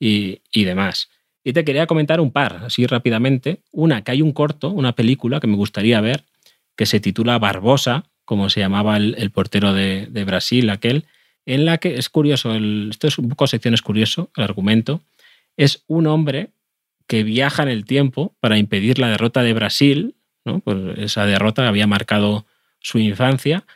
y, 0.00 0.42
y 0.50 0.64
demás. 0.64 1.08
Y 1.44 1.52
te 1.52 1.64
quería 1.64 1.86
comentar 1.86 2.20
un 2.20 2.32
par, 2.32 2.62
así 2.64 2.86
rápidamente. 2.86 3.60
Una, 3.70 4.02
que 4.02 4.10
hay 4.10 4.22
un 4.22 4.32
corto, 4.32 4.70
una 4.70 4.94
película 4.94 5.38
que 5.38 5.46
me 5.46 5.56
gustaría 5.56 6.00
ver, 6.00 6.24
que 6.76 6.86
se 6.86 6.98
titula 6.98 7.38
Barbosa, 7.38 8.04
como 8.24 8.50
se 8.50 8.60
llamaba 8.60 8.96
el, 8.96 9.14
el 9.18 9.30
portero 9.30 9.72
de, 9.72 10.08
de 10.10 10.24
Brasil, 10.24 10.68
aquel, 10.70 11.04
en 11.46 11.64
la 11.64 11.78
que 11.78 11.94
es 11.94 12.08
curioso, 12.08 12.54
el, 12.54 12.88
esto 12.90 13.06
es 13.06 13.18
un 13.18 13.28
poco 13.28 13.46
sección 13.46 13.72
es 13.72 13.82
curioso, 13.82 14.30
el 14.36 14.42
argumento, 14.42 15.00
es 15.56 15.84
un 15.86 16.06
hombre 16.06 16.52
que 17.06 17.22
viaja 17.22 17.62
en 17.62 17.68
el 17.68 17.84
tiempo 17.84 18.36
para 18.40 18.58
impedir 18.58 18.98
la 18.98 19.08
derrota 19.08 19.42
de 19.42 19.52
Brasil, 19.52 20.16
¿no? 20.44 20.60
Pues 20.60 20.98
esa 20.98 21.26
derrota 21.26 21.66
había 21.68 21.86
marcado 21.86 22.46
su 22.80 22.98
infancia, 22.98 23.66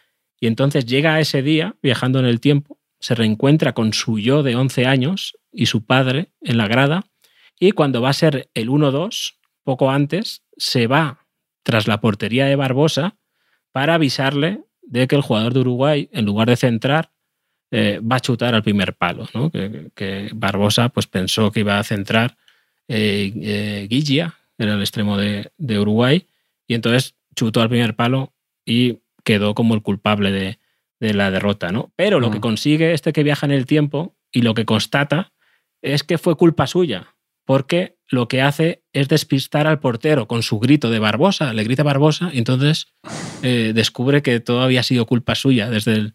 y 0.40 0.46
entonces 0.46 0.86
llega 0.86 1.14
a 1.14 1.20
ese 1.20 1.42
día, 1.42 1.76
viajando 1.82 2.18
en 2.18 2.26
el 2.26 2.40
tiempo, 2.40 2.78
se 2.98 3.14
reencuentra 3.14 3.72
con 3.72 3.92
su 3.92 4.18
yo 4.18 4.42
de 4.42 4.56
11 4.56 4.86
años 4.86 5.36
y 5.52 5.66
su 5.66 5.84
padre 5.84 6.32
en 6.40 6.58
la 6.58 6.68
grada, 6.68 7.06
y 7.58 7.72
cuando 7.72 8.00
va 8.00 8.10
a 8.10 8.14
ser 8.14 8.50
el 8.54 8.68
1-2, 8.68 9.36
poco 9.64 9.90
antes, 9.90 10.42
se 10.56 10.86
va 10.86 11.26
tras 11.62 11.86
la 11.86 12.00
portería 12.00 12.46
de 12.46 12.56
Barbosa 12.56 13.16
para 13.72 13.94
avisarle 13.94 14.64
de 14.82 15.06
que 15.06 15.16
el 15.16 15.22
jugador 15.22 15.54
de 15.54 15.60
Uruguay, 15.60 16.08
en 16.12 16.24
lugar 16.24 16.48
de 16.48 16.56
centrar, 16.56 17.12
eh, 17.70 18.00
va 18.00 18.16
a 18.16 18.20
chutar 18.20 18.54
al 18.54 18.62
primer 18.62 18.94
palo, 18.94 19.28
¿no? 19.34 19.50
que, 19.50 19.90
que, 19.94 20.30
Barbosa 20.34 20.88
pues, 20.88 21.06
pensó 21.06 21.52
que 21.52 21.60
iba 21.60 21.78
a 21.78 21.84
centrar 21.84 22.36
eh, 22.88 23.32
eh, 23.36 23.86
Guilla, 23.88 24.34
era 24.58 24.74
el 24.74 24.80
extremo 24.80 25.16
de, 25.16 25.50
de, 25.56 25.78
Uruguay, 25.78 26.26
y 26.66 26.74
entonces 26.74 27.14
chutó 27.36 27.62
al 27.62 27.68
primer 27.68 27.94
palo 27.94 28.32
y 28.64 28.98
quedó 29.24 29.54
como 29.54 29.74
el 29.74 29.82
culpable 29.82 30.32
de, 30.32 30.58
de 30.98 31.14
la 31.14 31.30
derrota. 31.30 31.70
¿no? 31.72 31.92
Pero 31.96 32.20
lo 32.20 32.28
Mm. 32.28 32.32
que 32.32 32.40
consigue 32.40 32.92
este 32.92 33.12
que 33.12 33.22
viaja 33.22 33.46
en 33.46 33.52
el 33.52 33.66
tiempo 33.66 34.16
y 34.32 34.42
lo 34.42 34.54
que 34.54 34.64
constata 34.64 35.32
es 35.82 36.02
que 36.02 36.18
fue 36.18 36.36
culpa 36.36 36.66
suya, 36.66 37.14
porque 37.44 37.96
lo 38.08 38.28
que 38.28 38.42
hace 38.42 38.82
es 38.92 39.08
despistar 39.08 39.66
al 39.66 39.78
portero 39.80 40.26
con 40.26 40.42
su 40.42 40.58
grito 40.58 40.90
de 40.90 40.98
Barbosa, 40.98 41.54
le 41.54 41.64
grita 41.64 41.82
Barbosa, 41.84 42.30
y 42.32 42.38
entonces 42.38 42.88
eh, 43.42 43.72
descubre 43.74 44.22
que 44.22 44.40
todo 44.40 44.60
había 44.62 44.82
sido 44.82 45.06
culpa 45.06 45.34
suya 45.36 45.70
desde 45.70 45.92
el, 45.94 46.14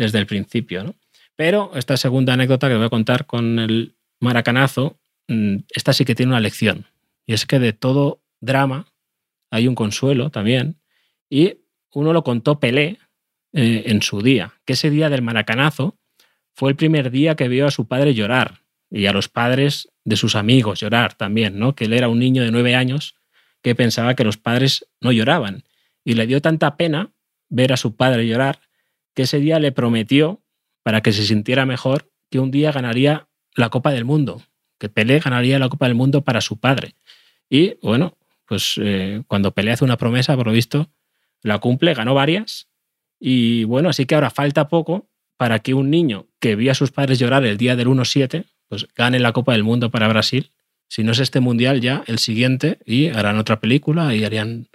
desde 0.00 0.18
el 0.18 0.26
principio. 0.26 0.82
¿no? 0.82 0.94
Pero 1.36 1.72
esta 1.74 1.96
segunda 1.96 2.32
anécdota 2.32 2.68
que 2.68 2.76
voy 2.76 2.86
a 2.86 2.90
contar 2.90 3.26
con 3.26 3.58
el 3.58 3.96
maracanazo, 4.18 4.98
mm, 5.28 5.56
esta 5.68 5.92
sí 5.92 6.04
que 6.06 6.14
tiene 6.14 6.32
una 6.32 6.40
lección. 6.40 6.86
Y 7.26 7.34
es 7.34 7.44
que 7.44 7.58
de 7.58 7.74
todo 7.74 8.22
drama 8.40 8.86
hay 9.50 9.68
un 9.68 9.74
consuelo 9.74 10.30
también. 10.30 10.80
Y 11.28 11.58
uno 11.92 12.14
lo 12.14 12.24
contó 12.24 12.60
Pelé 12.60 12.98
eh, 13.52 13.82
en 13.86 14.00
su 14.00 14.22
día, 14.22 14.54
que 14.64 14.72
ese 14.72 14.90
día 14.90 15.10
del 15.10 15.22
maracanazo 15.22 15.98
fue 16.54 16.70
el 16.70 16.76
primer 16.76 17.10
día 17.10 17.36
que 17.36 17.48
vio 17.48 17.66
a 17.66 17.70
su 17.70 17.86
padre 17.86 18.14
llorar 18.14 18.62
y 18.90 19.06
a 19.06 19.12
los 19.12 19.28
padres 19.28 19.90
de 20.04 20.16
sus 20.16 20.34
amigos 20.36 20.80
llorar 20.80 21.14
también, 21.14 21.58
¿no? 21.58 21.74
Que 21.74 21.84
él 21.84 21.92
era 21.92 22.08
un 22.08 22.18
niño 22.18 22.42
de 22.42 22.50
nueve 22.50 22.74
años 22.74 23.16
que 23.62 23.74
pensaba 23.74 24.14
que 24.14 24.24
los 24.24 24.38
padres 24.38 24.86
no 25.00 25.12
lloraban. 25.12 25.64
Y 26.04 26.14
le 26.14 26.26
dio 26.26 26.40
tanta 26.40 26.76
pena 26.76 27.12
ver 27.50 27.72
a 27.72 27.76
su 27.76 27.96
padre 27.96 28.26
llorar 28.26 28.60
ese 29.22 29.38
día 29.38 29.58
le 29.58 29.72
prometió, 29.72 30.42
para 30.82 31.02
que 31.02 31.12
se 31.12 31.24
sintiera 31.24 31.66
mejor, 31.66 32.10
que 32.30 32.38
un 32.38 32.50
día 32.50 32.72
ganaría 32.72 33.28
la 33.54 33.68
Copa 33.68 33.92
del 33.92 34.04
Mundo, 34.04 34.42
que 34.78 34.88
Pelé 34.88 35.18
ganaría 35.18 35.58
la 35.58 35.68
Copa 35.68 35.86
del 35.86 35.94
Mundo 35.94 36.22
para 36.22 36.40
su 36.40 36.58
padre. 36.58 36.94
Y 37.48 37.74
bueno, 37.82 38.16
pues 38.46 38.74
eh, 38.80 39.22
cuando 39.26 39.52
Pelé 39.52 39.72
hace 39.72 39.84
una 39.84 39.96
promesa, 39.96 40.36
por 40.36 40.46
lo 40.46 40.52
visto, 40.52 40.90
la 41.42 41.58
cumple, 41.58 41.94
ganó 41.94 42.14
varias. 42.14 42.68
Y 43.18 43.64
bueno, 43.64 43.88
así 43.88 44.06
que 44.06 44.14
ahora 44.14 44.30
falta 44.30 44.68
poco 44.68 45.08
para 45.36 45.58
que 45.58 45.74
un 45.74 45.90
niño 45.90 46.26
que 46.38 46.56
vio 46.56 46.72
a 46.72 46.74
sus 46.74 46.90
padres 46.90 47.18
llorar 47.18 47.44
el 47.44 47.56
día 47.56 47.76
del 47.76 47.88
1-7, 47.88 48.46
pues 48.68 48.86
gane 48.94 49.18
la 49.18 49.32
Copa 49.32 49.52
del 49.52 49.64
Mundo 49.64 49.90
para 49.90 50.08
Brasil. 50.08 50.52
Si 50.88 51.04
no 51.04 51.12
es 51.12 51.18
este 51.18 51.40
mundial, 51.40 51.80
ya 51.80 52.02
el 52.06 52.18
siguiente, 52.18 52.78
y 52.84 53.08
harán 53.08 53.38
otra 53.38 53.60
película 53.60 54.14
y 54.14 54.24
harían 54.24 54.68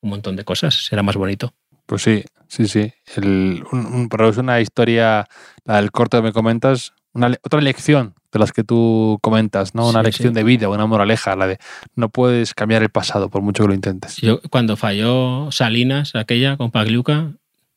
un 0.00 0.10
montón 0.10 0.36
de 0.36 0.44
cosas. 0.44 0.86
Será 0.86 1.02
más 1.02 1.16
bonito. 1.16 1.54
Pues 1.88 2.02
sí, 2.02 2.22
sí, 2.48 2.68
sí. 2.68 2.92
El, 3.16 3.64
un, 3.72 3.86
un, 3.86 4.08
pero 4.10 4.28
es 4.28 4.36
una 4.36 4.60
historia, 4.60 5.26
la 5.64 5.76
del 5.76 5.90
corto 5.90 6.18
que 6.18 6.22
me 6.22 6.32
comentas, 6.32 6.92
una, 7.14 7.28
otra 7.42 7.60
lección 7.62 8.14
de 8.30 8.38
las 8.38 8.52
que 8.52 8.62
tú 8.62 9.18
comentas, 9.22 9.74
¿no? 9.74 9.88
Una 9.88 10.00
Sí, 10.00 10.04
lección 10.04 10.28
sí. 10.28 10.34
de 10.34 10.44
vida, 10.44 10.68
una 10.68 10.84
moraleja, 10.84 11.34
la 11.34 11.46
de 11.46 11.58
no 11.96 12.10
puedes 12.10 12.52
cambiar 12.52 12.82
el 12.82 12.90
pasado 12.90 13.30
por 13.30 13.40
mucho 13.40 13.62
que 13.64 13.68
lo 13.68 13.74
intentes. 13.74 14.16
Yo, 14.18 14.42
cuando 14.50 14.76
falló 14.76 15.50
Salinas, 15.50 16.14
aquella 16.14 16.58
con 16.58 16.70
Pagliuca, 16.70 17.32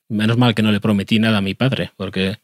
menos 0.10 0.38
mal 0.38 0.54
que 0.54 0.62
no 0.62 0.74
le 0.74 0.82
prometí 0.82 1.20
nada 1.20 1.38
a 1.38 1.42
mi 1.42 1.54
padre, 1.54 1.94
porque 1.96 2.40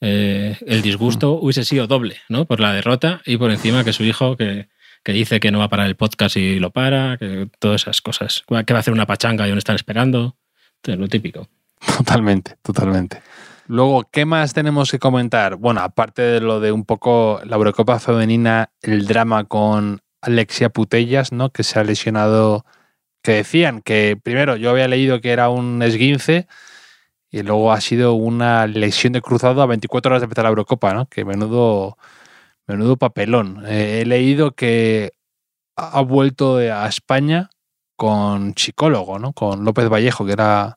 eh, 0.00 0.56
el 0.66 0.80
disgusto 0.80 1.32
hubiese 1.32 1.66
sido 1.66 1.86
doble, 1.86 2.16
¿no? 2.30 2.46
Por 2.46 2.60
la 2.60 2.72
derrota 2.72 3.20
y 3.26 3.36
por 3.36 3.50
encima 3.50 3.84
que 3.84 3.92
su 3.92 4.04
hijo, 4.04 4.38
que, 4.38 4.70
que 5.04 5.12
dice 5.12 5.38
que 5.38 5.50
no 5.50 5.58
va 5.58 5.66
a 5.66 5.68
parar 5.68 5.86
el 5.86 5.96
podcast 5.96 6.38
y 6.38 6.58
lo 6.58 6.70
para, 6.70 7.18
que 7.18 7.50
todas 7.58 7.82
esas 7.82 8.00
cosas. 8.00 8.44
Que 8.48 8.72
va 8.72 8.78
a 8.78 8.80
hacer 8.80 8.94
una 8.94 9.04
pachanga 9.04 9.46
y 9.46 9.50
aún 9.50 9.58
están 9.58 9.76
esperando. 9.76 10.36
Entonces, 10.82 11.00
lo 11.00 11.08
típico. 11.08 11.48
Totalmente, 11.96 12.56
totalmente. 12.62 13.22
Luego, 13.66 14.08
¿qué 14.10 14.24
más 14.24 14.52
tenemos 14.52 14.90
que 14.90 14.98
comentar? 14.98 15.56
Bueno, 15.56 15.80
aparte 15.80 16.22
de 16.22 16.40
lo 16.40 16.58
de 16.58 16.72
un 16.72 16.84
poco 16.84 17.40
la 17.44 17.56
Eurocopa 17.56 18.00
femenina, 18.00 18.70
el 18.82 19.06
drama 19.06 19.44
con 19.44 20.00
Alexia 20.22 20.70
Putellas, 20.70 21.32
¿no? 21.32 21.50
Que 21.50 21.62
se 21.62 21.78
ha 21.78 21.84
lesionado, 21.84 22.64
que 23.22 23.32
decían 23.32 23.80
que 23.82 24.18
primero 24.20 24.56
yo 24.56 24.70
había 24.70 24.88
leído 24.88 25.20
que 25.20 25.30
era 25.30 25.50
un 25.50 25.82
esguince 25.82 26.48
y 27.30 27.42
luego 27.42 27.72
ha 27.72 27.80
sido 27.80 28.14
una 28.14 28.66
lesión 28.66 29.12
de 29.12 29.22
cruzado 29.22 29.62
a 29.62 29.66
24 29.66 30.10
horas 30.10 30.22
de 30.22 30.24
empezar 30.24 30.44
la 30.44 30.50
Eurocopa, 30.50 30.92
¿no? 30.94 31.06
Que 31.06 31.24
menudo, 31.24 31.96
menudo 32.66 32.96
papelón. 32.96 33.64
Eh, 33.66 34.00
he 34.02 34.06
leído 34.06 34.52
que 34.52 35.12
ha 35.76 36.00
vuelto 36.00 36.56
a 36.56 36.88
España 36.88 37.50
con 38.00 38.54
psicólogo, 38.56 39.18
¿no? 39.18 39.34
Con 39.34 39.62
López 39.62 39.90
Vallejo, 39.90 40.24
que 40.24 40.32
era, 40.32 40.74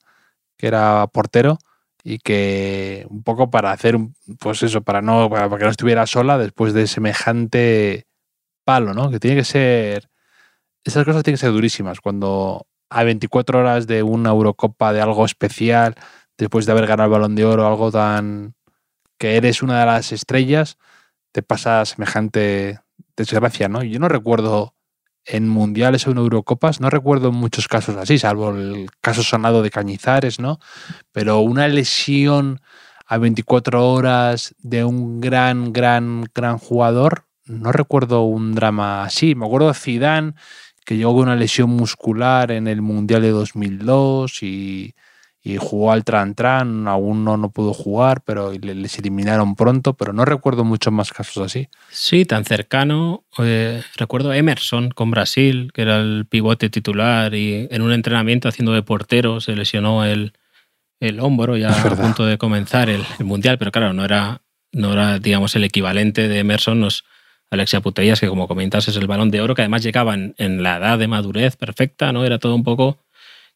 que 0.58 0.68
era 0.68 1.08
portero 1.08 1.58
y 2.04 2.18
que 2.20 3.08
un 3.10 3.24
poco 3.24 3.50
para 3.50 3.72
hacer, 3.72 3.98
pues 4.40 4.62
eso, 4.62 4.82
para, 4.82 5.02
no, 5.02 5.30
para 5.30 5.48
que 5.58 5.64
no 5.64 5.70
estuviera 5.70 6.06
sola 6.06 6.38
después 6.38 6.74
de 6.74 6.86
semejante 6.86 8.08
palo, 8.66 8.94
¿no? 8.94 9.10
Que 9.10 9.22
tiene 9.22 9.38
que 9.38 9.46
ser, 9.46 10.10
esas 10.84 11.06
cosas 11.06 11.24
tienen 11.24 11.38
que 11.38 11.46
ser 11.46 11.54
durísimas 11.54 12.02
cuando 12.02 12.68
a 12.90 13.06
24 13.06 13.60
horas 13.60 13.88
de 13.88 14.04
una 14.04 14.32
Eurocopa, 14.32 14.92
de 14.92 15.00
algo 15.00 15.24
especial, 15.24 15.96
después 16.38 16.66
de 16.66 16.74
haber 16.74 16.88
ganado 16.88 17.08
el 17.08 17.12
balón 17.14 17.36
de 17.36 17.46
oro, 17.46 17.66
algo 17.66 17.90
tan 17.90 18.54
que 19.18 19.38
eres 19.38 19.64
una 19.64 19.80
de 19.80 19.86
las 19.86 20.12
estrellas, 20.12 20.78
te 21.32 21.42
pasa 21.42 21.86
semejante 21.86 22.82
desgracia, 23.16 23.70
¿no? 23.70 23.82
Yo 23.82 24.00
no 24.00 24.10
recuerdo 24.10 24.73
en 25.26 25.48
mundiales 25.48 26.08
o 26.08 26.12
en 26.12 26.18
Eurocopas. 26.18 26.80
No 26.80 26.90
recuerdo 26.90 27.32
muchos 27.32 27.68
casos 27.68 27.96
así, 27.98 28.18
salvo 28.18 28.52
el 28.52 28.90
caso 29.02 29.24
sonado 29.24 29.62
de 29.62 29.72
Cañizares, 29.72 30.40
¿no? 30.40 30.60
Pero 31.12 31.40
una 31.40 31.68
lesión 31.68 32.62
a 33.06 33.18
24 33.18 33.92
horas 33.92 34.56
de 34.60 34.84
un 34.84 35.22
gran, 35.22 35.74
gran, 35.74 36.26
gran 36.34 36.58
jugador, 36.58 37.26
no 37.46 37.72
recuerdo 37.72 38.24
un 38.24 38.56
drama 38.56 39.04
así. 39.04 39.36
Me 39.36 39.46
acuerdo 39.46 39.68
de 39.68 39.74
Zidane, 39.74 40.34
que 40.86 40.98
llegó 40.98 41.14
con 41.14 41.24
una 41.24 41.36
lesión 41.36 41.70
muscular 41.70 42.52
en 42.52 42.68
el 42.68 42.82
Mundial 42.82 43.22
de 43.22 43.32
2002 43.32 44.44
y 44.44 44.96
y 45.46 45.58
jugó 45.58 45.92
al 45.92 46.06
Tran 46.06 46.36
Tran, 46.36 46.88
aún 46.88 47.26
no, 47.26 47.36
no 47.36 47.50
pudo 47.50 47.74
jugar, 47.74 48.22
pero 48.24 48.54
les 48.54 48.98
eliminaron 48.98 49.56
pronto, 49.56 49.94
pero 49.94 50.14
no 50.14 50.24
recuerdo 50.24 50.64
muchos 50.64 50.94
más 50.94 51.12
casos 51.12 51.44
así. 51.44 51.68
Sí, 51.90 52.24
tan 52.24 52.46
cercano. 52.46 53.26
Eh, 53.40 53.84
recuerdo 53.98 54.32
Emerson 54.32 54.90
con 54.92 55.12
Brasil, 55.12 55.72
que 55.74 55.82
era 55.82 55.98
el 55.98 56.26
pivote 56.30 56.70
titular, 56.70 57.36
y 57.36 57.68
en 57.70 57.82
un 57.82 57.92
entrenamiento 57.92 58.48
haciendo 58.48 58.72
de 58.72 58.84
portero 58.84 59.42
se 59.42 59.54
lesionó 59.54 60.06
el, 60.06 60.32
el 61.02 61.20
hombro 61.20 61.58
ya 61.58 61.72
a 61.72 61.96
punto 61.96 62.26
de 62.26 62.38
comenzar 62.38 62.90
el, 62.90 63.04
Mundial, 63.20 63.58
pero 63.58 63.72
claro, 63.72 63.92
no 63.92 64.06
era, 64.06 64.42
no 64.72 64.94
era, 64.94 65.20
digamos, 65.20 65.58
el 65.58 65.66
equivalente 65.66 66.30
de 66.30 66.40
Emerson, 66.40 66.80
nos, 66.80 67.04
Alexia 67.52 67.82
Putellas, 67.82 68.22
que 68.22 68.30
como 68.30 68.48
comentas 68.48 68.88
es 68.88 68.96
el 68.96 69.08
balón 69.08 69.30
de 69.30 69.42
oro, 69.42 69.56
que 69.56 69.64
además 69.64 69.84
llegaba 69.84 70.14
en, 70.14 70.36
en 70.38 70.64
la 70.64 70.78
edad 70.78 70.98
de 70.98 71.10
madurez 71.10 71.58
perfecta, 71.58 72.14
¿no? 72.14 72.24
Era 72.24 72.40
todo 72.40 72.56
un 72.56 72.64
poco 72.64 72.98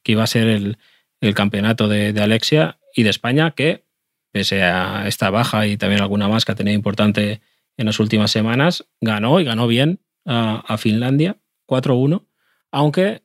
que 0.03 0.11
iba 0.11 0.23
a 0.23 0.27
ser 0.27 0.47
el 0.47 0.77
el 1.21 1.33
campeonato 1.33 1.87
de, 1.87 2.09
Alexia 2.21 2.77
y 2.95 3.03
de 3.03 3.09
España, 3.09 3.51
que 3.51 3.83
pese 4.31 4.63
a 4.63 5.07
esta 5.07 5.29
baja 5.29 5.67
y 5.67 5.77
también 5.77 6.01
alguna 6.01 6.27
más 6.27 6.45
que 6.45 6.51
ha 6.51 6.55
tenido 6.55 6.75
importante 6.75 7.41
en 7.77 7.85
las 7.85 7.99
últimas 7.99 8.31
semanas, 8.31 8.85
ganó 9.01 9.39
y 9.39 9.43
ganó 9.43 9.67
bien 9.67 9.99
a, 10.25 10.77
Finlandia 10.77 11.37
4-1, 11.67 12.25
aunque 12.71 13.23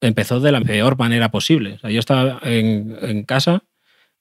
empezó 0.00 0.40
de 0.40 0.52
la 0.52 0.60
peor 0.60 0.98
manera 0.98 1.30
posible. 1.30 1.78
yo 1.82 1.98
estaba 1.98 2.38
en, 2.42 3.24
casa 3.24 3.64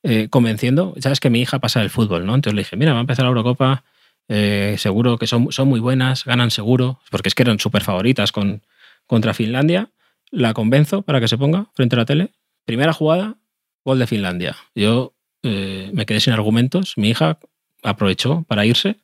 eh, 0.04 0.28
convenciendo, 0.30 0.94
sabes 1.00 1.20
que 1.20 1.30
mi 1.30 1.42
hija 1.42 1.60
pasa 1.60 1.82
el 1.82 1.90
fútbol, 1.90 2.26
¿no? 2.26 2.36
Entonces 2.36 2.56
le 2.56 2.62
dije, 2.62 2.76
mira, 2.76 2.94
va 2.94 3.00
a 3.00 3.02
empezar 3.02 3.24
la 3.24 3.30
Eurocopa, 3.30 3.84
eh, 4.28 4.76
seguro 4.78 5.18
que 5.18 5.28
son, 5.28 5.52
son 5.52 5.68
muy 5.68 5.80
buenas, 5.80 6.26
ganan 6.26 6.52
seguro, 6.52 7.00
porque 7.12 7.30
es 7.30 7.36
que 7.36 7.44
eran 7.44 7.60
súper 7.60 7.84
favoritas 7.84 8.32
con, 8.32 8.64
contra 9.06 9.34
Finlandia. 9.34 9.90
La 10.32 10.54
convenzo 10.54 11.04
para 11.04 11.20
que 11.20 11.28
se 11.28 11.38
ponga 11.38 11.68
frente 11.74 11.96
a 11.96 12.00
la 12.00 12.06
tele 12.06 12.32
Primera 12.66 12.94
jugada, 12.94 13.38
gol 13.84 14.00
de 14.00 14.08
Finlandia. 14.08 14.56
Yo 14.76 15.14
eh, 15.44 15.92
me 15.94 16.06
quedé 16.06 16.20
sin 16.20 16.34
argumentos. 16.34 16.98
Mi 16.98 17.10
hija 17.10 17.40
aprovechó 17.84 18.44
para 18.48 18.66
irse 18.66 18.98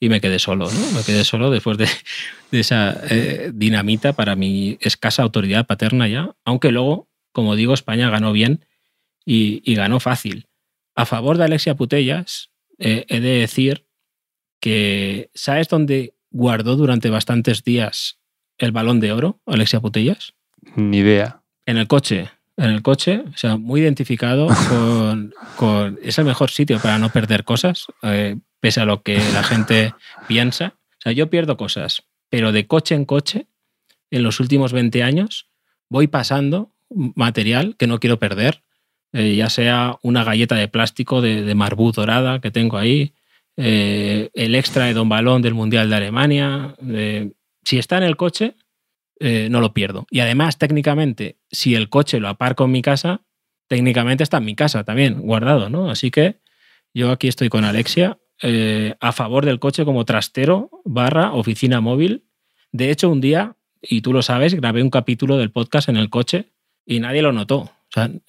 y 0.00 0.08
me 0.08 0.20
quedé 0.20 0.38
solo. 0.38 0.70
¿no? 0.70 0.90
Me 0.92 1.02
quedé 1.04 1.24
solo 1.24 1.50
después 1.50 1.78
de, 1.78 1.88
esa 2.52 3.00
eh, 3.08 3.50
dinamita 3.54 4.12
para 4.12 4.36
mi 4.36 4.78
escasa 4.80 5.22
autoridad 5.22 5.66
paterna 5.66 6.08
ya. 6.08 6.34
Aunque 6.44 6.72
luego, 6.72 7.08
como 7.32 7.54
digo, 7.54 7.74
España 7.74 8.10
ganó 8.10 8.32
bien 8.32 8.64
y, 9.24 9.74
ganó 9.74 10.00
fácil. 10.00 10.46
A 10.94 11.06
favor 11.06 11.36
de 11.36 11.44
Alexia 11.44 11.74
Putellas, 11.74 12.50
eh, 12.78 13.04
he 13.08 13.20
de 13.20 13.40
decir 13.40 13.86
que 14.60 15.30
¿sabes 15.34 15.68
dónde 15.68 16.14
guardó 16.30 16.76
durante 16.76 17.10
bastantes 17.10 17.62
días 17.62 18.18
el 18.58 18.72
balón 18.72 19.00
de 19.00 19.12
oro, 19.12 19.40
Alexia 19.46 19.80
Putellas? 19.80 20.34
Ni 20.74 20.98
idea. 20.98 21.42
En 21.66 21.76
el 21.76 21.86
coche 21.86 22.30
en 22.56 22.70
el 22.70 22.82
coche, 22.82 23.22
o 23.32 23.36
sea, 23.36 23.56
muy 23.56 23.80
identificado 23.82 24.48
con, 25.56 25.98
es 26.02 26.18
el 26.18 26.24
mejor 26.24 26.50
sitio 26.50 26.78
para 26.78 26.98
no 26.98 27.10
perder 27.10 27.44
cosas, 27.44 27.86
eh, 28.02 28.36
pese 28.60 28.80
a 28.80 28.84
lo 28.84 29.02
que 29.02 29.18
la 29.32 29.42
gente 29.42 29.94
piensa. 30.28 30.74
O 30.92 31.00
sea, 31.00 31.12
yo 31.12 31.28
pierdo 31.28 31.56
cosas, 31.56 32.04
pero 32.30 32.52
de 32.52 32.66
coche 32.66 32.94
en 32.94 33.04
coche, 33.04 33.46
en 34.10 34.22
los 34.22 34.40
últimos 34.40 34.72
20 34.72 35.02
años, 35.02 35.48
voy 35.88 36.06
pasando 36.06 36.72
material 36.88 37.76
que 37.76 37.86
no 37.86 38.00
quiero 38.00 38.18
perder, 38.18 38.62
eh, 39.12 39.34
ya 39.36 39.50
sea 39.50 39.98
una 40.02 40.24
galleta 40.24 40.54
de 40.54 40.68
plástico 40.68 41.20
de, 41.20 41.42
de 41.42 41.54
marbú 41.54 41.92
dorada 41.92 42.40
que 42.40 42.50
tengo 42.50 42.78
ahí, 42.78 43.14
eh, 43.56 44.30
el 44.34 44.54
extra 44.54 44.84
de 44.84 44.94
Don 44.94 45.08
Balón 45.08 45.42
del 45.42 45.54
Mundial 45.54 45.88
de 45.88 45.96
Alemania. 45.96 46.74
si 47.64 47.78
está 47.78 47.96
en 47.98 48.04
el 48.04 48.16
coche, 48.16 48.54
eh, 49.18 49.48
no 49.50 49.60
lo 49.60 49.72
pierdo. 49.72 50.06
Y 50.10 50.20
además, 50.20 50.58
técnicamente, 50.58 51.38
si 51.50 51.74
el 51.74 51.88
coche 51.88 52.20
lo 52.20 52.28
aparco 52.28 52.64
en 52.64 52.72
mi 52.72 52.82
casa, 52.82 53.22
técnicamente 53.68 54.22
está 54.22 54.38
en 54.38 54.44
mi 54.44 54.54
casa 54.54 54.84
también, 54.84 55.20
guardado, 55.20 55.70
¿no? 55.70 55.90
Así 55.90 56.10
que 56.10 56.40
yo 56.94 57.10
aquí 57.10 57.28
estoy 57.28 57.48
con 57.48 57.64
Alexia 57.64 58.18
eh, 58.42 58.94
a 59.00 59.12
favor 59.12 59.46
del 59.46 59.58
coche 59.58 59.84
como 59.84 60.04
trastero 60.04 60.70
barra 60.84 61.32
oficina 61.32 61.80
móvil. 61.80 62.24
De 62.72 62.90
hecho, 62.90 63.10
un 63.10 63.20
día, 63.20 63.56
y 63.80 64.02
tú 64.02 64.12
lo 64.12 64.22
sabes, 64.22 64.54
grabé 64.54 64.82
un 64.82 64.90
capítulo 64.90 65.38
del 65.38 65.50
podcast 65.50 65.88
en 65.88 65.96
el 65.96 66.10
coche 66.10 66.52
y 66.84 67.00
nadie 67.00 67.22
lo 67.22 67.32
notó. 67.32 67.70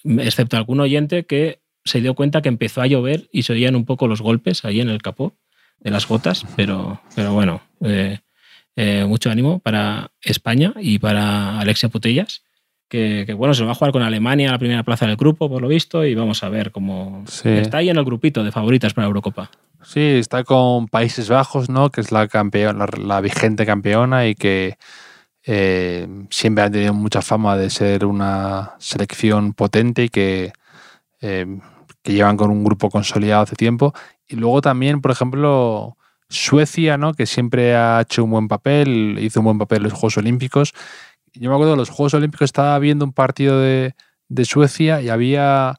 Excepto 0.03 0.55
algún 0.55 0.79
oyente 0.79 1.25
que 1.25 1.61
se 1.83 2.01
dio 2.01 2.13
cuenta 2.13 2.41
que 2.41 2.49
empezó 2.49 2.81
a 2.81 2.87
llover 2.87 3.29
y 3.31 3.43
se 3.43 3.53
oían 3.53 3.75
un 3.75 3.85
poco 3.85 4.07
los 4.07 4.21
golpes 4.21 4.63
ahí 4.65 4.79
en 4.79 4.89
el 4.89 5.01
capó 5.01 5.35
de 5.79 5.91
las 5.91 6.07
gotas, 6.07 6.45
pero, 6.55 7.01
pero 7.15 7.33
bueno, 7.33 7.61
eh, 7.81 8.19
eh, 8.79 9.05
mucho 9.05 9.31
ánimo 9.31 9.57
para 9.57 10.11
España 10.21 10.71
y 10.79 10.99
para 10.99 11.59
Alexia 11.59 11.89
Putellas, 11.89 12.43
que, 12.87 13.25
bueno, 13.35 13.55
se 13.55 13.65
va 13.65 13.71
a 13.71 13.73
jugar 13.73 13.91
con 13.91 14.03
Alemania 14.03 14.49
a 14.49 14.51
la 14.51 14.59
primera 14.59 14.83
plaza 14.83 15.07
del 15.07 15.17
grupo, 15.17 15.49
por 15.49 15.63
lo 15.63 15.67
visto, 15.67 16.05
y 16.05 16.13
vamos 16.13 16.43
a 16.43 16.49
ver 16.49 16.71
cómo 16.71 17.25
está 17.43 17.79
ahí 17.79 17.89
en 17.89 17.97
el 17.97 18.05
grupito 18.05 18.43
de 18.43 18.51
favoritas 18.51 18.93
para 18.93 19.05
la 19.05 19.09
Eurocopa. 19.09 19.49
Sí, 19.83 19.99
está 19.99 20.43
con 20.43 20.87
Países 20.87 21.27
Bajos, 21.27 21.69
¿no? 21.69 21.89
Que 21.89 22.01
es 22.01 22.11
la 22.11 22.27
campeona, 22.27 22.85
la, 23.03 23.19
vigente 23.19 23.65
campeona 23.65 24.27
y 24.27 24.35
que 24.35 24.77
eh, 25.43 26.07
siempre 26.29 26.63
ha 26.63 26.69
tenido 26.69 26.93
mucha 26.93 27.23
fama 27.23 27.57
de 27.57 27.71
ser 27.71 28.05
una 28.05 28.75
selección 28.77 29.53
potente 29.53 30.03
y 30.03 30.09
que, 30.09 30.53
eh, 31.21 31.59
que 32.03 32.13
llevan 32.13 32.37
con 32.37 32.51
un 32.51 32.63
grupo 32.63 32.91
consolidado 32.91 33.41
hace 33.41 33.55
tiempo. 33.55 33.93
Y 34.27 34.35
luego 34.35 34.61
también, 34.61 35.01
por 35.01 35.09
ejemplo, 35.09 35.97
Suecia, 36.29 36.97
¿no? 36.97 37.13
que 37.13 37.25
siempre 37.25 37.75
ha 37.75 38.01
hecho 38.01 38.23
un 38.23 38.31
buen 38.31 38.47
papel, 38.47 39.17
hizo 39.21 39.39
un 39.39 39.45
buen 39.45 39.57
papel 39.57 39.77
en 39.77 39.83
los 39.83 39.93
Juegos 39.93 40.17
Olímpicos. 40.17 40.73
Yo 41.33 41.49
me 41.49 41.55
acuerdo 41.55 41.73
de 41.73 41.77
los 41.77 41.89
Juegos 41.89 42.13
Olímpicos, 42.13 42.45
estaba 42.45 42.77
viendo 42.79 43.05
un 43.05 43.13
partido 43.13 43.59
de, 43.59 43.93
Suecia 44.43 45.01
y 45.01 45.09
había. 45.09 45.75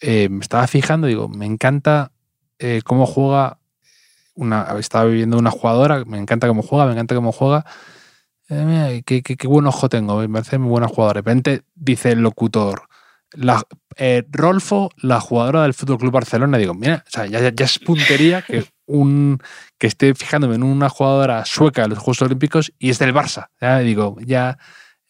Eh, 0.00 0.28
me 0.28 0.40
estaba 0.40 0.66
fijando, 0.66 1.06
digo, 1.06 1.28
me 1.28 1.46
encanta 1.46 2.12
eh, 2.58 2.82
cómo 2.84 3.06
juega. 3.06 3.58
Una, 4.34 4.66
estaba 4.78 5.04
viendo 5.06 5.36
una 5.36 5.50
jugadora, 5.50 6.04
me 6.06 6.18
encanta 6.18 6.48
cómo 6.48 6.62
juega, 6.62 6.86
me 6.86 6.92
encanta 6.92 7.14
cómo 7.14 7.32
juega. 7.32 7.66
Eh, 8.48 9.02
qué, 9.04 9.22
buen 9.46 9.66
ojo 9.66 9.88
tengo, 9.88 10.18
me 10.18 10.28
parece 10.28 10.58
muy 10.58 10.70
buena 10.70 10.88
jugadora. 10.88 11.20
De 11.20 11.20
repente 11.20 11.62
dice 11.74 12.12
el 12.12 12.20
locutor, 12.20 12.88
la, 13.32 13.62
Rolfo, 14.30 14.90
la 14.96 15.20
jugadora 15.20 15.62
del 15.62 15.74
Fútbol 15.74 15.98
Club 15.98 16.12
Barcelona, 16.12 16.56
digo, 16.56 16.72
mira, 16.72 17.04
ya, 17.12 17.26
ya, 17.26 17.64
es 17.64 17.78
puntería 17.78 18.42
que 18.42 18.64
un 18.86 19.40
que 19.78 19.86
esté 19.86 20.14
fijándome 20.14 20.54
en 20.54 20.62
una 20.62 20.88
jugadora 20.88 21.44
sueca 21.44 21.82
de 21.82 21.88
los 21.88 21.98
Juegos 21.98 22.22
Olímpicos 22.22 22.72
y 22.78 22.90
es 22.90 22.98
del 22.98 23.14
Barça. 23.14 23.48
Ya 23.60 23.78
digo, 23.78 24.16
ya, 24.24 24.58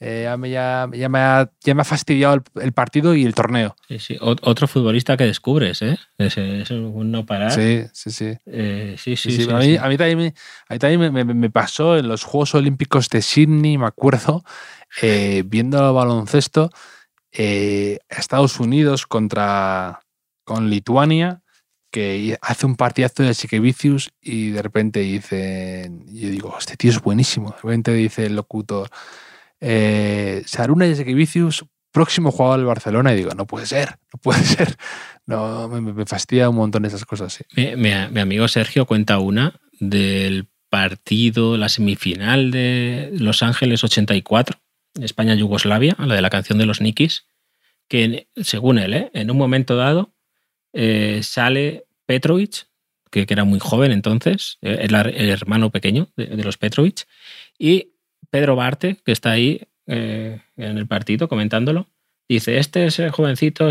eh, 0.04 0.22
ya, 0.24 0.36
me, 0.36 0.50
ya, 0.50 0.88
me 0.90 1.18
ha, 1.20 1.50
ya, 1.62 1.74
me 1.74 1.82
ha, 1.82 1.84
fastidiado 1.84 2.42
el, 2.60 2.72
partido 2.72 3.14
y 3.14 3.24
el 3.24 3.34
torneo. 3.34 3.76
Sí, 3.88 4.00
sí. 4.00 4.16
otro 4.20 4.66
futbolista 4.66 5.16
que 5.16 5.24
descubres, 5.24 5.80
¿eh? 5.82 5.96
Es, 6.18 6.36
es 6.36 6.70
un 6.72 7.12
no 7.12 7.24
parar. 7.24 7.52
Sí, 7.52 7.84
sí, 7.92 8.10
sí. 8.10 8.36
Eh, 8.46 8.96
sí, 8.98 9.14
sí, 9.16 9.30
sí, 9.30 9.48
a, 9.48 9.58
mí, 9.58 9.76
a, 9.76 9.86
mí, 9.86 9.96
también, 9.96 10.18
me, 10.18 10.34
a 10.68 10.72
mí 10.72 10.78
también 10.80 11.12
me, 11.12 11.24
me, 11.24 11.50
pasó 11.50 11.96
en 11.96 12.08
los 12.08 12.24
Juegos 12.24 12.54
Olímpicos 12.56 13.08
de 13.10 13.22
Sydney, 13.22 13.78
me 13.78 13.86
acuerdo, 13.86 14.42
eh, 15.02 15.44
viendo 15.46 15.86
el 15.86 15.94
baloncesto, 15.94 16.70
Estados 17.30 18.58
Unidos 18.58 19.06
contra 19.06 20.00
con 20.44 20.68
Lituania 20.68 21.42
que 21.92 22.38
hace 22.40 22.66
un 22.66 22.74
partidazo 22.74 23.22
de 23.22 23.34
Sikevicius 23.34 24.10
y 24.20 24.50
de 24.50 24.62
repente 24.62 25.00
dice, 25.00 25.92
yo 26.06 26.30
digo, 26.30 26.56
este 26.58 26.76
tío 26.76 26.90
es 26.90 27.00
buenísimo. 27.00 27.50
De 27.50 27.56
repente 27.62 27.92
dice 27.92 28.26
el 28.26 28.34
locutor, 28.34 28.88
eh, 29.60 30.42
Saruna 30.46 30.86
y 30.86 30.96
Sikevicius, 30.96 31.66
próximo 31.92 32.32
jugador 32.32 32.58
del 32.58 32.66
Barcelona. 32.66 33.12
Y 33.12 33.16
digo, 33.16 33.34
no 33.34 33.46
puede 33.46 33.66
ser, 33.66 33.98
no 34.12 34.18
puede 34.20 34.42
ser. 34.42 34.76
No, 35.24 35.68
me, 35.68 36.04
fastidia 36.04 36.48
un 36.48 36.56
montón 36.56 36.84
esas 36.84 37.04
cosas. 37.04 37.44
Mi, 37.54 37.76
mi, 37.76 37.92
amigo 37.92 38.48
Sergio 38.48 38.86
cuenta 38.86 39.20
una 39.20 39.60
del 39.78 40.48
partido, 40.68 41.56
la 41.56 41.68
semifinal 41.68 42.50
de 42.50 43.10
Los 43.12 43.44
Ángeles 43.44 43.84
84, 43.84 44.58
España-Yugoslavia, 45.00 45.94
la 46.00 46.16
de 46.16 46.22
la 46.22 46.28
canción 46.28 46.58
de 46.58 46.66
los 46.66 46.80
Nikis, 46.80 47.28
que 47.86 48.26
según 48.34 48.80
él, 48.80 48.94
¿eh? 48.94 49.10
en 49.14 49.30
un 49.30 49.38
momento 49.38 49.76
dado 49.76 50.12
eh, 50.72 51.20
sale 51.22 51.84
Petrovic, 52.06 52.66
que, 53.10 53.26
era 53.28 53.44
muy 53.44 53.58
joven 53.58 53.92
entonces, 53.92 54.58
eh, 54.62 54.78
el, 54.82 54.94
el 54.94 55.30
hermano 55.30 55.70
pequeño 55.70 56.08
de, 56.16 56.42
los 56.42 56.56
Petrovic, 56.56 57.06
y 57.58 57.90
Pedro 58.30 58.56
Barte, 58.56 58.96
que 59.04 59.12
está 59.12 59.32
ahí 59.32 59.62
eh, 59.86 60.40
en 60.56 60.78
el 60.78 60.86
partido 60.86 61.28
comentándolo, 61.28 61.86
dice, 62.28 62.58
este 62.58 62.86
es 62.86 62.98
el 62.98 63.10
jovencito, 63.10 63.70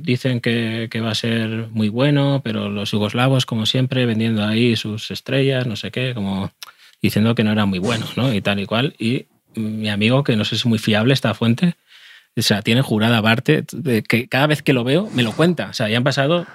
dicen 0.00 0.40
que, 0.40 0.88
va 1.02 1.10
a 1.10 1.14
ser 1.14 1.68
muy 1.70 1.88
bueno, 1.88 2.42
pero 2.44 2.68
los 2.68 2.90
yugoslavos, 2.90 3.46
como 3.46 3.64
siempre, 3.66 4.04
vendiendo 4.06 4.44
ahí 4.44 4.76
sus 4.76 5.10
estrellas, 5.10 5.66
no 5.66 5.76
sé 5.76 5.90
qué, 5.90 6.12
como 6.14 6.52
diciendo 7.00 7.34
que 7.34 7.44
no 7.44 7.52
era 7.52 7.64
muy 7.64 7.78
bueno, 7.78 8.06
¿no? 8.16 8.32
Y 8.32 8.40
tal 8.42 8.60
y 8.60 8.66
cual. 8.66 8.94
Y 8.98 9.26
mi 9.54 9.88
amigo, 9.88 10.22
que 10.24 10.36
no 10.36 10.44
sé 10.44 10.50
si 10.50 10.56
es 10.56 10.66
muy 10.66 10.78
fiable 10.78 11.14
esta 11.14 11.34
fuente, 11.34 11.74
o 12.36 12.42
sea, 12.42 12.62
tiene 12.62 12.82
jurada 12.82 13.18
aparte, 13.18 13.64
que 14.08 14.28
cada 14.28 14.46
vez 14.46 14.62
que 14.62 14.72
lo 14.72 14.84
veo 14.84 15.08
me 15.14 15.22
lo 15.22 15.32
cuenta. 15.32 15.68
O 15.68 15.72
sea, 15.72 15.88
ya 15.88 15.98
han 15.98 16.04
pasado 16.04 16.46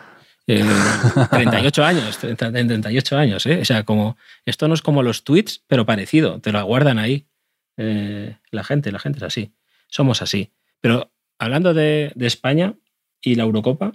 38 0.48 1.84
años, 1.84 2.18
38 2.20 3.18
años, 3.18 3.46
¿eh? 3.46 3.60
O 3.62 3.66
sea, 3.66 3.84
como, 3.84 4.16
esto 4.46 4.70
no 4.70 4.74
es 4.74 4.82
como 4.82 5.04
los 5.04 5.26
tweets, 5.26 5.64
pero 5.68 5.86
parecido, 5.86 6.40
te 6.40 6.54
lo 6.54 6.64
guardan 6.66 7.00
ahí. 7.00 7.28
Eh, 7.76 8.38
la 8.52 8.64
gente, 8.64 8.94
la 8.94 9.00
gente 9.00 9.18
es 9.18 9.24
así. 9.24 9.52
Somos 9.90 10.22
así. 10.22 10.52
Pero 10.80 11.12
hablando 11.38 11.74
de, 11.74 12.14
España 12.20 12.76
y 13.22 13.36
la 13.36 13.44
Eurocopa, 13.44 13.92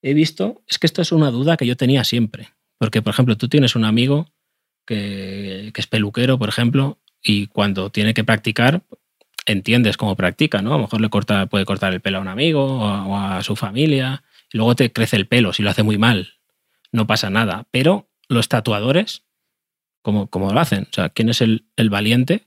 he 0.00 0.14
visto, 0.14 0.62
es 0.68 0.78
que 0.78 0.86
esto 0.86 1.02
es 1.02 1.10
una 1.10 1.32
duda 1.32 1.56
que 1.56 1.66
yo 1.66 1.76
tenía 1.76 2.04
siempre. 2.04 2.50
Porque, 2.78 3.02
por 3.02 3.12
ejemplo, 3.12 3.36
tú 3.36 3.48
tienes 3.48 3.74
un 3.74 3.84
amigo 3.84 4.30
que, 4.86 5.72
es 5.74 5.86
peluquero, 5.88 6.38
por 6.38 6.48
ejemplo, 6.48 6.98
y 7.20 7.48
cuando 7.48 7.90
tiene 7.90 8.14
que 8.14 8.22
practicar, 8.22 8.82
entiendes 9.50 9.96
cómo 9.96 10.16
practica, 10.16 10.62
¿no? 10.62 10.74
A 10.74 10.76
lo 10.76 10.82
mejor 10.82 11.00
le 11.00 11.08
corta, 11.08 11.46
puede 11.46 11.64
cortar 11.64 11.92
el 11.92 12.00
pelo 12.00 12.18
a 12.18 12.20
un 12.20 12.28
amigo 12.28 12.64
o 12.64 13.16
a 13.16 13.42
su 13.42 13.56
familia 13.56 14.22
y 14.52 14.58
luego 14.58 14.74
te 14.74 14.92
crece 14.92 15.16
el 15.16 15.26
pelo 15.26 15.52
si 15.52 15.62
lo 15.62 15.70
hace 15.70 15.82
muy 15.82 15.98
mal. 15.98 16.34
No 16.92 17.06
pasa 17.06 17.30
nada. 17.30 17.66
Pero 17.70 18.08
los 18.28 18.48
tatuadores, 18.48 19.24
¿cómo, 20.02 20.28
cómo 20.28 20.52
lo 20.52 20.60
hacen? 20.60 20.84
O 20.90 20.92
sea, 20.92 21.08
¿quién 21.10 21.28
es 21.28 21.40
el, 21.40 21.64
valiente 21.90 22.46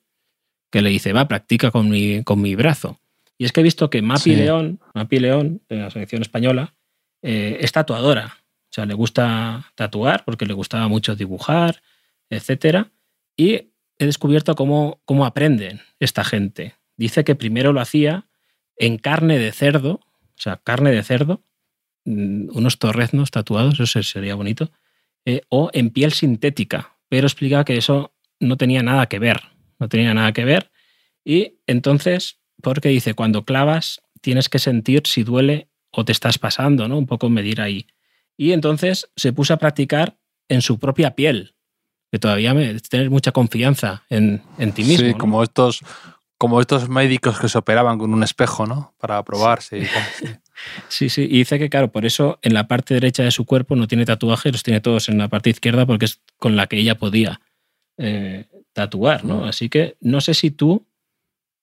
que 0.72 0.82
le 0.82 0.90
dice, 0.90 1.14
va, 1.14 1.28
practica 1.28 1.72
con 1.72 1.90
mi, 1.90 2.24
con 2.24 2.42
mi 2.42 2.56
brazo? 2.56 3.00
Y 3.38 3.46
es 3.46 3.52
que 3.52 3.62
he 3.62 3.64
visto 3.64 3.90
que 3.90 4.02
Mapi 4.02 4.36
León, 4.36 4.80
Mapi 4.94 5.20
León, 5.20 5.62
de 5.70 5.78
la 5.78 5.90
selección 5.90 6.22
española, 6.22 6.76
eh, 7.22 7.58
es 7.62 7.72
tatuadora. 7.72 8.38
O 8.38 8.74
sea, 8.74 8.86
le 8.86 8.94
gusta 8.94 9.72
tatuar 9.76 10.26
porque 10.26 10.46
le 10.46 10.54
gustaba 10.54 10.88
mucho 10.88 11.16
dibujar, 11.16 11.82
etc. 12.30 12.88
Y 13.38 13.54
he 13.54 14.06
descubierto 14.06 14.56
cómo, 14.56 15.02
cómo 15.06 15.26
aprenden 15.26 15.82
esta 16.00 16.24
gente. 16.24 16.76
Dice 16.98 17.24
que 17.24 17.36
primero 17.36 17.74
lo 17.74 17.82
hacía 17.82 18.28
en 18.78 18.98
carne 18.98 19.38
de 19.40 19.52
cerdo, 19.52 19.94
o 19.94 20.42
sea, 20.42 20.58
carne 20.58 20.92
de 20.92 21.04
cerdo, 21.04 21.44
Mm, 22.06 22.50
unos 22.54 22.80
torreznos 22.80 23.32
tatuados, 23.32 23.80
eso 23.80 24.04
sería 24.04 24.36
bonito, 24.36 24.72
eh, 25.26 25.42
o 25.48 25.70
en 25.74 25.90
piel 25.90 26.12
sintética, 26.12 26.98
pero 27.08 27.28
explica 27.28 27.64
que 27.64 27.78
eso 27.78 28.14
no 28.40 28.58
tenía 28.58 28.84
nada 28.84 29.08
que 29.08 29.20
ver, 29.20 29.42
no 29.80 29.88
tenía 29.88 30.14
nada 30.14 30.34
que 30.34 30.44
ver. 30.44 30.72
Y 31.24 31.60
entonces, 31.66 32.40
porque 32.62 32.90
dice, 32.90 33.14
cuando 33.14 33.46
clavas 33.46 34.02
tienes 34.20 34.50
que 34.50 34.60
sentir 34.60 35.04
si 35.06 35.24
duele 35.24 35.70
o 35.92 36.04
te 36.04 36.12
estás 36.12 36.38
pasando, 36.40 36.88
¿no? 36.90 36.98
Un 36.98 37.08
poco 37.08 37.30
medir 37.30 37.62
ahí. 37.62 37.88
Y 38.36 38.52
entonces 38.52 39.10
se 39.16 39.32
puso 39.32 39.54
a 39.54 39.58
practicar 39.58 40.18
en 40.50 40.62
su 40.62 40.80
propia 40.80 41.16
piel, 41.16 41.56
que 42.12 42.20
todavía 42.20 42.54
me, 42.54 42.80
tener 42.82 43.10
mucha 43.10 43.32
confianza 43.32 44.04
en, 44.10 44.42
ti 44.74 44.84
mismo. 44.84 45.08
Sí, 45.08 45.14
como 45.14 45.42
estos 45.42 45.82
como 46.38 46.60
estos 46.60 46.90
médicos 46.90 47.40
que 47.40 47.50
se 47.50 47.58
operaban 47.58 47.98
con 47.98 48.14
un 48.14 48.24
espejo, 48.24 48.66
¿no? 48.66 48.94
Para 49.00 49.24
probarse. 49.24 49.88
Sí. 50.20 50.28
Sí, 50.88 51.10
sí, 51.10 51.24
y 51.24 51.40
dice 51.40 51.58
que, 51.58 51.70
claro, 51.70 51.92
por 51.92 52.06
eso 52.06 52.40
en 52.44 52.54
la 52.54 52.68
parte 52.68 52.94
derecha 52.94 53.24
de 53.24 53.32
su 53.32 53.44
cuerpo 53.44 53.76
no 53.76 53.88
tiene 53.88 54.06
tatuajes, 54.06 54.52
los 54.52 54.64
tiene 54.64 54.82
todos 54.82 55.10
en 55.10 55.18
la 55.18 55.28
parte 55.28 55.50
izquierda 55.50 55.86
porque 55.86 56.06
es 56.06 56.22
con 56.38 56.56
la 56.56 56.68
que 56.68 56.78
ella 56.78 56.98
podía 56.98 57.42
eh, 57.98 58.46
tatuar, 58.72 59.26
¿no? 59.26 59.46
Así 59.46 59.68
que 59.68 59.98
no 60.00 60.22
sé 60.22 60.34
si 60.34 60.52
tú 60.52 60.86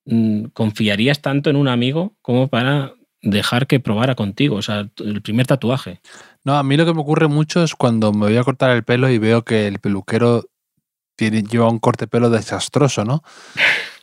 mm, 0.06 0.46
confiarías 0.46 1.22
tanto 1.22 1.50
en 1.50 1.56
un 1.56 1.68
amigo 1.68 2.16
como 2.20 2.48
para 2.48 2.94
dejar 3.22 3.66
que 3.66 3.80
probara 3.80 4.14
contigo, 4.14 4.56
o 4.56 4.62
sea, 4.62 4.88
el 4.98 5.22
primer 5.22 5.46
tatuaje. 5.46 6.00
No, 6.44 6.56
a 6.56 6.62
mí 6.62 6.76
lo 6.76 6.86
que 6.86 6.94
me 6.94 7.00
ocurre 7.00 7.28
mucho 7.28 7.62
es 7.62 7.74
cuando 7.74 8.12
me 8.12 8.26
voy 8.26 8.36
a 8.36 8.44
cortar 8.44 8.70
el 8.70 8.82
pelo 8.82 9.10
y 9.10 9.18
veo 9.18 9.44
que 9.44 9.66
el 9.66 9.78
peluquero 9.78 10.44
tiene, 11.16 11.42
lleva 11.42 11.68
un 11.68 11.78
corte 11.78 12.06
pelo 12.06 12.30
desastroso, 12.30 13.04
¿no? 13.04 13.22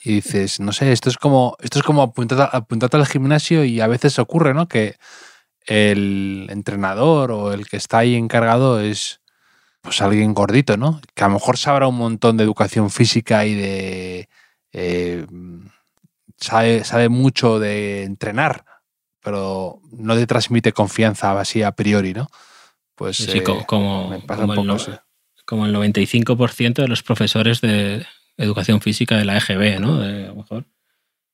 Y 0.07 0.15
dices, 0.15 0.61
no 0.61 0.71
sé, 0.71 0.93
esto 0.93 1.09
es 1.09 1.17
como, 1.17 1.57
esto 1.59 1.79
es 1.79 1.83
como 1.83 2.01
apuntarte, 2.01 2.97
al 2.97 3.05
gimnasio 3.05 3.65
y 3.65 3.81
a 3.81 3.87
veces 3.87 4.19
ocurre, 4.19 4.53
¿no? 4.53 4.69
Que 4.69 4.95
el 5.65 6.47
entrenador 6.49 7.31
o 7.31 7.51
el 7.51 7.67
que 7.67 7.75
está 7.75 7.99
ahí 7.99 8.15
encargado 8.15 8.79
es 8.79 9.19
pues 9.81 10.01
alguien 10.01 10.33
gordito, 10.33 10.77
¿no? 10.77 11.01
Que 11.13 11.25
a 11.25 11.27
lo 11.27 11.33
mejor 11.33 11.57
sabrá 11.57 11.87
un 11.87 11.97
montón 11.97 12.37
de 12.37 12.45
educación 12.45 12.89
física 12.89 13.45
y 13.45 13.55
de... 13.55 14.29
Eh, 14.71 15.25
sabe, 16.37 16.85
sabe 16.85 17.09
mucho 17.09 17.59
de 17.59 18.03
entrenar, 18.03 18.63
pero 19.21 19.81
no 19.91 20.15
te 20.15 20.25
transmite 20.25 20.71
confianza 20.71 21.37
así 21.37 21.63
a 21.63 21.73
priori, 21.73 22.13
¿no? 22.13 22.29
Pues 22.95 23.17
sí, 23.17 23.41
como, 23.41 23.65
como, 23.65 24.13
el, 24.13 24.25
como, 25.45 25.65
el, 25.65 25.75
95% 25.75 26.73
de 26.75 26.87
los 26.87 27.03
profesores 27.03 27.61
de, 27.61 28.05
educación 28.37 28.81
física 28.81 29.17
de 29.17 29.25
la 29.25 29.37
EGB, 29.37 29.79
¿no? 29.79 30.01
a 30.01 30.07
lo 30.07 30.35
mejor. 30.35 30.65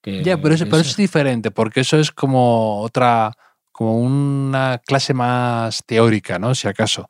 ya, 0.03 0.41
pero 0.41 0.55
eso, 0.55 0.65
es 0.65 0.97
diferente, 0.97 1.51
porque 1.51 1.81
eso 1.81 1.99
es 1.99 2.11
como 2.11 2.81
otra, 2.81 3.33
como 3.71 3.99
una 3.99 4.81
clase 4.85 5.13
más 5.13 5.83
teórica, 5.85 6.39
¿no? 6.39 6.55
Si 6.55 6.67
acaso. 6.67 7.09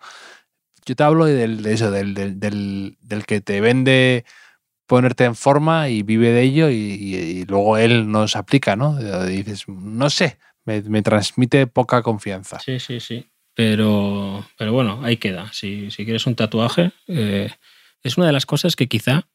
Yo 0.86 0.96
te 0.96 1.04
hablo 1.04 1.26
del, 1.26 1.64
de 1.64 1.74
eso, 1.74 1.92
del, 1.92 2.14
del, 2.14 2.98
del, 3.00 3.26
que 3.26 3.40
te 3.40 3.62
vende 3.62 4.26
ponerte 4.86 5.24
en 5.24 5.36
forma 5.36 5.88
y 5.88 6.04
vive 6.04 6.32
de 6.32 6.42
ello 6.42 6.70
y, 6.70 7.46
luego 7.46 7.78
él 7.78 8.12
nos 8.12 8.36
aplica, 8.36 8.76
¿no? 8.76 8.98
dices, 9.26 9.66
no 9.70 10.10
sé, 10.10 10.38
me, 10.66 11.02
transmite 11.02 11.68
poca 11.68 12.02
confianza. 12.02 12.60
Sí, 12.60 12.80
sí, 12.80 13.00
sí. 13.00 13.30
Pero, 13.56 14.46
pero 14.58 14.74
bueno, 14.74 15.00
ahí 15.04 15.18
queda. 15.18 15.52
Si, 15.54 15.92
si 15.92 16.04
quieres 16.04 16.26
un 16.26 16.36
tatuaje, 16.36 16.92
eh, 17.08 17.50
es 18.02 18.18
una 18.18 18.28
de 18.28 18.34
las 18.34 18.46
cosas 18.46 18.76
que 18.76 18.88
quizá 18.88 19.28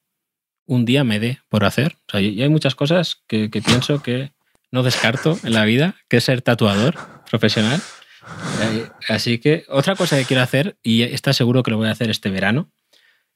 un 0.68 0.84
día 0.84 1.02
me 1.02 1.18
dé 1.18 1.40
por 1.48 1.64
hacer. 1.64 1.96
O 2.12 2.18
y 2.18 2.40
hay 2.40 2.48
muchas 2.48 2.76
cosas 2.76 3.22
que, 3.26 3.48
pienso 3.48 4.02
que 4.02 4.32
no 4.70 4.82
descarto 4.82 5.36
en 5.42 5.54
la 5.54 5.64
vida, 5.64 5.96
que 6.08 6.18
es 6.18 6.24
ser 6.24 6.42
tatuador 6.42 6.94
profesional. 7.28 7.80
Así 9.08 9.38
que 9.38 9.64
otra 9.68 9.96
cosa 9.96 10.18
que 10.18 10.26
quiero 10.26 10.42
hacer, 10.42 10.76
y 10.82 11.02
está 11.02 11.32
seguro 11.32 11.62
que 11.62 11.70
lo 11.70 11.78
voy 11.78 11.88
a 11.88 11.92
hacer 11.92 12.10
este 12.10 12.30
verano, 12.30 12.70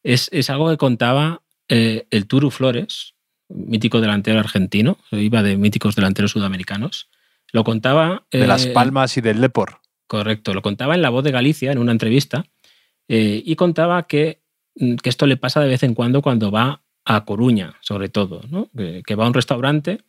es, 0.02 0.28
algo 0.50 0.68
que 0.70 0.76
contaba 0.76 1.42
eh, 1.68 2.06
el 2.10 2.26
Turu 2.26 2.50
Flores, 2.50 3.14
mítico 3.48 4.02
delantero 4.02 4.38
argentino, 4.38 4.98
iba 5.10 5.42
de 5.42 5.56
míticos 5.56 5.96
delanteros 5.96 6.32
sudamericanos. 6.32 7.08
Lo 7.50 7.64
contaba... 7.64 8.26
de 8.30 8.46
Las 8.46 8.66
eh, 8.66 8.70
Palmas 8.72 9.16
y 9.16 9.22
del 9.22 9.40
Lepor. 9.40 9.80
Correcto, 10.06 10.52
lo 10.52 10.60
contaba 10.60 10.94
en 10.94 11.00
La 11.00 11.08
Voz 11.08 11.24
de 11.24 11.30
Galicia, 11.30 11.72
en 11.72 11.78
una 11.78 11.92
entrevista, 11.92 12.44
eh, 13.08 13.42
y 13.42 13.56
contaba 13.56 14.06
que, 14.06 14.42
que 14.76 15.08
esto 15.08 15.26
le 15.26 15.38
pasa 15.38 15.60
de 15.60 15.68
vez 15.68 15.82
en 15.82 15.94
cuando 15.94 16.20
cuando 16.20 16.50
va 16.50 16.82
a 17.16 17.24
Coruña, 17.24 17.76
sobre 17.80 18.08
todo, 18.08 18.42
¿no? 18.48 18.70
que, 18.74 19.14
va 19.14 19.24
a 19.24 19.28
un 19.28 19.34
restaurante, 19.34 20.00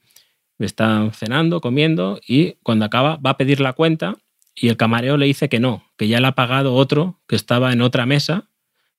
está 0.60 1.10
cenando, 1.14 1.62
comiendo 1.62 2.20
y 2.26 2.54
cuando 2.64 2.86
acaba 2.86 3.18
va 3.18 3.32
a 3.32 3.38
pedir 3.38 3.60
la 3.60 3.74
cuenta 3.74 4.16
y 4.56 4.70
el 4.70 4.78
camarero 4.78 5.18
le 5.18 5.26
dice 5.26 5.50
que 5.50 5.60
no, 5.60 5.84
que 5.98 6.08
ya 6.08 6.20
le 6.20 6.28
ha 6.28 6.34
pagado 6.34 6.76
otro 6.76 7.22
que 7.28 7.36
estaba 7.36 7.74
en 7.74 7.82
otra 7.82 8.06
mesa, 8.06 8.50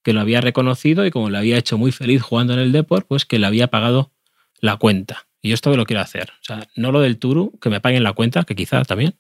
que 0.03 0.13
lo 0.13 0.21
había 0.21 0.41
reconocido 0.41 1.07
y 1.07 1.11
como 1.11 1.31
le 1.31 1.39
había 1.39 1.57
hecho 1.57 1.79
muy 1.79 1.93
feliz 1.93 2.23
jugando 2.23 2.53
en 2.53 2.59
el 2.59 2.73
Deport, 2.73 3.07
pues 3.07 3.25
que 3.25 3.39
le 3.39 3.47
había 3.47 3.69
pagado 3.69 4.13
la 4.61 4.77
cuenta. 4.77 5.27
Y 5.41 5.49
yo 5.49 5.55
esto 5.55 5.75
lo 5.77 5.87
quiero 5.87 6.03
hacer. 6.03 6.31
O 6.41 6.45
sea, 6.45 6.69
no 6.77 6.93
lo 6.93 7.01
del 7.01 7.19
Turu, 7.19 7.59
que 7.61 7.71
me 7.71 7.81
paguen 7.81 8.03
la 8.03 8.13
cuenta, 8.13 8.45
que 8.45 8.55
quizá 8.55 8.83
también, 8.85 9.17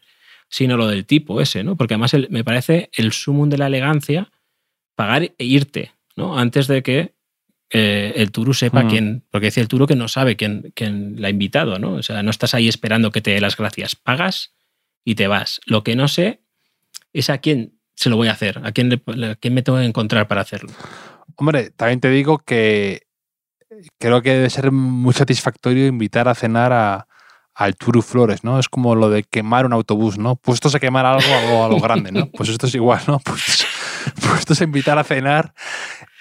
sino 0.48 0.76
lo 0.76 0.86
del 0.86 1.06
tipo 1.06 1.40
ese, 1.40 1.64
¿no? 1.64 1.76
Porque 1.76 1.94
además 1.94 2.14
me 2.28 2.44
parece 2.44 2.90
el 2.94 3.12
sumum 3.12 3.48
de 3.48 3.58
la 3.58 3.66
elegancia 3.66 4.30
pagar 4.94 5.22
e 5.22 5.44
irte, 5.44 5.92
¿no? 6.16 6.38
Antes 6.38 6.66
de 6.66 6.82
que 6.82 7.13
eh, 7.76 8.12
el 8.22 8.30
Turu 8.30 8.54
sepa 8.54 8.84
mm. 8.84 8.88
quién, 8.88 9.24
porque 9.32 9.46
decía 9.46 9.60
el 9.60 9.68
Turu 9.68 9.88
que 9.88 9.96
no 9.96 10.06
sabe 10.06 10.36
quién, 10.36 10.72
quién 10.76 11.16
la 11.18 11.26
ha 11.26 11.30
invitado, 11.30 11.80
¿no? 11.80 11.94
O 11.94 12.02
sea, 12.04 12.22
no 12.22 12.30
estás 12.30 12.54
ahí 12.54 12.68
esperando 12.68 13.10
que 13.10 13.20
te 13.20 13.32
dé 13.32 13.40
las 13.40 13.56
gracias, 13.56 13.96
pagas 13.96 14.54
y 15.04 15.16
te 15.16 15.26
vas. 15.26 15.60
Lo 15.66 15.82
que 15.82 15.96
no 15.96 16.06
sé 16.06 16.40
es 17.12 17.30
a 17.30 17.38
quién 17.38 17.80
se 17.96 18.10
lo 18.10 18.16
voy 18.16 18.28
a 18.28 18.32
hacer, 18.32 18.60
a 18.62 18.70
quién, 18.70 19.02
quién 19.40 19.54
me 19.54 19.62
tengo 19.62 19.78
que 19.78 19.86
encontrar 19.86 20.28
para 20.28 20.42
hacerlo. 20.42 20.70
Hombre, 21.34 21.70
también 21.70 21.98
te 21.98 22.10
digo 22.10 22.38
que 22.38 23.08
creo 23.98 24.22
que 24.22 24.30
debe 24.30 24.50
ser 24.50 24.70
muy 24.70 25.12
satisfactorio 25.12 25.88
invitar 25.88 26.28
a 26.28 26.36
cenar 26.36 26.72
a, 26.72 27.08
al 27.56 27.74
Turu 27.74 28.02
Flores, 28.02 28.44
¿no? 28.44 28.60
Es 28.60 28.68
como 28.68 28.94
lo 28.94 29.10
de 29.10 29.24
quemar 29.24 29.66
un 29.66 29.72
autobús, 29.72 30.16
¿no? 30.16 30.36
Puestos 30.36 30.76
a 30.76 30.78
quemar 30.78 31.06
algo, 31.06 31.34
algo 31.34 31.64
a 31.64 31.68
lo 31.68 31.80
grande, 31.80 32.12
¿no? 32.12 32.26
Pues 32.36 32.50
esto 32.50 32.68
es 32.68 32.74
igual, 32.76 33.02
¿no? 33.08 33.18
Pues, 33.18 33.66
puestos 34.20 34.60
a 34.60 34.64
invitar 34.64 34.96
a 34.96 35.02
cenar 35.02 35.54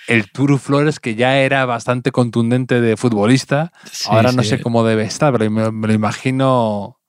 el 0.07 0.29
Turu 0.31 0.57
Flores, 0.57 0.99
que 0.99 1.15
ya 1.15 1.37
era 1.39 1.65
bastante 1.65 2.11
contundente 2.11 2.81
de 2.81 2.97
futbolista. 2.97 3.71
Ahora 4.07 4.31
no 4.31 4.43
sé 4.43 4.61
cómo 4.61 4.85
debe 4.85 5.03
estar, 5.03 5.33
pero 5.33 5.49
me, 5.49 5.87
lo 5.87 5.93
imagino. 5.93 6.99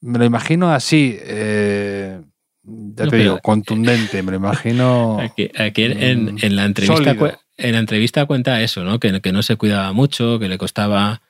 Me 0.00 0.18
lo 0.18 0.24
imagino 0.24 0.72
así. 0.72 1.16
Eh, 1.20 2.20
ya 2.62 3.06
te 3.06 3.16
digo, 3.16 3.38
contundente, 3.40 4.22
me 4.22 4.32
lo 4.32 4.36
imagino. 4.36 5.18
Aquí, 5.20 5.50
en, 5.54 6.56
la 6.56 6.64
entrevista, 6.64 7.40
en 7.56 7.72
la 7.72 7.78
entrevista 7.78 8.26
cuenta 8.26 8.60
eso, 8.62 8.84
¿no? 8.84 8.98
Que, 9.00 9.20
que 9.20 9.32
no 9.32 9.42
se 9.42 9.56
cuidaba 9.56 9.92
mucho, 9.92 10.38
que 10.38 10.48
le 10.48 10.58
costaba 10.58 11.22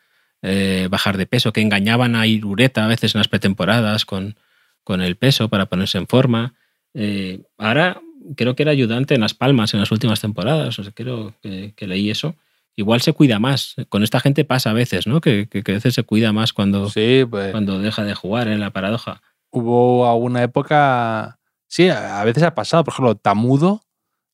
eh, 0.43 0.89
bajar 0.91 1.17
de 1.17 1.27
peso, 1.27 1.53
que 1.53 1.61
engañaban 1.61 2.15
a 2.15 2.27
Irureta 2.27 2.85
a 2.85 2.89
veces 2.89 3.15
en 3.15 3.21
las 3.21 3.29
pretemporadas 3.29 4.05
con, 4.05 4.37
con 4.85 5.01
el 5.01 5.17
peso 5.17 5.49
para 5.49 5.67
ponerse 5.67 5.99
en 5.99 6.07
forma. 6.07 6.55
Eh, 6.95 7.43
ahora 7.59 8.01
creo 8.37 8.57
que 8.57 8.63
era 8.63 8.73
ayudante 8.73 9.15
en 9.15 9.21
Las 9.21 9.35
Palmas 9.35 9.75
en 9.75 9.81
las 9.81 9.91
últimas 9.91 10.21
temporadas, 10.21 10.79
o 10.79 10.83
sea, 10.83 10.93
creo 10.93 11.35
que, 11.43 11.75
leí 11.81 12.11
eso. 12.11 12.35
igual 12.75 13.01
se 13.01 13.13
cuida 13.13 13.39
más. 13.39 13.77
Con 13.89 14.03
esta 14.03 14.21
gente 14.21 14.45
pasa 14.45 14.71
a 14.71 14.75
veces, 14.75 15.07
¿no? 15.07 15.21
Que, 15.21 15.49
que, 15.49 15.61
a 15.61 15.75
veces 15.75 15.95
se 15.95 16.03
cuida 16.03 16.33
más 16.33 16.53
cuando, 16.53 16.89
Sí, 16.91 17.25
pues 17.29 17.53
cuando 17.53 17.79
deja 17.79 18.05
de 18.05 18.15
jugar 18.15 18.49
en 18.49 18.61
la 18.61 18.71
paradoja. 18.71 19.23
hubo 19.51 20.09
alguna 20.09 20.43
época. 20.43 21.39
Sí, 21.69 21.89
a 21.89 22.21
a 22.21 22.25
veces 22.25 22.43
ha 22.43 22.55
pasado. 22.55 22.85
Por 22.85 22.93
ejemplo, 22.95 23.15
Tamudo 23.17 23.83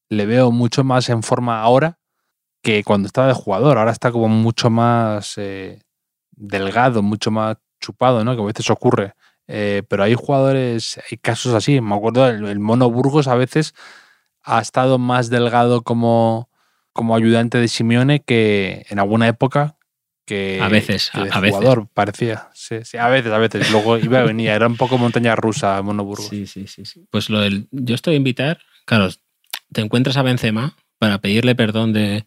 le 0.09 0.26
veo 0.26 0.51
mucho 0.51 0.84
más 0.84 1.09
en 1.09 1.22
forma 1.22 1.61
ahora 1.62 1.99
que 2.62 2.84
cuando 2.84 3.07
estaba 3.07 3.28
de 3.28 3.34
jugador. 3.34 3.78
Ahora 3.78 3.93
está 3.93 4.12
como 4.12 4.28
mucho 4.28 4.70
más 4.70 5.36
eh, 5.38 5.80
delgado, 6.30 7.03
mucho 7.03 7.30
más 7.30 7.57
chupado, 7.80 8.24
¿no? 8.24 8.34
Que 8.36 8.43
a 8.43 8.47
veces 8.47 8.70
ocurre. 8.70 9.14
Eh, 9.49 9.82
pero 9.88 10.05
hay 10.05 10.14
jugadores, 10.14 11.01
hay 11.11 11.18
casos 11.18 11.55
así. 11.55 11.80
Me 11.80 11.95
acuerdo, 11.95 12.28
el, 12.28 12.45
el 12.47 12.59
Mono 12.61 12.90
Burgos 12.90 13.28
a 13.28 13.34
veces 13.34 13.74
ha 14.43 14.61
estado 14.61 14.99
más 14.99 15.30
delgado 15.30 15.82
como, 15.82 16.49
como 16.93 17.14
ayudante 17.16 17.59
de 17.59 17.68
Simeone 17.68 18.20
que 18.22 18.84
en 18.88 18.99
alguna 18.99 19.28
época 19.28 19.76
que, 20.24 20.61
A 20.62 20.68
veces, 20.68 21.11
que 21.12 21.20
de 21.24 21.30
a- 21.30 21.34
a 21.36 21.40
veces. 21.40 21.57
jugador, 21.57 21.88
parecía. 21.93 22.49
Sí, 22.55 22.76
sí, 22.84 22.97
a 22.97 23.09
veces, 23.09 23.32
a 23.32 23.38
veces. 23.38 23.70
Luego 23.70 23.99
iba 23.99 24.22
y 24.22 24.26
venía, 24.26 24.55
era 24.55 24.66
un 24.68 24.76
poco 24.76 24.97
montaña 24.99 25.34
rusa 25.36 25.80
Mono 25.82 26.05
Burgos. 26.05 26.28
Sí, 26.28 26.47
sí, 26.47 26.66
sí, 26.68 26.84
sí. 26.84 27.05
Pues 27.11 27.28
lo 27.28 27.40
del. 27.40 27.66
Yo 27.72 27.95
estoy 27.95 28.14
a 28.14 28.16
invitar. 28.18 28.61
Claro, 28.86 29.09
te 29.72 29.80
encuentras 29.80 30.16
a 30.16 30.22
Benzema 30.22 30.76
para 30.99 31.18
pedirle 31.18 31.55
perdón 31.57 31.93
de, 31.93 32.24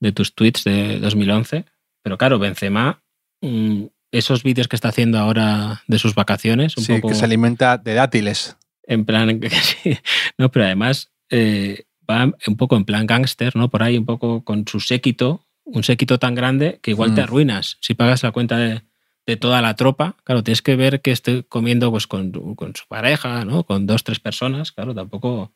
de 0.00 0.12
tus 0.12 0.34
tweets 0.34 0.64
de 0.64 0.98
2011. 1.00 1.66
Pero 2.02 2.16
claro, 2.18 2.38
Benzema, 2.38 3.02
mm, 3.42 3.84
esos 4.18 4.42
vídeos 4.42 4.68
que 4.68 4.76
está 4.76 4.88
haciendo 4.88 5.18
ahora 5.18 5.82
de 5.86 5.98
sus 5.98 6.14
vacaciones, 6.14 6.76
un 6.76 6.84
Sí, 6.84 6.94
poco 6.94 7.08
que 7.08 7.14
se 7.14 7.24
alimenta 7.24 7.78
de 7.78 7.94
dátiles. 7.94 8.56
en 8.86 9.04
plan. 9.04 9.40
sí. 9.82 9.98
No, 10.38 10.50
pero 10.50 10.64
además 10.66 11.10
eh, 11.30 11.84
va 12.08 12.32
un 12.46 12.56
poco 12.56 12.76
en 12.76 12.84
plan 12.84 13.06
gángster, 13.06 13.56
¿no? 13.56 13.68
Por 13.70 13.82
ahí, 13.82 13.96
un 13.98 14.04
poco 14.06 14.44
con 14.44 14.66
su 14.68 14.80
séquito, 14.80 15.46
un 15.64 15.82
séquito 15.84 16.18
tan 16.18 16.34
grande 16.34 16.78
que 16.82 16.90
igual 16.90 17.14
te 17.14 17.20
Mm. 17.22 17.24
arruinas 17.24 17.78
si 17.80 17.94
pagas 17.94 18.22
la 18.22 18.30
cuenta 18.32 18.58
de, 18.58 18.82
de 19.26 19.36
toda 19.36 19.62
la 19.62 19.74
tropa. 19.74 20.16
Claro, 20.24 20.42
tienes 20.44 20.60
que 20.60 20.76
ver 20.76 21.00
que 21.00 21.10
esté 21.10 21.44
comiendo 21.44 21.90
pues, 21.90 22.06
con, 22.06 22.30
con 22.54 22.76
su 22.76 22.84
pareja, 22.88 23.44
¿no? 23.46 23.64
Con 23.64 23.86
dos, 23.86 24.04
tres 24.04 24.20
personas. 24.20 24.70
Claro, 24.72 24.94
tampoco, 24.94 25.54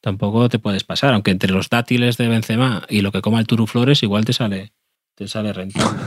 tampoco 0.00 0.48
te 0.48 0.58
puedes 0.60 0.84
pasar. 0.84 1.12
Aunque 1.14 1.32
entre 1.32 1.50
los 1.52 1.68
dátiles 1.68 2.16
de 2.16 2.28
Benzema 2.28 2.84
y 2.88 3.00
lo 3.00 3.10
que 3.10 3.20
coma 3.20 3.40
el 3.40 3.46
Turuflores, 3.48 4.02
igual 4.04 4.24
te 4.24 4.32
sale, 4.32 4.72
te 5.20 5.28
sale 5.28 5.52
rentable. 5.52 5.98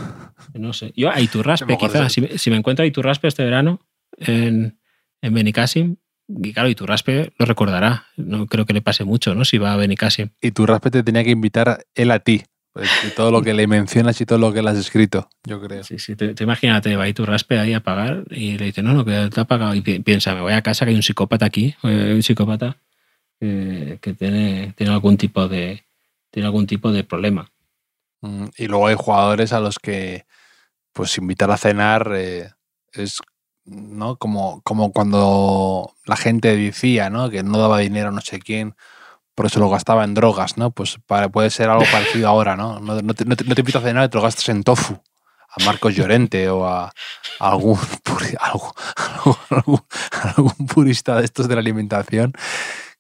No 0.56 0.74
sé. 0.74 0.92
Yo 0.96 1.12
a 1.12 1.22
Iturraspe, 1.22 1.78
quizás. 1.78 2.12
Si, 2.14 2.22
me- 2.22 2.38
si 2.40 2.50
me 2.50 2.58
encuentro 2.58 2.82
a 2.82 2.88
Iturraspe 2.88 3.28
este 3.28 3.44
verano 3.44 3.80
en, 4.18 4.80
en 5.22 5.34
Benicassim, 5.36 5.98
y 6.28 6.52
claro, 6.52 6.68
Iturraspe 6.68 7.32
lo 7.38 7.46
recordará. 7.46 8.08
No 8.18 8.48
creo 8.48 8.66
que 8.66 8.74
le 8.74 8.82
pase 8.82 9.04
mucho, 9.04 9.36
¿no? 9.36 9.46
Si 9.46 9.60
va 9.60 9.74
a 9.74 9.78
Benicassim. 9.78 10.30
Y 10.42 10.50
tu 10.50 10.66
raspe 10.66 10.90
te 10.90 11.04
tenía 11.04 11.24
que 11.24 11.30
invitar 11.30 11.86
él 11.94 12.10
a 12.10 12.20
ti. 12.22 12.42
pues, 12.74 12.90
de 13.04 13.12
todo 13.12 13.30
lo 13.30 13.44
que 13.44 13.54
le 13.54 13.68
mencionas 13.68 14.20
y 14.20 14.26
todo 14.26 14.40
lo 14.40 14.52
que 14.52 14.64
le 14.64 14.72
has 14.72 14.78
escrito, 14.80 15.30
yo 15.46 15.62
creo. 15.62 15.84
Sí, 15.84 16.00
sí, 16.00 16.16
te, 16.16 16.34
te 16.34 16.44
imagínate, 16.44 16.96
va 16.96 17.08
Iturraspe 17.08 17.60
ahí 17.60 17.74
a 17.74 17.82
pagar 17.84 18.24
y 18.32 18.58
le 18.58 18.66
dice, 18.66 18.82
no, 18.82 18.94
no, 18.94 19.06
que 19.06 19.30
te 19.32 19.42
ha 19.42 19.46
pagado. 19.46 19.76
Y 19.76 19.82
pi- 19.82 20.00
piensa, 20.00 20.34
me 20.34 20.42
voy 20.42 20.54
a 20.54 20.64
casa 20.64 20.86
que 20.86 20.90
hay 20.90 20.96
un 20.96 21.04
psicópata 21.04 21.46
aquí, 21.46 21.76
eh, 21.84 22.06
hay 22.08 22.14
un 22.14 22.24
psicópata 22.24 22.78
que, 23.40 24.00
que 24.02 24.14
tiene, 24.14 24.74
tiene 24.76 24.92
algún 24.92 25.18
tipo 25.18 25.48
de 25.48 25.84
tiene 26.32 26.48
algún 26.48 26.66
tipo 26.66 26.92
de 26.92 27.04
problema. 27.04 27.52
Mm, 28.24 28.46
Y 28.58 28.68
luego 28.68 28.88
hay 28.88 28.96
jugadores 28.96 29.54
a 29.54 29.60
los 29.60 29.78
que, 29.80 30.26
pues, 30.94 31.18
invitar 31.18 31.52
a 31.52 31.58
cenar 31.58 32.12
eh, 32.16 32.50
es, 32.94 33.20
¿no? 33.66 34.18
Como, 34.18 34.62
como 34.64 34.92
cuando 34.92 35.94
la 36.06 36.16
gente 36.16 36.56
decía, 36.56 37.10
¿no? 37.10 37.30
Que 37.30 37.44
no 37.44 37.58
daba 37.58 37.80
dinero 37.80 38.10
a 38.10 38.12
no 38.12 38.22
sé 38.22 38.40
quién, 38.40 38.76
por 39.36 39.48
eso 39.48 39.60
lo 39.60 39.70
gastaba 39.70 40.04
en 40.04 40.14
drogas, 40.14 40.58
¿no? 40.58 40.72
Pues 40.72 40.98
para, 41.08 41.30
puede 41.30 41.50
ser 41.50 41.70
algo 41.70 41.86
parecido 41.92 42.28
ahora, 42.30 42.56
¿no? 42.56 42.80
No, 42.80 43.02
no 43.02 43.14
te, 43.14 43.26
no 43.26 43.36
invito 43.58 43.80
a 43.80 43.82
cenar 43.82 44.10
te 44.10 44.18
lo 44.18 44.24
gastas 44.24 44.50
en 44.50 44.64
tofu. 44.64 45.02
A 45.56 45.64
Marcos 45.66 45.96
Llorente 45.96 46.50
o 46.50 46.66
a, 46.68 46.92
algún, 47.40 47.78
puri- 48.04 48.36
algún, 48.40 49.82
purista 50.68 51.18
de 51.20 51.26
estos 51.26 51.48
de 51.48 51.56
la 51.56 51.62
alimentación 51.62 52.34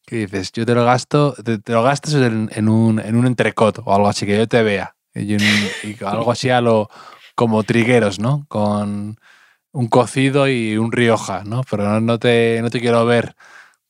que 0.05 0.17
dices, 0.27 0.51
yo 0.51 0.65
te 0.65 0.75
lo 0.75 0.83
gasto, 0.85 1.33
te, 1.43 1.57
te 1.59 1.71
lo 1.71 1.81
gastas 1.81 2.13
en, 2.15 2.49
en 2.53 2.67
un, 2.69 2.99
en 2.99 3.15
un 3.15 3.25
entrecot 3.25 3.79
o 3.85 3.93
algo 3.95 4.07
así, 4.07 4.25
que 4.25 4.37
yo 4.37 4.47
te 4.47 4.61
vea. 4.61 4.95
Y, 5.15 5.35
un- 5.35 5.41
y 5.83 5.95
algo 6.05 6.31
así 6.31 6.49
a 6.49 6.61
lo 6.61 6.89
como 7.35 7.63
trigueros, 7.63 8.19
¿no? 8.19 8.45
Con 8.47 9.17
un 9.71 9.87
cocido 9.87 10.47
y 10.47 10.77
un 10.77 10.91
rioja, 10.91 11.43
¿no? 11.45 11.63
Pero 11.69 11.83
no, 11.89 11.99
no 11.99 12.19
te, 12.19 12.59
no 12.61 12.69
te 12.69 12.79
quiero 12.79 13.05
ver 13.05 13.35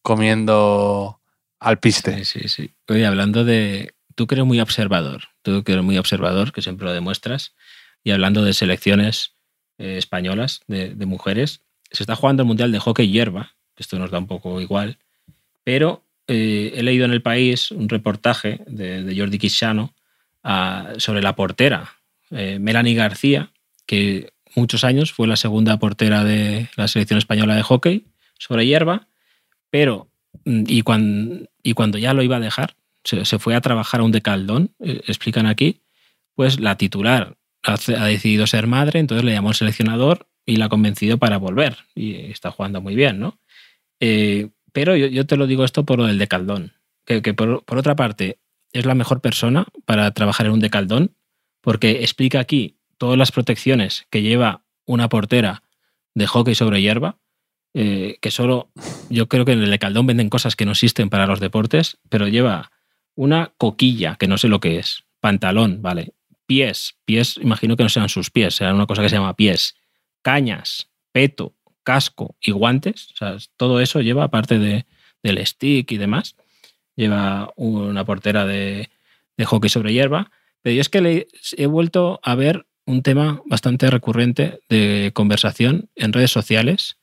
comiendo 0.01 1.19
al 1.59 1.79
piste. 1.79 2.23
Sí, 2.23 2.41
sí, 2.41 2.47
sí. 2.49 2.71
Oye, 2.87 3.05
hablando 3.05 3.43
de. 3.43 3.93
Tú 4.15 4.27
que 4.27 4.35
eres 4.35 4.45
muy 4.45 4.59
observador, 4.59 5.23
tú 5.41 5.63
que 5.63 5.71
eres 5.71 5.83
muy 5.83 5.97
observador, 5.97 6.51
que 6.51 6.61
siempre 6.61 6.85
lo 6.85 6.93
demuestras, 6.93 7.55
y 8.03 8.11
hablando 8.11 8.43
de 8.43 8.53
selecciones 8.53 9.33
eh, 9.79 9.97
españolas 9.97 10.61
de, 10.67 10.93
de 10.93 11.05
mujeres, 11.07 11.61
se 11.91 12.03
está 12.03 12.15
jugando 12.15 12.43
el 12.43 12.47
Mundial 12.47 12.71
de 12.71 12.77
Hockey 12.79 13.09
Hierba, 13.09 13.55
esto 13.75 13.97
nos 13.97 14.11
da 14.11 14.19
un 14.19 14.27
poco 14.27 14.61
igual, 14.61 14.99
pero 15.63 16.03
eh, 16.27 16.73
he 16.75 16.83
leído 16.83 17.05
en 17.05 17.11
el 17.11 17.23
país 17.23 17.71
un 17.71 17.89
reportaje 17.89 18.61
de, 18.67 19.01
de 19.03 19.17
Jordi 19.19 19.39
Quixano 19.39 19.92
sobre 20.97 21.21
la 21.21 21.35
portera, 21.35 21.93
eh, 22.31 22.57
Melanie 22.59 22.95
García, 22.95 23.51
que 23.85 24.33
muchos 24.55 24.83
años 24.83 25.11
fue 25.11 25.27
la 25.27 25.35
segunda 25.35 25.77
portera 25.77 26.23
de 26.23 26.69
la 26.75 26.87
selección 26.87 27.17
española 27.17 27.55
de 27.55 27.63
hockey 27.63 28.05
sobre 28.37 28.65
hierba, 28.65 29.07
pero 29.69 30.09
mm, 30.45 30.63
y 30.67 30.81
cuando, 30.81 31.45
y 31.61 31.73
cuando 31.73 31.97
ya 31.97 32.13
lo 32.13 32.23
iba 32.23 32.37
a 32.37 32.41
dejar, 32.41 32.75
se, 33.03 33.23
fue 33.39 33.55
a 33.55 33.61
trabajar 33.61 34.01
a 34.01 34.03
un 34.03 34.11
decaldón, 34.11 34.71
eh, 34.79 35.01
explican 35.07 35.45
aquí, 35.45 35.81
pues 36.35 36.59
la 36.59 36.77
titular 36.77 37.35
ha, 37.63 37.73
ha 37.73 38.05
decidido 38.05 38.47
ser 38.47 38.67
madre, 38.67 38.99
entonces 38.99 39.23
le 39.23 39.33
llamó 39.33 39.49
el 39.49 39.55
seleccionador 39.55 40.27
y 40.45 40.57
la 40.57 40.65
ha 40.65 40.69
convencido 40.69 41.17
para 41.17 41.37
volver. 41.37 41.77
Y 41.95 42.15
está 42.31 42.51
jugando 42.51 42.81
muy 42.81 42.95
bien, 42.95 43.19
¿no? 43.19 43.37
Eh, 43.99 44.49
pero 44.71 44.95
yo, 44.95 45.07
yo 45.07 45.25
te 45.25 45.37
lo 45.37 45.47
digo 45.47 45.63
esto 45.63 45.85
por 45.85 45.99
lo 45.99 46.07
del 46.07 46.17
decaldón, 46.17 46.73
que, 47.05 47.21
que 47.21 47.33
por, 47.33 47.63
por 47.63 47.77
otra 47.77 47.95
parte 47.95 48.39
es 48.73 48.85
la 48.85 48.95
mejor 48.95 49.21
persona 49.21 49.67
para 49.85 50.11
trabajar 50.11 50.47
en 50.47 50.51
un 50.51 50.59
decaldón, 50.59 51.15
porque 51.61 52.01
explica 52.01 52.39
aquí 52.39 52.77
todas 52.97 53.17
las 53.17 53.31
protecciones 53.31 54.05
que 54.09 54.21
lleva 54.21 54.63
una 54.85 55.09
portera 55.09 55.63
de 56.13 56.27
hockey 56.27 56.55
sobre 56.55 56.81
hierba, 56.81 57.17
eh, 57.73 58.17
que 58.21 58.31
solo 58.31 58.71
yo 59.09 59.27
creo 59.27 59.45
que 59.45 59.53
en 59.53 59.63
el 59.63 59.71
decaldón 59.71 60.05
venden 60.05 60.29
cosas 60.29 60.55
que 60.55 60.65
no 60.65 60.71
existen 60.71 61.09
para 61.09 61.25
los 61.25 61.39
deportes, 61.39 61.97
pero 62.09 62.27
lleva 62.27 62.71
una 63.15 63.53
coquilla, 63.57 64.15
que 64.15 64.27
no 64.27 64.37
sé 64.37 64.47
lo 64.47 64.59
que 64.59 64.77
es, 64.79 65.05
pantalón, 65.19 65.81
vale, 65.81 66.13
pies, 66.45 66.97
pies, 67.05 67.37
imagino 67.41 67.77
que 67.77 67.83
no 67.83 67.89
sean 67.89 68.09
sus 68.09 68.29
pies, 68.29 68.55
será 68.55 68.73
una 68.73 68.85
cosa 68.85 69.01
que 69.01 69.09
se 69.09 69.15
llama 69.15 69.35
pies, 69.35 69.75
cañas, 70.21 70.89
peto, 71.11 71.55
casco 71.83 72.35
y 72.41 72.51
guantes, 72.51 73.11
o 73.13 73.15
sea, 73.15 73.37
todo 73.57 73.79
eso 73.79 74.01
lleva, 74.01 74.23
aparte 74.23 74.59
de, 74.59 74.85
del 75.21 75.45
stick 75.45 75.91
y 75.91 75.97
demás, 75.97 76.35
lleva 76.95 77.51
una 77.55 78.05
portera 78.05 78.45
de, 78.45 78.89
hockey 79.45 79.69
sobre 79.69 79.93
hierba, 79.93 80.31
pero 80.61 80.75
yo 80.75 80.81
es 80.81 80.89
que 80.89 81.01
le, 81.01 81.27
he 81.57 81.65
vuelto 81.65 82.19
a 82.23 82.35
ver 82.35 82.65
un 82.85 83.01
tema 83.01 83.41
bastante 83.45 83.89
recurrente 83.89 84.59
de 84.69 85.11
conversación 85.13 85.89
en 85.95 86.13
redes 86.13 86.31
sociales 86.31 86.97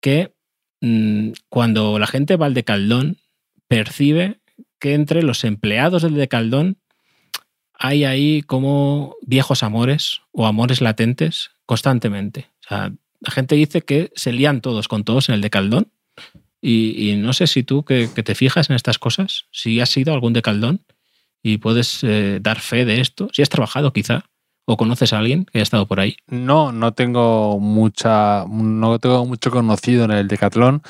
que 0.00 0.32
mmm, 0.80 1.30
cuando 1.48 1.98
la 1.98 2.06
gente 2.06 2.36
va 2.36 2.46
al 2.46 2.54
decaldón 2.54 3.18
percibe 3.68 4.40
que 4.78 4.94
entre 4.94 5.22
los 5.22 5.44
empleados 5.44 6.02
del 6.02 6.14
decaldón 6.14 6.78
hay 7.72 8.04
ahí 8.04 8.42
como 8.42 9.16
viejos 9.22 9.62
amores 9.62 10.20
o 10.30 10.46
amores 10.46 10.80
latentes 10.80 11.50
constantemente. 11.66 12.50
O 12.70 12.74
la 12.74 13.30
gente 13.30 13.54
dice 13.54 13.82
que 13.82 14.10
se 14.14 14.32
lían 14.32 14.60
todos 14.60 14.88
con 14.88 15.04
todos 15.04 15.28
en 15.28 15.36
el 15.36 15.40
decaldón 15.40 15.92
y, 16.62 17.10
y 17.10 17.16
no 17.16 17.32
sé 17.32 17.48
si 17.48 17.64
tú 17.64 17.84
que, 17.84 18.08
que, 18.14 18.22
te 18.22 18.34
fijas 18.36 18.70
en 18.70 18.76
estas 18.76 18.98
cosas, 18.98 19.46
si 19.50 19.80
has 19.80 19.94
ido 19.96 20.12
a 20.12 20.14
algún 20.14 20.32
decaldón 20.32 20.80
y 21.42 21.58
puedes 21.58 22.04
eh, 22.04 22.38
dar 22.40 22.60
fe 22.60 22.84
de 22.84 23.00
esto, 23.00 23.28
si 23.32 23.42
has 23.42 23.48
trabajado 23.48 23.92
quizá 23.92 24.24
o 24.64 24.76
conoces 24.76 25.12
a 25.12 25.18
alguien 25.18 25.44
que 25.44 25.58
haya 25.58 25.64
estado 25.64 25.88
por 25.88 25.98
ahí. 25.98 26.16
No, 26.28 26.70
no 26.70 26.92
tengo 26.94 27.58
mucha, 27.58 28.44
no 28.48 28.98
tengo 29.00 29.26
mucho 29.26 29.50
conocido 29.50 30.04
en 30.04 30.12
el 30.12 30.28
decatlón. 30.28 30.82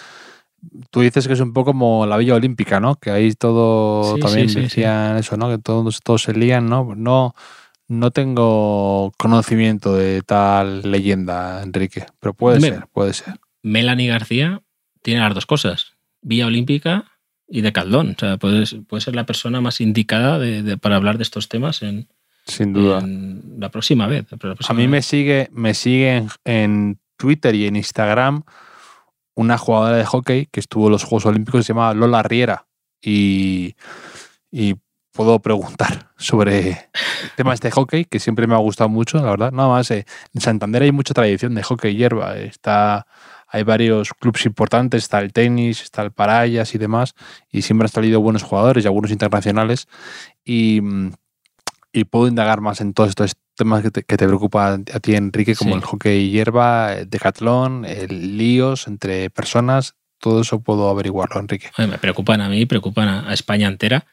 Tú 0.91 1.01
dices 1.01 1.27
que 1.27 1.33
es 1.33 1.41
un 1.41 1.55
poco 1.55 1.73
como 1.73 2.05
la 2.07 2.19
Villa 2.19 2.35
Olímpica, 2.35 2.79
¿no? 2.79 2.97
Que 2.97 3.11
ahí 3.11 3.33
todo 3.33 4.15
Sí, 4.15 4.21
también 4.21 4.49
sí, 4.51 4.55
sí, 4.57 4.61
decían 4.61 5.17
eso, 5.17 5.39
¿no? 5.39 5.49
Que 5.49 5.57
todos, 5.57 6.01
todos 6.05 6.23
se 6.23 6.35
lían, 6.35 6.69
¿no? 6.69 6.95
No, 6.95 7.35
no 7.89 8.11
tengo 8.11 9.13
conocimiento 9.17 9.95
de 9.97 10.21
tal 10.21 10.83
leyenda, 10.89 11.63
Enrique, 11.63 12.05
pero 12.21 12.35
puede 12.35 12.61
Me- 12.61 12.69
ser, 12.69 12.87
puede 12.93 13.15
ser. 13.15 13.41
Melanie 13.63 14.09
García 14.09 14.61
tiene 15.03 15.21
las 15.21 15.35
dos 15.35 15.47
cosas, 15.47 15.93
Villa 16.23 16.47
Olímpica 16.47 17.05
y 17.49 17.61
Decaldón. 17.61 18.15
O 18.17 18.19
sea, 18.19 18.37
puede, 18.39 18.65
puede 18.85 19.01
ser 19.01 19.15
la 19.15 19.27
persona 19.27 19.61
más 19.61 19.81
indicada 19.81 20.39
de- 20.39 20.63
de- 20.63 20.77
para 20.79 20.97
hablar 20.97 21.17
de 21.19 21.23
estos 21.25 21.49
temas 21.49 21.83
en, 21.83 22.09
Sin 22.47 22.73
duda. 22.73 22.99
en 23.01 23.57
la 23.59 23.69
próxima 23.71 24.07
vez. 24.07 24.27
la 24.31 24.55
A 24.69 24.75
mí 24.75 24.89
me 24.89 25.03
sigue, 25.03 25.49
me 25.53 25.75
sigue 25.75 26.17
en, 26.17 26.29
en 26.45 26.99
Twitter 27.17 27.55
y 27.55 27.67
en 27.67 27.77
Instagram 27.77 28.43
una 29.35 29.57
jugadora 29.59 29.97
de 29.97 30.05
hockey 30.05 30.47
que 30.47 30.61
estuvo 30.61 30.87
en 30.87 30.93
los 30.93 31.05
Juegos 31.05 31.27
Olímpicos 31.27 31.61
que 31.61 31.65
se 31.65 31.73
llama 31.73 31.95
Lola 31.95 32.23
Riera. 32.23 32.67
Y, 33.01 33.75
y 34.51 34.75
puedo 35.13 35.39
preguntar 35.41 36.11
sobre 36.17 36.89
temas 37.37 37.61
de 37.61 37.71
hockey, 37.71 38.05
que 38.05 38.21
siempre 38.21 38.47
me 38.47 38.55
ha 38.55 38.59
gustado 38.59 38.89
mucho, 38.91 39.19
la 39.19 39.31
verdad. 39.31 39.53
Nada 39.53 39.69
más, 39.69 39.91
eh, 39.91 40.07
en 40.35 40.41
Santander 40.41 40.83
hay 40.83 40.93
mucha 40.93 41.15
tradición 41.15 41.55
de 41.55 41.63
hockey 41.63 41.97
hierba. 41.97 42.37
Está, 42.37 43.07
hay 43.53 43.63
varios 43.65 44.11
clubes 44.15 44.47
importantes, 44.47 45.03
está 45.05 45.21
el 45.21 45.33
tenis, 45.33 45.83
está 45.83 46.03
el 46.03 46.11
Parayas 46.11 46.75
y 46.75 46.79
demás, 46.79 47.15
y 47.51 47.63
siempre 47.63 47.85
han 47.87 47.93
salido 47.93 48.21
buenos 48.21 48.43
jugadores 48.43 48.85
y 48.85 48.87
algunos 48.87 49.11
internacionales. 49.11 49.89
Y, 50.45 50.81
y 51.93 52.05
puedo 52.05 52.27
indagar 52.29 52.61
más 52.63 52.81
en 52.81 52.95
todos 52.95 53.11
estos 53.11 53.33
temas 53.55 53.83
que 53.83 53.91
te, 53.91 54.03
que 54.03 54.17
te 54.17 54.27
preocupan 54.27 54.87
a 54.95 55.01
ti, 55.01 55.15
Enrique, 55.15 55.55
como 55.55 55.73
Sí. 55.73 55.77
el 55.79 55.85
hockey 55.85 56.31
hierba, 56.31 56.95
el 56.95 57.11
decatlón, 57.11 57.85
el 57.85 58.39
líos 58.39 58.87
entre 58.89 59.29
personas. 59.31 59.95
Todo 60.19 60.41
eso 60.41 60.61
puedo 60.61 60.89
averiguarlo, 60.89 61.39
Enrique. 61.41 61.71
Joder, 61.77 61.91
me 61.91 61.99
preocupan 61.99 62.41
a 62.41 62.49
mí, 62.49 62.65
preocupan 62.65 63.09
a, 63.09 63.29
a 63.29 63.35
España 63.35 63.69
entera. 63.69 64.07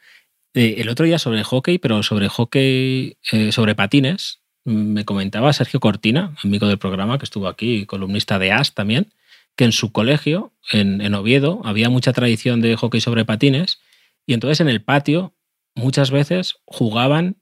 Eh, 0.52 0.74
el 0.78 0.88
otro 0.88 1.06
día 1.06 1.18
sobre 1.18 1.42
hockey, 1.44 1.78
pero 1.78 2.02
sobre 2.02 2.28
hockey, 2.28 3.16
eh, 3.32 3.52
sobre 3.52 3.74
patines, 3.74 4.40
me 4.64 5.04
comentaba 5.06 5.52
Sergio 5.52 5.80
Cortina, 5.80 6.34
amigo 6.44 6.66
del 6.66 6.78
programa, 6.78 7.16
que 7.18 7.24
estuvo 7.24 7.48
aquí, 7.48 7.86
columnista 7.86 8.38
de 8.38 8.52
AS 8.52 8.74
también, 8.74 9.14
que 9.56 9.64
en 9.64 9.72
su 9.72 9.92
colegio, 9.92 10.52
en, 10.72 11.00
en 11.00 11.14
Oviedo, 11.14 11.60
había 11.64 11.90
mucha 11.90 12.12
tradición 12.12 12.60
de 12.60 12.76
hockey 12.76 13.00
sobre 13.00 13.24
patines 13.24 13.80
y 14.26 14.34
entonces 14.34 14.60
en 14.60 14.68
el 14.68 14.82
patio 14.82 15.34
muchas 15.74 16.10
veces 16.10 16.56
jugaban 16.64 17.36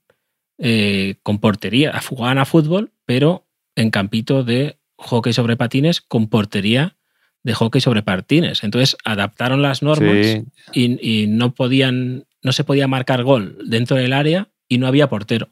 eh, 0.59 1.17
con 1.23 1.39
portería, 1.39 2.01
jugaban 2.01 2.39
a 2.39 2.45
fútbol, 2.45 2.93
pero 3.05 3.47
en 3.77 3.91
campito 3.91 4.43
de 4.43 4.79
hockey 4.97 5.33
sobre 5.33 5.57
patines 5.57 6.01
con 6.01 6.29
portería 6.29 6.97
de 7.45 7.55
hockey 7.55 7.81
sobre 7.81 8.03
patines. 8.03 8.65
Entonces 8.65 8.97
adaptaron 9.05 9.63
las 9.63 9.83
normas 9.83 10.27
Sí, 10.27 10.45
y, 10.73 11.23
y 11.23 11.27
no 11.29 11.55
podían, 11.55 12.27
no 12.43 12.53
se 12.53 12.65
podía 12.65 12.89
marcar 12.89 13.23
gol 13.23 13.59
dentro 13.65 13.97
del 13.97 14.13
área 14.13 14.49
y 14.69 14.79
no 14.79 14.87
había 14.87 15.09
portero. 15.09 15.51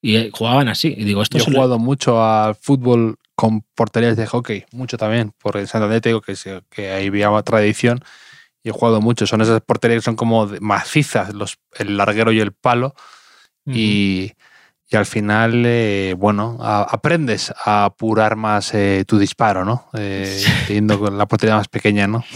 Y 0.00 0.16
eh, 0.16 0.30
jugaban 0.32 0.68
así. 0.68 0.94
Y 0.96 1.04
digo, 1.04 1.22
esto 1.22 1.38
Yo 1.38 1.44
he 1.44 1.54
jugado 1.54 1.78
mucho 1.78 2.22
al 2.22 2.54
fútbol 2.54 3.18
con 3.36 3.60
porterías 3.74 4.16
de 4.16 4.26
hockey, 4.26 4.64
mucho 4.72 4.96
también, 4.96 5.32
porque 5.38 5.60
en 5.60 5.66
Santander 5.68 6.00
te 6.00 6.08
digo 6.08 6.22
que, 6.22 6.34
se- 6.34 6.62
que 6.70 6.90
ahí 6.90 7.06
había 7.06 7.30
tradición 7.42 8.00
y 8.64 8.70
he 8.70 8.72
jugado 8.72 9.00
mucho. 9.00 9.26
Son 9.26 9.40
esas 9.42 9.60
porterías 9.60 10.00
que 10.00 10.04
son 10.06 10.16
como 10.16 10.46
macizas, 10.60 11.32
los, 11.34 11.58
el 11.78 11.96
larguero 11.98 12.32
y 12.32 12.40
el 12.40 12.52
palo, 12.52 12.94
Ujú. 13.66 13.76
y, 13.76 14.32
y 14.88 14.96
al 14.96 15.04
final, 15.06 15.64
eh, 15.66 16.14
bueno, 16.16 16.56
a- 16.60 16.82
aprendes 16.82 17.52
a 17.64 17.84
apurar 17.84 18.36
más 18.36 18.72
eh, 18.74 19.04
tu 19.06 19.18
disparo, 19.18 19.64
¿no? 19.64 19.88
Eh, 19.92 20.42
teniendo 20.66 20.98
con 20.98 21.18
la 21.18 21.26
portería 21.26 21.56
más 21.56 21.68
pequeña, 21.68 22.06
¿no? 22.06 22.24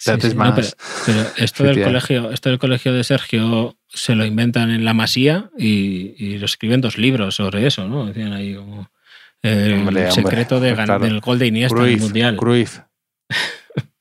Sí, 0.00 0.12
sí, 0.20 0.28
no, 0.28 0.34
más 0.36 0.54
pero, 0.54 0.68
pero 1.06 1.44
esto 1.44 1.64
del 1.64 1.82
colegio, 1.82 2.30
esto 2.30 2.48
del 2.50 2.60
colegio 2.60 2.92
de 2.92 3.02
Sergio 3.02 3.76
se 3.88 4.14
lo 4.14 4.24
inventan 4.24 4.70
en 4.70 4.84
la 4.84 4.94
Masía 4.94 5.50
y, 5.58 6.14
y 6.16 6.38
lo 6.38 6.46
escriben 6.46 6.80
dos 6.80 6.96
libros 6.98 7.34
sobre 7.34 7.66
eso, 7.66 7.88
¿no? 7.88 8.06
Decían 8.06 8.32
ahí 8.32 8.54
como 8.54 8.88
el 9.42 9.72
Hombre, 9.74 10.08
hombre, 10.08 10.10
secreto 10.12 10.60
de 10.60 10.70
ganar 10.70 10.98
claro. 10.98 11.04
del 11.04 11.20
gol 11.20 11.38
de 11.38 11.46
Iniesta 11.46 11.78
en 11.78 11.88
el 11.88 12.00
mundial. 12.00 12.36
Cruyff. 12.36 12.80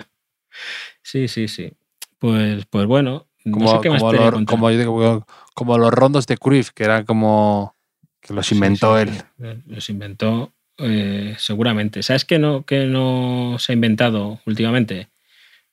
Sí, 1.04 1.30
sí, 1.30 1.48
sí. 1.48 1.72
Pues, 2.20 2.66
pues 2.66 2.86
bueno, 2.86 3.28
Como, 3.50 3.60
no 3.64 3.72
sé 3.72 3.80
qué 3.82 3.88
los, 3.88 4.04
como, 4.46 5.26
como 5.54 5.90
rondos 5.90 6.28
de 6.28 6.38
Cruyff, 6.38 6.72
que 6.72 6.84
eran 6.84 7.06
como 7.06 7.78
que 8.20 8.34
los 8.34 8.52
inventó 8.52 8.98
sí, 8.98 9.04
él. 9.04 9.14
sí. 9.16 9.64
Los 9.68 9.90
inventó 9.90 10.52
eh, 10.80 11.34
seguramente. 11.38 12.04
¿Sabes 12.04 12.26
qué 12.26 12.40
no, 12.40 12.66
que 12.66 12.88
no 12.88 13.56
se 13.58 13.72
ha 13.72 13.76
inventado 13.76 14.42
últimamente? 14.46 15.08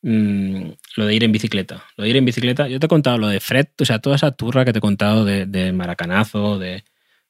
Mm, 0.03 0.69
lo 0.97 1.07
de 1.07 1.15
ir 1.15 1.25
en 1.25 1.33
bicicleta. 1.33 1.85
Lo 1.97 2.05
de 2.05 2.11
ir 2.11 2.17
en 2.17 2.27
bicicleta. 2.27 2.69
Yo 2.69 2.79
te 2.79 2.87
he 2.87 2.89
contado 2.89 3.19
lo 3.19 3.27
de 3.27 3.41
Fred, 3.41 3.67
o 3.81 3.85
sea, 3.85 3.99
toda 3.99 4.15
esa 4.15 4.31
turra 4.31 4.65
que 4.65 4.73
te 4.73 4.79
he 4.79 4.83
contado 4.83 5.25
de, 5.25 5.47
de 5.47 5.73
Maracanazo, 5.73 6.61
de, 6.61 6.85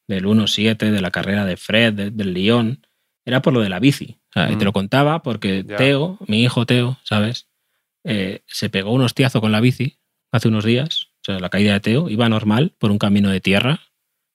del 0.07 0.25
1-7, 0.25 0.91
de 0.91 1.01
la 1.01 1.11
carrera 1.11 1.45
de 1.45 1.57
Fred, 1.57 1.93
de- 1.93 2.11
del 2.11 2.33
Lyon, 2.33 2.85
era 3.25 3.41
por 3.41 3.53
lo 3.53 3.61
de 3.61 3.69
la 3.69 3.79
bici. 3.79 4.17
O 4.29 4.33
sea, 4.33 4.51
Y 4.51 4.55
Mm. 4.55 4.59
te 4.59 4.65
lo 4.65 4.73
contaba 4.73 5.23
porque 5.23 5.63
Ya. 5.67 5.77
Teo, 5.77 6.17
mi 6.27 6.43
hijo 6.43 6.65
Teo, 6.65 6.97
¿sabes? 7.03 7.47
Eh, 8.03 8.41
se 8.47 8.69
pegó 8.69 8.91
un 8.91 9.01
hostiazo 9.01 9.41
con 9.41 9.51
la 9.51 9.61
bici 9.61 9.97
hace 10.31 10.47
unos 10.49 10.63
días. 10.65 11.07
O 11.21 11.25
sea, 11.25 11.39
la 11.39 11.49
caída 11.49 11.73
de 11.73 11.79
Teo 11.79 12.09
iba 12.09 12.29
normal 12.29 12.73
por 12.77 12.91
un 12.91 12.99
camino 12.99 13.29
de 13.31 13.41
tierra 13.41 13.81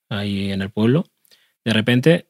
ahí 0.09 0.51
en 0.51 0.61
el 0.63 0.71
pueblo. 0.71 1.07
De 1.65 1.73
repente 1.73 2.27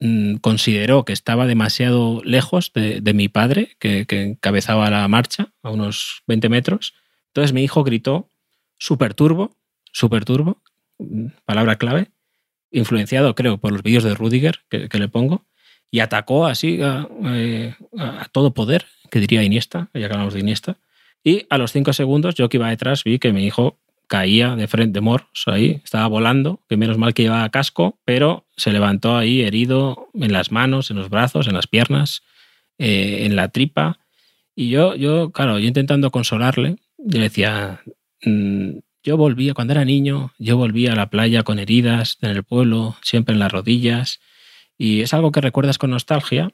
mm, 0.00 0.36
consideró 0.38 1.04
que 1.04 1.12
estaba 1.12 1.46
demasiado 1.46 2.20
lejos 2.24 2.72
de, 2.74 3.00
de 3.00 3.14
mi 3.14 3.28
padre, 3.28 3.76
que, 3.78 4.04
que 4.06 4.22
encabezaba 4.22 4.90
la 4.90 5.06
marcha 5.06 5.52
a 5.62 5.70
unos 5.70 6.22
20 6.26 6.48
metros. 6.48 6.94
Entonces 7.28 7.52
mi 7.52 7.62
hijo 7.62 7.84
gritó 7.84 8.28
super 8.78 9.14
turbo, 9.14 9.56
super 9.92 10.24
turbo, 10.24 10.60
mm, 10.98 11.26
palabra 11.44 11.76
clave, 11.76 12.08
influenciado 12.72 13.34
creo 13.34 13.58
por 13.58 13.72
los 13.72 13.82
vídeos 13.82 14.04
de 14.04 14.14
Rudiger 14.14 14.60
que, 14.68 14.98
le 14.98 15.08
pongo, 15.08 15.44
y 15.90 16.00
atacó 16.00 16.46
así 16.46 16.80
a, 16.82 17.08
todo 18.32 18.54
poder, 18.54 18.86
que 19.10 19.20
diría 19.20 19.42
Iniesta, 19.42 19.88
ya 19.94 20.08
que 20.08 20.14
hablamos 20.14 20.34
de 20.34 20.40
Iniesta. 20.40 20.78
Y 21.22 21.46
a 21.50 21.58
los 21.58 21.70
cinco 21.70 21.92
segundos, 21.92 22.34
yo 22.34 22.48
que 22.48 22.56
iba 22.56 22.70
detrás, 22.70 23.04
vi 23.04 23.18
que 23.18 23.32
mi 23.32 23.46
hijo 23.46 23.78
caía 24.08 24.56
de 24.56 24.66
frente 24.66 24.98
de 24.98 25.00
moros 25.00 25.44
ahí, 25.46 25.80
estaba 25.84 26.06
volando, 26.06 26.60
que 26.68 26.76
menos 26.76 26.98
mal 26.98 27.14
que 27.14 27.22
llevaba 27.22 27.48
casco, 27.50 27.98
pero 28.04 28.44
se 28.56 28.72
levantó 28.72 29.16
ahí 29.16 29.42
herido 29.42 30.08
en 30.14 30.32
las 30.32 30.50
manos, 30.50 30.90
en 30.90 30.96
los 30.96 31.08
brazos, 31.08 31.46
en 31.46 31.54
las 31.54 31.66
piernas, 31.66 32.22
eh, 32.78 33.24
en 33.24 33.36
la 33.36 33.48
tripa. 33.48 34.00
Y 34.54 34.68
yo, 34.70 34.94
yo, 34.96 35.30
claro, 35.30 35.58
yo 35.58 35.66
intentando 35.66 36.10
consolarle, 36.10 36.76
yo 36.98 37.18
le 37.18 37.24
decía, 37.24 37.80
mm, 38.24 38.78
yo 39.02 39.16
volvía, 39.16 39.54
cuando 39.54 39.72
era 39.72 39.84
niño, 39.84 40.32
yo 40.38 40.56
volvía 40.56 40.92
a 40.92 40.96
la 40.96 41.10
playa 41.10 41.42
con 41.42 41.58
heridas 41.58 42.18
en 42.22 42.30
el 42.30 42.44
pueblo, 42.44 42.96
siempre 43.02 43.32
en 43.32 43.40
las 43.40 43.50
rodillas, 43.50 44.20
y 44.78 45.00
es 45.00 45.12
algo 45.14 45.32
que 45.32 45.40
recuerdas 45.40 45.78
con 45.78 45.90
nostalgia, 45.90 46.52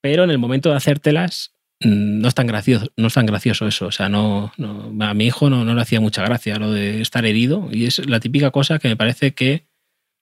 pero 0.00 0.24
en 0.24 0.30
el 0.30 0.38
momento 0.38 0.70
de 0.70 0.76
hacértelas 0.76 1.54
mm, 1.80 2.20
no 2.20 2.28
es 2.28 2.34
tan 2.34 2.46
gracioso, 2.46 2.90
no 2.96 3.06
es 3.06 3.14
tan 3.14 3.26
gracioso 3.26 3.66
eso. 3.66 3.86
O 3.86 3.92
sea, 3.92 4.08
no, 4.08 4.52
a 5.00 5.14
mi 5.14 5.26
hijo 5.26 5.48
no, 5.48 5.64
no 5.64 5.74
le 5.74 5.80
hacía 5.80 6.00
mucha 6.00 6.22
gracia 6.24 6.58
lo 6.58 6.72
de 6.72 7.00
estar 7.00 7.24
herido, 7.24 7.68
y 7.72 7.86
es 7.86 8.04
la 8.08 8.20
típica 8.20 8.50
cosa 8.50 8.78
que 8.78 8.88
me 8.88 8.96
parece 8.96 9.34
que 9.34 9.66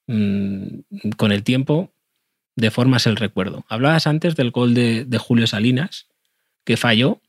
mm, 0.06 1.10
con 1.16 1.32
el 1.32 1.42
tiempo 1.42 1.92
deformas 2.56 3.06
el 3.06 3.16
recuerdo. 3.16 3.64
Hablabas 3.68 4.06
antes 4.06 4.36
del 4.36 4.50
gol 4.50 4.74
de, 4.74 5.04
de 5.04 5.18
Julio 5.18 5.46
Salinas, 5.46 6.08
que 6.64 6.76
falló, 6.76 7.20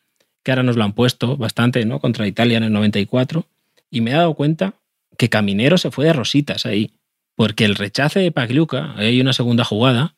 que 0.44 0.52
ahora 0.52 0.64
nos 0.64 0.76
lo 0.76 0.84
han 0.84 0.94
puesto 0.94 1.38
bastante, 1.38 1.86
¿no? 1.86 2.00
Contra 2.00 2.28
Italia 2.28 2.58
en 2.58 2.64
el 2.64 2.74
94, 2.74 3.48
y 3.92 4.02
me 4.02 4.12
he 4.12 4.14
dado 4.16 4.34
cuenta 4.34 4.74
que 5.18 5.30
Caminero 5.30 5.78
se 5.78 5.92
fue 5.92 6.06
de 6.06 6.14
rositas 6.14 6.66
ahí, 6.66 6.92
porque 7.36 7.66
el 7.66 7.76
rechace 7.76 8.20
de 8.20 8.32
Pagliuca, 8.32 8.94
ahí 8.98 9.08
hay 9.08 9.22
una 9.22 9.34
segunda 9.34 9.64
jugada, 9.64 10.16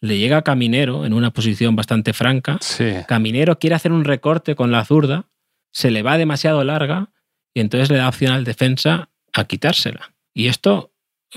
le 0.00 0.18
llega 0.18 0.38
a 0.38 0.42
Caminero 0.42 1.06
en 1.06 1.12
una 1.14 1.32
posición 1.32 1.74
bastante 1.76 2.12
franca, 2.12 2.58
Sí. 2.60 2.92
Caminero 3.08 3.58
quiere 3.58 3.76
hacer 3.76 3.92
un 3.92 4.04
recorte 4.04 4.54
con 4.54 4.70
la 4.70 4.84
zurda, 4.84 5.24
se 5.72 5.90
le 5.90 6.02
va 6.02 6.18
demasiado 6.18 6.62
larga 6.64 7.10
y 7.54 7.60
entonces 7.60 7.90
le 7.90 7.96
da 7.96 8.08
opción 8.08 8.32
al 8.32 8.44
defensa 8.44 9.08
a 9.32 9.44
quitársela. 9.44 10.12
Y 10.34 10.48
esto 10.48 10.92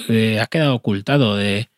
eh, 0.07 0.39
ha 0.41 0.45
quedado 0.47 0.75
ocultado 0.75 1.35
de, 1.35 1.69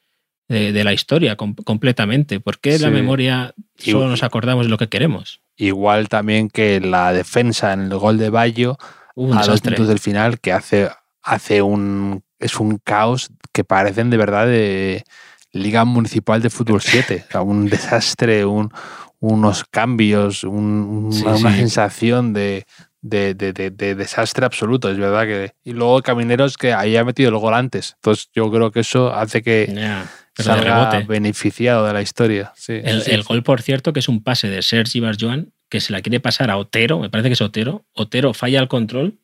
de- 0.50 0.72
de 0.74 0.84
la 0.84 0.94
historia 0.94 1.36
com- 1.38 1.56
completamente. 1.56 2.40
¿Por 2.40 2.60
qué 2.60 2.76
en 2.76 2.82
la 2.82 2.90
memoria 2.90 3.54
solo 3.78 4.08
nos 4.10 4.24
acordamos 4.24 4.66
de 4.66 4.70
lo 4.70 4.78
que 4.78 4.90
queremos? 4.90 5.40
Igual 5.56 6.10
también 6.10 6.50
que 6.50 6.80
la 6.82 7.14
defensa 7.14 7.74
en 7.74 7.82
el 7.84 7.96
gol 7.98 8.18
de 8.18 8.30
Bayo 8.30 8.78
Un 9.16 9.38
a 9.38 9.46
dos 9.46 9.64
minutos 9.64 9.88
del 9.88 10.00
final 10.00 10.40
que 10.40 10.52
hace, 10.54 10.90
hace 11.22 11.62
un 11.62 12.24
es 12.40 12.56
un 12.60 12.78
caos 12.84 13.30
que 13.54 13.64
parecen 13.64 14.10
de 14.10 14.18
verdad 14.18 14.48
de 14.48 15.04
Liga 15.52 15.86
Municipal 15.86 16.42
de 16.42 16.50
Fútbol 16.50 16.82
7. 16.82 17.26
O 17.28 17.32
sea, 17.32 17.42
un 17.42 17.68
desastre, 17.68 18.46
un, 18.46 18.72
unos 19.20 19.64
cambios, 19.70 20.44
un- 20.44 21.10
Sí, 21.12 21.24
una, 21.26 21.56
sensación 21.56 22.34
de, 22.34 22.66
de, 23.02 23.34
de- 23.36 23.54
de- 23.54 23.70
de 23.72 23.96
desastre 23.96 24.46
absoluto, 24.46 24.90
es 24.90 24.98
verdad 24.98 25.24
que. 25.26 25.54
Y 25.64 25.74
luego 25.74 26.02
Camineros 26.02 26.58
que 26.58 26.74
ahí 26.74 26.96
ha 26.98 27.04
metido 27.04 27.30
el 27.30 27.38
gol 27.38 27.54
antes. 27.54 27.94
Entonces 27.98 28.30
yo 28.34 28.50
creo 28.52 28.72
que 28.72 28.80
eso 28.80 29.14
hace 29.14 29.42
que 29.44 29.72
Ya, 29.76 30.08
pero 30.36 30.48
salga 30.48 31.02
beneficiado 31.02 31.86
de 31.86 31.94
la 31.94 32.02
historia. 32.02 32.52
Sí, 32.56 32.80
El, 32.84 33.04
sí, 33.04 33.12
el 33.12 33.22
sí. 33.24 33.28
gol, 33.28 33.44
por 33.44 33.62
cierto, 33.62 33.94
que 33.94 34.00
es 34.00 34.08
un 34.10 34.24
pase 34.24 34.48
de 34.50 34.62
Sergi 34.64 35.00
Barjuan, 35.00 35.52
que 35.72 35.80
se 35.80 35.94
la 35.94 36.02
quiere 36.02 36.20
pasar 36.20 36.52
a 36.52 36.58
Otero, 36.58 37.00
me 37.00 37.10
parece 37.10 37.30
que 37.30 37.34
es 37.34 37.42
Otero. 37.42 37.86
Otero 37.94 38.34
falla 38.36 38.60
el 38.60 38.68
control, 38.68 39.18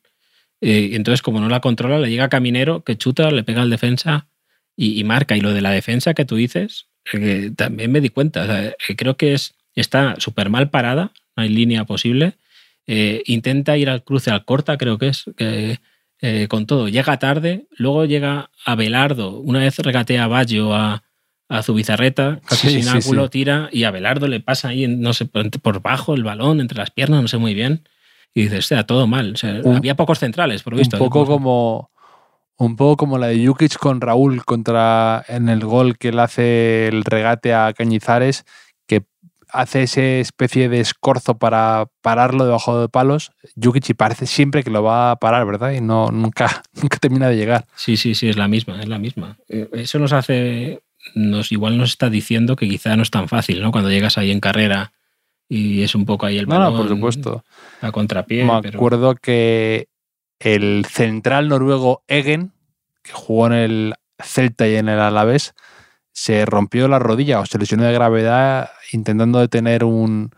eh, 0.60 0.88
y 0.92 0.94
entonces, 0.96 1.22
como 1.22 1.40
no 1.40 1.48
la 1.48 1.60
controla, 1.60 1.98
le 1.98 2.10
llega 2.10 2.24
a 2.24 2.28
Caminero, 2.28 2.82
que 2.82 2.96
chuta, 2.96 3.30
le 3.30 3.44
pega 3.44 3.62
al 3.62 3.70
defensa 3.70 4.28
y, 4.76 5.02
marca. 5.04 5.36
Y 5.36 5.40
lo 5.40 5.52
de 5.52 5.60
la 5.60 5.70
defensa 5.70 6.14
que 6.14 6.24
tú 6.24 6.36
dices, 6.36 6.88
eh, 7.12 7.50
también 7.56 7.92
me 7.92 8.00
di 8.00 8.08
cuenta. 8.08 8.66
Eh, 8.66 8.96
creo 8.96 9.16
que 9.16 9.34
es, 9.34 9.54
está 9.74 10.16
súper 10.18 10.50
mal 10.50 10.70
parada, 10.70 11.12
no 11.36 11.42
hay 11.42 11.50
línea 11.50 11.84
posible. 11.84 12.34
Intenta 12.86 13.76
ir 13.76 13.90
al 13.90 14.02
cruce 14.02 14.30
al 14.30 14.46
corta, 14.46 14.78
creo 14.78 14.96
que 14.98 15.08
es, 15.08 15.24
con 16.48 16.66
todo. 16.66 16.88
Llega 16.88 17.18
tarde, 17.18 17.66
luego 17.76 18.06
llega 18.06 18.50
a 18.64 18.74
Belardo, 18.74 19.38
una 19.40 19.60
vez 19.60 19.78
regatea 19.78 20.24
a 20.24 20.28
Baggio 20.28 20.74
a, 20.74 21.04
a 21.48 21.62
Zubizarreta, 21.62 22.40
casi 22.46 22.68
Sí, 22.68 22.82
sin 22.82 22.88
ángulo, 22.88 23.24
sí. 23.24 23.30
tira 23.30 23.68
y 23.72 23.84
a 23.84 23.90
Belardo 23.90 24.28
le 24.28 24.40
pasa 24.40 24.68
ahí, 24.68 24.86
no 24.86 25.12
sé, 25.12 25.24
por, 25.26 25.80
bajo 25.82 26.14
el 26.14 26.22
balón, 26.24 26.60
entre 26.60 26.78
las 26.78 26.90
piernas, 26.90 27.22
no 27.22 27.28
sé 27.28 27.38
muy 27.38 27.54
bien. 27.54 27.88
Y 28.34 28.42
dices, 28.42 28.66
sea, 28.66 28.84
todo 28.84 29.06
mal. 29.06 29.32
O 29.32 29.36
sea, 29.36 29.60
Un- 29.64 29.76
había 29.76 29.96
pocos 29.96 30.18
centrales, 30.18 30.62
por 30.62 30.74
visto. 30.76 30.96
un 30.96 31.00
poco 31.00 31.26
como 31.26 31.90
Un 32.58 32.76
poco 32.76 32.96
como 32.96 33.18
la 33.18 33.28
de 33.28 33.46
Jukic 33.46 33.78
con 33.78 34.00
Raúl 34.00 34.44
contra 34.44 35.24
en 35.28 35.48
el 35.48 35.60
gol 35.64 35.96
que 35.96 36.12
le 36.12 36.20
hace 36.22 36.88
el 36.88 37.04
regate 37.04 37.54
a 37.54 37.72
Cañizares, 37.72 38.44
que 38.86 39.04
hace 39.50 39.84
esa 39.84 40.02
especie 40.02 40.68
de 40.68 40.80
escorzo 40.80 41.38
para 41.38 41.86
pararlo 42.02 42.44
debajo 42.44 42.80
de 42.80 42.88
palos. 42.88 43.30
Jukic 43.60 43.88
y 43.90 43.94
parece 43.94 44.26
siempre 44.26 44.62
que 44.64 44.70
lo 44.70 44.82
va 44.82 45.12
a 45.12 45.16
parar, 45.16 45.46
¿verdad? 45.46 45.70
Y 45.72 45.80
no 45.80 46.10
nunca, 46.10 46.62
nunca 46.74 46.98
termina 46.98 47.28
de 47.28 47.36
llegar. 47.36 47.64
Sí, 47.76 47.96
sí, 47.96 48.14
sí, 48.14 48.28
es 48.28 48.36
la 48.36 48.48
misma, 48.48 48.80
es 48.80 48.88
la 48.88 48.98
misma. 48.98 49.38
Eh, 49.48 49.68
Eso 49.72 49.98
nos 50.00 50.12
hace, 50.12 50.80
nos 51.14 51.52
igual 51.52 51.76
nos 51.78 51.90
está 51.90 52.10
diciendo 52.10 52.56
que 52.56 52.68
quizá 52.68 52.96
no 52.96 53.02
es 53.02 53.10
tan 53.10 53.28
fácil, 53.28 53.60
¿no? 53.62 53.70
Cuando 53.72 53.90
llegas 53.90 54.18
ahí 54.18 54.30
en 54.30 54.40
carrera 54.40 54.92
y 55.48 55.82
es 55.82 55.94
un 55.94 56.04
poco 56.04 56.26
ahí 56.26 56.38
el 56.38 56.46
No, 56.46 56.54
no, 56.56 56.60
balón 56.72 56.76
por 56.78 56.88
supuesto. 56.88 57.44
a 57.80 57.90
contrapié. 57.92 58.44
Me 58.44 58.60
pero- 58.62 58.78
acuerdo 58.78 59.14
que 59.14 59.88
el 60.40 60.84
central 60.88 61.48
noruego 61.48 62.02
Egen, 62.08 62.52
que 63.02 63.12
jugó 63.12 63.46
en 63.48 63.52
el 63.54 63.94
Celta 64.22 64.68
y 64.68 64.76
en 64.76 64.88
el 64.88 65.00
Alavés, 65.00 65.54
se 66.12 66.44
rompió 66.46 66.88
la 66.88 66.98
rodilla 66.98 67.40
o 67.40 67.46
se 67.46 67.58
lesionó 67.58 67.84
de 67.84 67.92
gravedad 67.92 68.70
intentando 68.92 69.38
detener 69.38 69.84
un, 69.84 70.30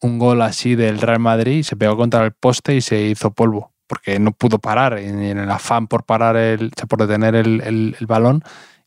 un 0.00 0.18
gol 0.18 0.42
así 0.42 0.74
del 0.74 1.00
Real 1.00 1.18
Madrid, 1.20 1.62
se 1.62 1.76
pegó 1.76 1.96
contra 1.96 2.24
el 2.24 2.32
poste 2.32 2.74
y 2.76 2.80
se 2.82 3.00
hizo 3.02 3.32
polvo, 3.32 3.72
porque 3.86 4.18
no 4.18 4.32
pudo 4.32 4.58
parar, 4.58 4.98
en 4.98 5.20
el 5.22 5.50
afán 5.50 5.86
por 5.88 6.04
parar 6.04 6.36
el, 6.36 6.70
por 6.88 7.00
detener 7.06 7.34
el, 7.34 7.60
el- 7.62 7.96
el 7.98 8.06
balón, 8.06 8.42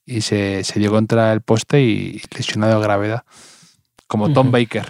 y 0.08 0.22
se, 0.22 0.64
se 0.64 0.80
dio 0.80 0.90
contra 0.90 1.32
el 1.34 1.42
poste 1.42 1.84
y 1.84 2.20
lesionado 2.36 2.80
de 2.80 2.84
gravedad. 2.88 3.24
Como 4.08 4.32
Tom 4.34 4.48
Ujú. 4.48 4.54
Baker. 4.54 4.86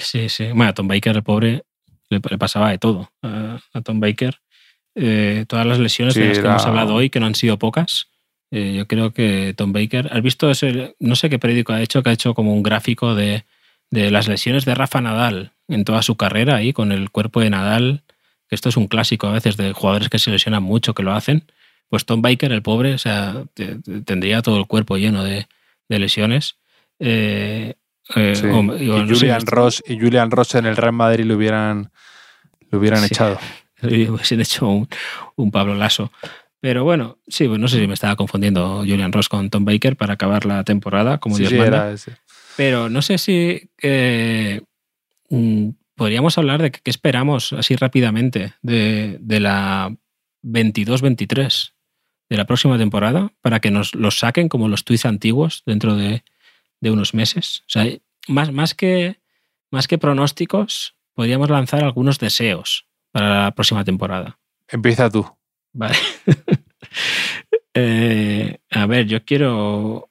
Sí, 0.00 0.28
sí. 0.28 0.46
Bueno, 0.48 0.68
a 0.68 0.72
Tom 0.72 0.88
Baker, 0.88 1.16
el 1.16 1.22
pobre, 1.22 1.64
le, 2.08 2.20
le 2.30 2.38
pasaba 2.38 2.70
de 2.70 2.78
todo. 2.78 3.10
A, 3.22 3.58
a 3.74 3.80
Tom 3.82 3.98
Baker, 4.00 4.40
eh, 4.94 5.44
todas 5.48 5.66
las 5.66 5.78
lesiones 5.78 6.14
Sí, 6.14 6.20
de 6.20 6.28
las 6.28 6.36
que 6.38 6.40
era- 6.42 6.50
hemos 6.52 6.66
hablado 6.66 6.94
hoy, 6.94 7.10
que 7.10 7.20
no 7.20 7.26
han 7.26 7.34
sido 7.34 7.58
pocas, 7.58 8.06
eh, 8.52 8.74
yo 8.76 8.86
creo 8.86 9.12
que 9.12 9.52
Tom 9.56 9.72
Baker. 9.72 10.08
¿Has 10.12 10.22
visto 10.22 10.50
ese? 10.50 10.94
No 11.00 11.16
sé 11.16 11.28
qué 11.28 11.38
periódico 11.38 11.72
ha 11.72 11.82
hecho, 11.82 12.02
que 12.02 12.10
ha 12.10 12.12
hecho 12.12 12.32
como 12.34 12.54
un 12.54 12.62
gráfico 12.62 13.14
de, 13.16 13.44
de 13.90 14.10
las 14.12 14.28
lesiones 14.28 14.64
de 14.64 14.74
Rafa 14.76 15.00
Nadal 15.00 15.52
en 15.68 15.84
toda 15.84 16.02
su 16.02 16.16
carrera, 16.16 16.54
ahí 16.56 16.72
con 16.72 16.92
el 16.92 17.10
cuerpo 17.10 17.40
de 17.40 17.50
Nadal. 17.50 18.04
que 18.48 18.54
Esto 18.54 18.68
es 18.68 18.76
un 18.76 18.86
clásico 18.86 19.26
a 19.26 19.32
veces 19.32 19.56
de 19.56 19.72
jugadores 19.72 20.08
que 20.08 20.20
se 20.20 20.30
lesionan 20.30 20.62
mucho, 20.62 20.94
que 20.94 21.02
lo 21.02 21.12
hacen. 21.12 21.50
Pues 21.88 22.04
Tom 22.04 22.20
Baker, 22.22 22.50
el 22.52 22.62
pobre, 22.62 22.94
o 22.94 22.98
sea, 22.98 23.44
te- 23.54 23.76
te- 23.80 24.00
tendría 24.02 24.42
todo 24.42 24.58
el 24.58 24.66
cuerpo 24.66 24.96
lleno 24.96 25.22
de, 25.24 25.46
de 25.88 25.98
lesiones. 25.98 26.56
Eh, 26.98 27.74
eh, 28.14 28.34
Sí. 28.34 28.46
o- 28.46 28.76
y, 28.76 28.86
sé, 28.86 29.14
Julian 29.14 29.46
Ross 29.46 29.82
y 29.86 29.98
Julian 29.98 30.30
Ross 30.30 30.54
en 30.56 30.66
el 30.66 30.76
Real 30.76 30.92
Madrid 30.92 31.24
lo 31.24 31.36
hubieran 31.36 31.90
lo 32.70 32.78
hubieran 32.78 33.00
Sí. 33.00 33.06
echado. 33.06 33.38
hubiesen 33.82 34.40
hecho 34.40 34.66
un, 34.68 34.88
un 35.36 35.50
Pablo 35.50 35.74
Lasso. 35.74 36.10
Pero 36.60 36.82
bueno, 36.84 37.18
sí, 37.28 37.46
pues 37.46 37.60
no 37.60 37.68
sé 37.68 37.78
si 37.78 37.86
me 37.86 37.94
estaba 37.94 38.16
confundiendo 38.16 38.78
Julian 38.78 39.12
Ross 39.12 39.28
con 39.28 39.50
Tom 39.50 39.64
Baker 39.64 39.96
para 39.96 40.14
acabar 40.14 40.46
la 40.46 40.64
temporada, 40.64 41.18
como 41.18 41.36
Sí, 41.36 41.42
Dios 41.42 41.52
sí, 41.52 41.58
manda. 41.58 41.94
Pero 42.56 42.88
no 42.88 43.02
sé 43.02 43.18
si 43.18 43.70
eh, 43.82 44.62
mm, 45.28 45.68
podríamos 45.94 46.38
hablar 46.38 46.62
de 46.62 46.70
qué 46.72 46.90
esperamos 46.90 47.52
así 47.52 47.76
rápidamente 47.76 48.54
de, 48.62 49.18
de 49.20 49.40
la 49.40 49.94
22-23 50.42 51.72
de 52.28 52.36
la 52.36 52.44
próxima 52.46 52.76
temporada 52.78 53.32
para 53.40 53.60
que 53.60 53.70
nos 53.70 53.94
los 53.94 54.18
saquen 54.18 54.48
como 54.48 54.68
los 54.68 54.84
tweets 54.84 55.06
antiguos 55.06 55.62
dentro 55.66 55.94
de, 55.96 56.24
de 56.80 56.90
unos 56.90 57.14
meses. 57.14 57.60
O 57.62 57.70
sea, 57.70 57.86
más, 58.28 58.52
más, 58.52 58.74
que, 58.74 59.20
más 59.70 59.86
que 59.88 59.98
pronósticos, 59.98 60.96
podríamos 61.14 61.50
lanzar 61.50 61.84
algunos 61.84 62.18
deseos 62.18 62.86
para 63.12 63.44
la 63.44 63.50
próxima 63.52 63.84
temporada. 63.84 64.38
Empieza 64.68 65.08
tú. 65.10 65.26
Vale. 65.72 65.96
Eh, 67.74 68.58
a 68.70 68.86
ver, 68.86 69.06
yo 69.06 69.24
quiero. 69.24 70.10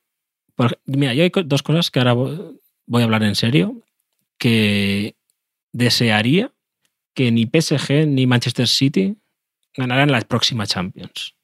mira, 0.86 1.14
yo 1.14 1.24
hay 1.24 1.32
dos 1.46 1.64
cosas 1.64 1.90
que 1.90 2.00
ahora 2.00 2.14
vo- 2.14 2.60
voy 2.86 3.02
a 3.02 3.06
hablar 3.06 3.24
en 3.24 3.36
serio. 3.36 3.82
Que 4.38 5.16
desearía 5.72 6.52
que 7.14 7.32
ni 7.32 7.46
PSG 7.46 8.06
ni 8.08 8.28
Manchester 8.28 8.68
City 8.68 9.16
ganaran 9.76 10.12
la 10.12 10.22
próxima 10.22 10.68
Champions. 10.68 11.36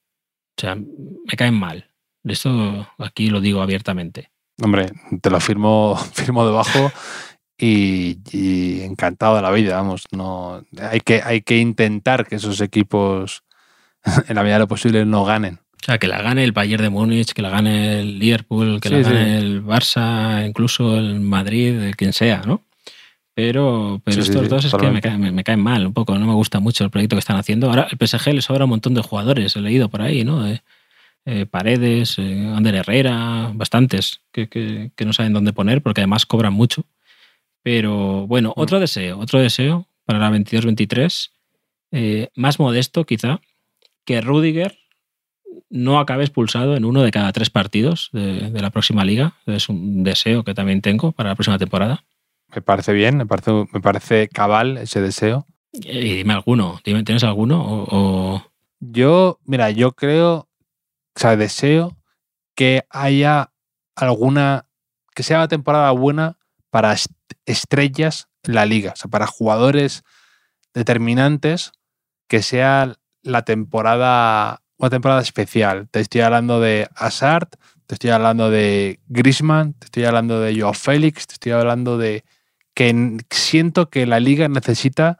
O 0.61 0.63
sea, 0.63 0.75
me 0.75 1.35
caen 1.37 1.55
mal. 1.55 1.89
Esto 2.23 2.87
aquí 2.99 3.31
lo 3.31 3.41
digo 3.41 3.63
abiertamente. 3.63 4.29
Hombre, 4.61 4.91
te 5.19 5.31
lo 5.31 5.39
firmo, 5.39 5.97
firmo 6.13 6.45
debajo 6.45 6.91
y, 7.57 8.19
y 8.31 8.81
encantado 8.81 9.37
de 9.37 9.41
la 9.41 9.49
vida, 9.49 9.77
vamos. 9.77 10.03
No, 10.11 10.63
hay, 10.79 10.99
que, 10.99 11.23
hay 11.25 11.41
que 11.41 11.57
intentar 11.57 12.27
que 12.27 12.35
esos 12.35 12.61
equipos, 12.61 13.41
en 14.27 14.35
la 14.35 14.43
medida 14.43 14.57
de 14.57 14.59
lo 14.59 14.67
posible, 14.67 15.03
no 15.03 15.25
ganen. 15.25 15.55
O 15.55 15.83
sea, 15.83 15.97
que 15.97 16.07
la 16.07 16.21
gane 16.21 16.43
el 16.43 16.51
Bayern 16.51 16.83
de 16.83 16.89
Múnich, 16.91 17.33
que 17.33 17.41
la 17.41 17.49
gane 17.49 18.01
el 18.01 18.19
Liverpool, 18.19 18.79
que 18.79 18.89
Sí, 18.89 18.95
la 18.97 19.03
sí. 19.03 19.09
gane 19.09 19.37
el 19.39 19.65
Barça, 19.65 20.47
incluso 20.47 20.95
el 20.95 21.21
Madrid, 21.21 21.81
el 21.81 21.95
quien 21.95 22.13
sea, 22.13 22.43
¿no? 22.45 22.61
Pero, 23.33 24.01
pero 24.03 24.15
Sí, 24.15 24.21
estos 24.29 24.43
sí, 24.43 24.47
dos 24.49 24.65
es 24.65 24.71
que 24.73 24.77
me 24.91 25.01
caen, 25.01 25.21
me- 25.21 25.31
me 25.31 25.43
caen 25.43 25.61
mal 25.61 25.85
un 25.87 25.93
poco, 25.93 26.17
no 26.19 26.25
me 26.27 26.33
gusta 26.33 26.59
mucho 26.59 26.83
el 26.83 26.89
proyecto 26.89 27.15
que 27.15 27.21
están 27.21 27.37
haciendo. 27.37 27.69
Ahora 27.69 27.87
el 27.89 27.97
PSG 27.97 28.33
le 28.33 28.41
sobra 28.41 28.65
un 28.65 28.71
montón 28.71 28.93
de 28.93 29.01
jugadores, 29.01 29.55
he 29.55 29.61
leído 29.61 29.89
por 29.89 30.01
ahí, 30.01 30.23
¿no? 30.25 30.45
Eh, 30.47 30.61
eh, 31.25 31.45
Paredes, 31.45 32.17
eh, 32.19 32.51
Ander 32.55 32.75
Herrera, 32.75 33.51
bastantes 33.53 34.21
que, 34.31 34.49
que- 34.49 34.91
que 34.95 35.05
no 35.05 35.13
saben 35.13 35.33
dónde 35.33 35.53
poner 35.53 35.81
porque 35.81 36.01
además 36.01 36.25
cobran 36.25 36.53
mucho. 36.53 36.85
Pero 37.63 38.27
bueno, 38.27 38.53
otro 38.57 38.79
deseo, 38.79 39.19
otro 39.19 39.39
deseo 39.39 39.87
para 40.05 40.19
la 40.19 40.29
22-23, 40.31 41.31
eh, 41.91 42.29
más 42.35 42.59
modesto 42.59 43.05
quizá, 43.05 43.39
que 44.03 44.19
Rudiger 44.21 44.77
no 45.69 45.99
acabe 45.99 46.23
expulsado 46.23 46.75
en 46.75 46.85
uno 46.85 47.01
de 47.03 47.11
cada 47.11 47.31
tres 47.33 47.49
partidos 47.49 48.09
de, 48.13 48.49
de 48.49 48.61
la 48.61 48.71
próxima 48.71 49.05
liga. 49.05 49.35
Es 49.45 49.69
un 49.69 50.03
deseo 50.03 50.43
que 50.43 50.53
también 50.53 50.81
tengo 50.81 51.11
para 51.11 51.29
la 51.29 51.35
próxima 51.35 51.59
temporada. 51.59 52.03
Me 52.53 52.61
parece 52.61 52.93
bien, 52.93 53.17
me 53.17 53.25
parece, 53.25 53.51
me 53.71 53.81
parece 53.81 54.27
cabal 54.27 54.77
ese 54.77 55.01
deseo. 55.01 55.45
Y 55.73 56.15
dime 56.17 56.33
alguno, 56.33 56.79
dime, 56.83 57.03
¿tienes 57.03 57.23
alguno? 57.23 57.61
O, 57.63 57.87
o- 57.89 58.45
Yo, 58.79 59.39
mira, 59.45 59.69
yo 59.71 59.93
creo, 59.93 60.33
o 61.15 61.19
sea, 61.19 61.37
deseo 61.37 61.95
que 62.55 62.83
haya 62.89 63.51
alguna, 63.95 64.65
que 65.15 65.23
sea 65.23 65.37
una 65.37 65.47
temporada 65.47 65.91
buena 65.91 66.37
para 66.71 66.91
est- 66.93 67.11
estrellas 67.45 68.27
en 68.43 68.55
la 68.55 68.65
liga, 68.65 68.91
o 68.93 68.95
sea, 68.95 69.09
para 69.09 69.27
jugadores 69.27 70.03
determinantes, 70.73 71.71
que 72.27 72.41
sea 72.41 72.95
la 73.23 73.43
temporada, 73.43 74.61
una 74.77 74.89
temporada 74.89 75.21
especial. 75.21 75.87
Te 75.89 75.99
estoy 75.99 76.21
hablando 76.21 76.59
de 76.59 76.87
Hazard, 76.95 77.49
te 77.87 77.95
estoy 77.95 78.09
hablando 78.09 78.49
de 78.49 78.99
Griezmann, 79.07 79.73
te 79.73 79.85
estoy 79.85 80.05
hablando 80.05 80.39
de 80.39 80.59
Joao 80.59 80.73
Félix, 80.73 81.27
te 81.27 81.33
estoy 81.33 81.51
hablando 81.51 81.97
de 81.97 82.23
que 82.73 83.17
siento 83.29 83.89
que 83.89 84.05
la 84.05 84.19
liga 84.19 84.47
necesita 84.47 85.19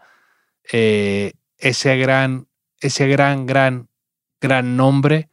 eh, 0.71 1.33
ese 1.57 1.97
gran, 1.97 2.47
ese 2.79 3.07
gran, 3.07 3.45
gran, 3.45 3.89
gran 4.39 4.77
nombre 4.77 5.29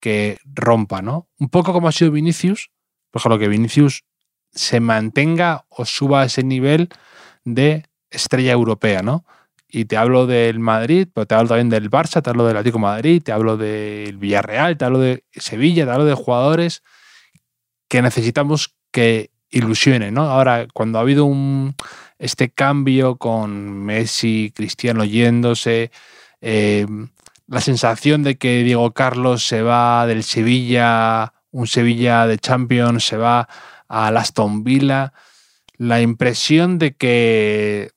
que 0.00 0.38
rompa, 0.44 1.02
¿no? 1.02 1.28
Un 1.38 1.48
poco 1.48 1.72
como 1.72 1.88
ha 1.88 1.92
sido 1.92 2.10
Vinicius, 2.10 2.70
por 3.10 3.20
ejemplo, 3.20 3.38
que 3.38 3.48
Vinicius 3.48 4.04
se 4.52 4.80
mantenga 4.80 5.66
o 5.68 5.84
suba 5.84 6.22
a 6.22 6.24
ese 6.24 6.42
nivel 6.42 6.88
de 7.44 7.84
estrella 8.10 8.52
europea, 8.52 9.02
¿no? 9.02 9.24
Y 9.68 9.84
te 9.84 9.96
hablo 9.96 10.26
del 10.26 10.58
Madrid, 10.58 11.06
pero 11.14 11.26
te 11.26 11.34
hablo 11.34 11.48
también 11.48 11.68
del 11.68 11.90
Barça, 11.90 12.22
te 12.22 12.30
hablo 12.30 12.44
del 12.44 12.56
Atlético 12.56 12.80
Madrid, 12.80 13.22
te 13.22 13.30
hablo 13.30 13.56
del 13.56 14.16
Villarreal, 14.16 14.76
te 14.76 14.84
hablo 14.84 14.98
de 14.98 15.24
Sevilla, 15.32 15.84
te 15.84 15.92
hablo 15.92 16.06
de 16.06 16.14
jugadores 16.14 16.82
que 17.88 18.02
necesitamos 18.02 18.74
que 18.90 19.29
ilusionen, 19.50 20.14
¿no? 20.14 20.22
Ahora, 20.22 20.66
cuando 20.72 20.98
ha 20.98 21.02
habido 21.02 21.24
un, 21.24 21.74
este 22.18 22.50
cambio 22.50 23.16
con 23.16 23.84
Messi, 23.84 24.52
Cristiano 24.54 25.04
yéndose, 25.04 25.90
eh, 26.40 26.86
la 27.46 27.60
sensación 27.60 28.22
de 28.22 28.36
que 28.36 28.62
Diego 28.62 28.92
Carlos 28.92 29.44
se 29.44 29.62
va 29.62 30.06
del 30.06 30.22
Sevilla, 30.22 31.32
un 31.50 31.66
Sevilla 31.66 32.26
de 32.26 32.38
Champions, 32.38 33.04
se 33.04 33.16
va 33.16 33.48
al 33.88 34.16
Aston 34.16 34.62
Villa, 34.62 35.12
la 35.76 36.00
impresión 36.00 36.78
de 36.78 36.94
que 36.94 37.90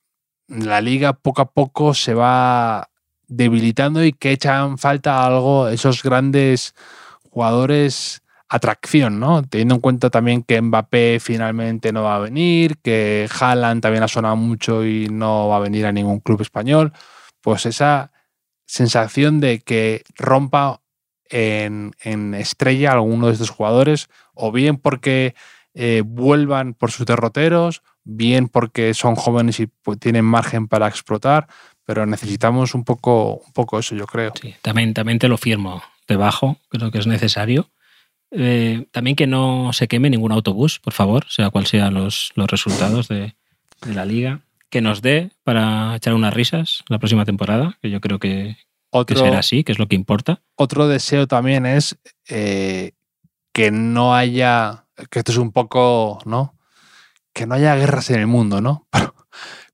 la 0.47 0.81
liga 0.81 1.13
poco 1.13 1.43
a 1.43 1.51
poco 1.51 1.93
se 1.93 2.15
va 2.15 2.89
debilitando 3.27 4.03
y 4.03 4.13
que 4.13 4.31
echan 4.31 4.77
falta 4.77 5.25
algo 5.25 5.67
esos 5.67 6.01
grandes 6.01 6.73
jugadores 7.29 8.22
atracción, 8.53 9.19
¿no? 9.19 9.41
Teniendo 9.41 9.73
en 9.75 9.81
cuenta 9.81 10.11
también 10.11 10.43
que 10.43 10.61
Mbappé 10.61 11.19
finalmente 11.19 11.91
no 11.91 12.03
va 12.03 12.17
a 12.17 12.19
venir, 12.19 12.77
que 12.83 13.27
Haaland 13.39 13.81
también 13.81 14.03
ha 14.03 14.07
sonado 14.07 14.35
mucho 14.35 14.85
y 14.85 15.07
no 15.09 15.47
va 15.47 15.55
a 15.55 15.59
venir 15.59 15.87
a 15.87 15.91
ningún 15.91 16.19
club 16.19 16.39
español, 16.41 16.93
pues 17.41 17.65
esa 17.65 18.11
sensación 18.67 19.39
de 19.39 19.61
que 19.61 20.03
rompa 20.15 20.81
en, 21.31 21.95
en 22.03 22.35
estrella 22.35 22.91
alguno 22.91 23.25
de 23.25 23.33
estos 23.33 23.49
jugadores, 23.49 24.07
o 24.35 24.51
bien 24.51 24.77
porque 24.77 25.33
eh, 25.73 26.03
vuelvan 26.05 26.75
por 26.75 26.91
sus 26.91 27.07
derroteros, 27.07 27.81
bien 28.03 28.49
porque 28.49 28.93
son 28.93 29.15
jóvenes 29.15 29.59
y 29.61 29.65
pues, 29.65 29.97
tienen 29.97 30.25
margen 30.25 30.67
para 30.67 30.87
explotar, 30.87 31.47
pero 31.85 32.05
necesitamos 32.05 32.75
un 32.75 32.83
poco, 32.83 33.41
un 33.47 33.51
poco 33.53 33.79
eso, 33.79 33.95
yo 33.95 34.05
creo. 34.05 34.31
sí, 34.39 34.53
también, 34.61 34.93
también 34.93 35.17
te 35.17 35.27
lo 35.27 35.39
firmo. 35.39 35.81
debajo, 36.07 36.57
creo 36.69 36.91
que 36.91 36.99
es 36.99 37.07
necesario. 37.07 37.71
Eh, 38.35 38.87
también 38.91 39.15
que 39.15 39.27
no 39.27 39.71
se 39.73 39.87
queme 39.87 40.09
ningún 40.09 40.31
autobús, 40.31 40.79
por 40.79 40.93
favor, 40.93 41.25
sea 41.29 41.49
cual 41.51 41.67
sean 41.67 41.93
los, 41.93 42.31
los 42.35 42.47
resultados 42.49 43.07
de, 43.07 43.35
de 43.85 43.93
la 43.93 44.05
liga. 44.05 44.41
Que 44.69 44.81
nos 44.81 45.01
dé 45.03 45.29
para 45.43 45.95
echar 45.95 46.13
unas 46.15 46.33
risas 46.33 46.83
la 46.89 46.97
próxima 46.99 47.25
temporada, 47.25 47.77
que 47.81 47.91
yo 47.91 48.01
creo 48.01 48.17
que, 48.19 48.57
que 48.91 49.13
será 49.25 49.39
así, 49.39 49.63
que 49.63 49.71
es 49.71 49.77
lo 49.79 49.87
que 49.87 49.95
importa. 49.95 50.41
otro 50.55 50.87
deseo 50.87 51.27
también 51.27 51.65
es 51.67 51.95
eh, 52.27 52.93
que 53.51 53.69
no 53.69 54.15
haya, 54.15 54.85
que 55.11 55.19
esto 55.19 55.31
es 55.31 55.37
un 55.37 55.51
poco, 55.51 56.19
¿no? 56.25 56.55
Que 57.33 57.45
no 57.45 57.53
haya 57.55 57.75
guerras 57.75 58.09
en 58.09 58.19
el 58.19 58.27
mundo, 58.27 58.61
¿no? 58.61 58.87
Pero, 58.93 59.13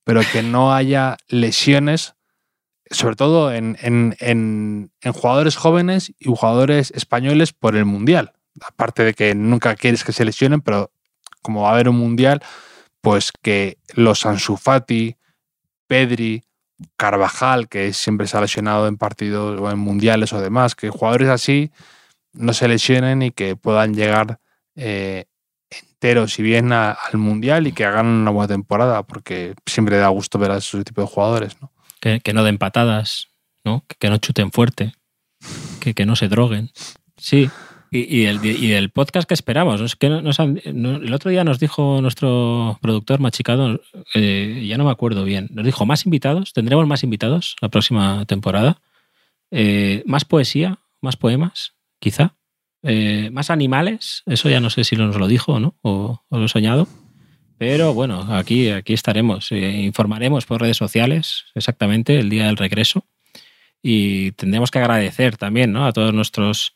pero 0.03 0.21
que 0.33 0.41
no 0.43 0.73
haya 0.73 1.17
lesiones, 1.27 2.15
sobre 2.89 3.15
todo 3.15 3.53
en, 3.53 3.77
en- 3.81 4.15
en- 4.19 4.91
en 5.01 5.13
jugadores 5.13 5.55
jóvenes 5.55 6.11
y 6.19 6.25
jugadores 6.29 6.91
españoles 6.95 7.53
por 7.53 7.75
el 7.75 7.85
Mundial. 7.85 8.33
Aparte 8.65 9.03
de 9.03 9.13
que 9.13 9.35
nunca 9.35 9.75
quieres 9.75 10.03
que 10.03 10.11
se 10.11 10.25
lesionen, 10.25 10.61
pero 10.61 10.91
como 11.41 11.63
va 11.63 11.69
a 11.69 11.73
haber 11.73 11.89
un 11.89 11.97
Mundial, 11.97 12.41
pues 13.01 13.31
que 13.31 13.77
los 13.93 14.25
Ansu 14.25 14.57
Fati, 14.57 15.15
Pedri, 15.87 16.43
Carvajal, 16.95 17.67
que 17.67 17.93
siempre 17.93 18.27
se 18.27 18.37
ha 18.37 18.41
lesionado 18.41 18.87
en 18.87 18.97
partidos 18.97 19.59
o 19.59 19.71
en 19.71 19.79
mundiales 19.79 20.33
o 20.33 20.41
demás, 20.41 20.75
que 20.75 20.89
jugadores 20.89 21.29
así 21.29 21.71
no 22.33 22.53
se 22.53 22.67
lesionen 22.67 23.21
y 23.21 23.31
que 23.31 23.55
puedan 23.55 23.95
llegar 23.95 24.39
eh, 24.75 25.25
enteros 25.69 26.39
y 26.39 26.43
bien 26.43 26.71
al 26.71 26.95
mundial 27.15 27.67
y 27.67 27.73
que 27.73 27.85
hagan 27.85 28.05
una 28.05 28.31
buena 28.31 28.47
temporada, 28.47 29.03
porque 29.03 29.55
siempre 29.65 29.97
da 29.97 30.07
gusto 30.09 30.39
ver 30.39 30.51
a 30.51 30.57
ese 30.57 30.83
tipo 30.83 31.01
de 31.01 31.07
jugadores. 31.07 31.57
¿no? 31.61 31.71
Que, 31.99 32.21
que 32.21 32.33
no 32.33 32.43
den 32.43 32.57
patadas, 32.57 33.29
¿no? 33.65 33.83
Que, 33.87 33.95
que 33.95 34.09
no 34.09 34.17
chuten 34.17 34.51
fuerte, 34.51 34.93
que, 35.81 35.93
que 35.93 36.05
no 36.05 36.15
se 36.15 36.29
droguen. 36.29 36.71
Sí. 37.17 37.49
Y, 37.91 38.17
y 38.21 38.25
el, 38.25 38.43
y 38.45 38.71
el 38.73 38.89
podcast 38.91 39.27
que 39.27 39.33
esperamos. 39.33 39.81
Es 39.81 39.95
que 39.95 40.09
no- 40.09 40.21
nos 40.21 40.39
han- 40.39 40.61
el 40.63 41.13
otro 41.13 41.31
día 41.31 41.43
nos 41.43 41.59
dijo 41.59 42.01
nuestro 42.01 42.77
productor 42.81 43.19
machicado, 43.19 43.81
eh, 44.13 44.65
ya 44.67 44.77
no 44.77 44.85
me 44.85 44.91
acuerdo 44.91 45.23
bien, 45.23 45.49
nos 45.51 45.65
dijo 45.65 45.85
más 45.85 46.05
invitados, 46.05 46.53
tendremos 46.53 46.85
más 46.87 47.03
invitados 47.03 47.55
la 47.61 47.69
próxima 47.69 48.25
temporada. 48.25 48.79
Eh, 49.51 50.03
más 50.05 50.25
poesía, 50.25 50.79
más 51.01 51.17
poemas, 51.17 51.73
quizá. 51.99 52.35
Eh, 52.83 53.29
más 53.33 53.49
animales, 53.49 54.23
eso 54.25 54.49
ya 54.49 54.59
no 54.61 54.69
sé 54.69 54.83
si 54.83 54.95
nos 54.95 55.15
lo 55.17 55.27
dijo 55.27 55.53
o 55.53 55.59
no, 55.59 55.75
o, 55.81 56.21
o 56.29 56.37
lo 56.37 56.45
he 56.45 56.49
soñado. 56.49 56.87
Pero 57.57 57.93
bueno, 57.93 58.21
aquí, 58.33 58.69
aquí 58.69 58.93
estaremos. 58.93 59.51
Eh, 59.51 59.81
informaremos 59.81 60.45
por 60.45 60.61
redes 60.61 60.77
sociales 60.77 61.45
exactamente 61.55 62.17
el 62.19 62.29
día 62.29 62.45
del 62.45 62.55
regreso. 62.55 63.03
Y 63.81 64.31
tendremos 64.33 64.71
que 64.71 64.79
agradecer 64.79 65.35
también 65.37 65.71
¿no? 65.73 65.85
a 65.85 65.91
todos 65.93 66.13
nuestros 66.13 66.75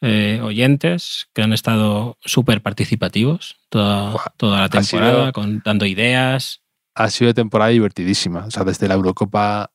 eh, 0.00 0.40
oyentes 0.42 1.28
que 1.32 1.42
han 1.42 1.52
estado 1.52 2.18
súper 2.24 2.62
participativos 2.62 3.56
toda, 3.68 4.14
toda 4.36 4.58
la 4.58 4.64
ha 4.64 4.82
sido- 4.82 5.02
temporada, 5.02 5.32
con, 5.32 5.62
dando 5.64 5.86
ideas. 5.86 6.60
Ha 6.94 7.10
sido 7.10 7.34
temporada 7.34 7.70
divertidísima. 7.70 8.44
O 8.46 8.50
sea, 8.50 8.64
desde 8.64 8.86
la 8.88 8.94
Eurocopa 8.94 9.70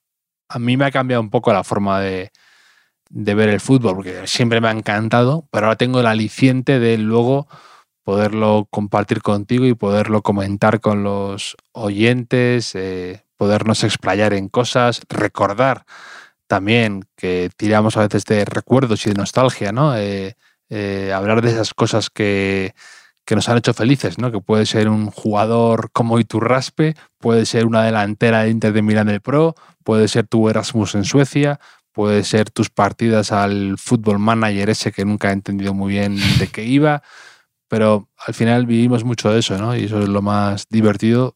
a 0.50 0.60
mí 0.60 0.78
me 0.78 0.86
ha 0.86 0.92
cambiado 0.92 1.22
un 1.22 1.30
poco 1.30 1.52
la 1.54 1.64
forma 1.64 2.00
de, 2.00 2.32
de 3.10 3.34
ver 3.36 3.50
el 3.50 3.60
fútbol, 3.60 3.96
porque 3.96 4.26
siempre 4.26 4.62
me 4.62 4.68
ha 4.68 4.72
encantado, 4.72 5.48
pero 5.52 5.68
ahora 5.68 5.78
tengo 5.78 6.00
el 6.00 6.08
aliciente 6.08 6.80
de 6.80 6.98
luego 6.98 7.48
poderlo 8.04 8.68
compartir 8.72 9.22
contigo 9.22 9.66
y 9.66 9.76
poderlo 9.76 10.22
comentar 10.24 10.80
con 10.80 11.04
los 11.04 11.56
oyentes, 11.74 12.74
eh, 12.74 13.24
podernos 13.38 13.84
explayar 13.84 14.34
en 14.34 14.50
cosas, 14.50 15.02
recordar 15.10 15.86
también 16.50 17.06
que 17.16 17.52
tiramos 17.56 17.96
a 17.96 18.02
veces 18.02 18.26
de 18.26 18.44
recuerdos 18.44 19.06
y 19.06 19.10
de 19.10 19.16
nostalgia, 19.16 19.72
¿no? 19.72 19.96
Eh, 19.96 20.36
eh, 20.72 21.14
hablar 21.14 21.44
de 21.44 21.52
esas 21.52 21.76
cosas 21.76 22.10
que, 22.10 22.74
que 23.24 23.36
nos 23.36 23.48
han 23.50 23.60
hecho 23.60 23.76
felices, 23.76 24.18
¿no? 24.18 24.32
Que 24.32 24.42
puede 24.42 24.66
ser 24.66 24.90
un 24.90 25.12
jugador 25.12 25.92
como 25.94 26.20
Iturraspe, 26.20 26.96
puede 27.20 27.46
ser 27.46 27.68
una 27.68 27.84
delantera 27.84 28.42
de 28.42 28.50
Inter 28.50 28.74
de 28.74 28.82
Milán 28.82 29.06
del 29.06 29.22
Pro, 29.22 29.54
puede 29.84 30.08
ser 30.08 30.26
tu 30.26 30.50
Erasmus 30.50 30.96
en 30.96 31.04
Suecia, 31.04 31.60
puede 31.92 32.24
ser 32.24 32.50
tus 32.50 32.72
partidas 32.72 33.32
al 33.32 33.78
fútbol 33.78 34.18
manager 34.18 34.72
ese 34.72 34.92
que 34.92 35.06
nunca 35.06 35.30
he 35.30 35.34
entendido 35.34 35.76
muy 35.76 35.94
bien 35.94 36.18
de 36.40 36.48
qué 36.48 36.64
iba, 36.64 37.04
pero 37.68 38.10
al 38.26 38.34
final 38.34 38.66
vivimos 38.66 39.04
mucho 39.04 39.32
de 39.32 39.40
eso, 39.40 39.56
¿no? 39.60 39.76
Y 39.76 39.84
eso 39.84 40.02
es 40.02 40.10
lo 40.10 40.24
más 40.24 40.66
divertido, 40.68 41.36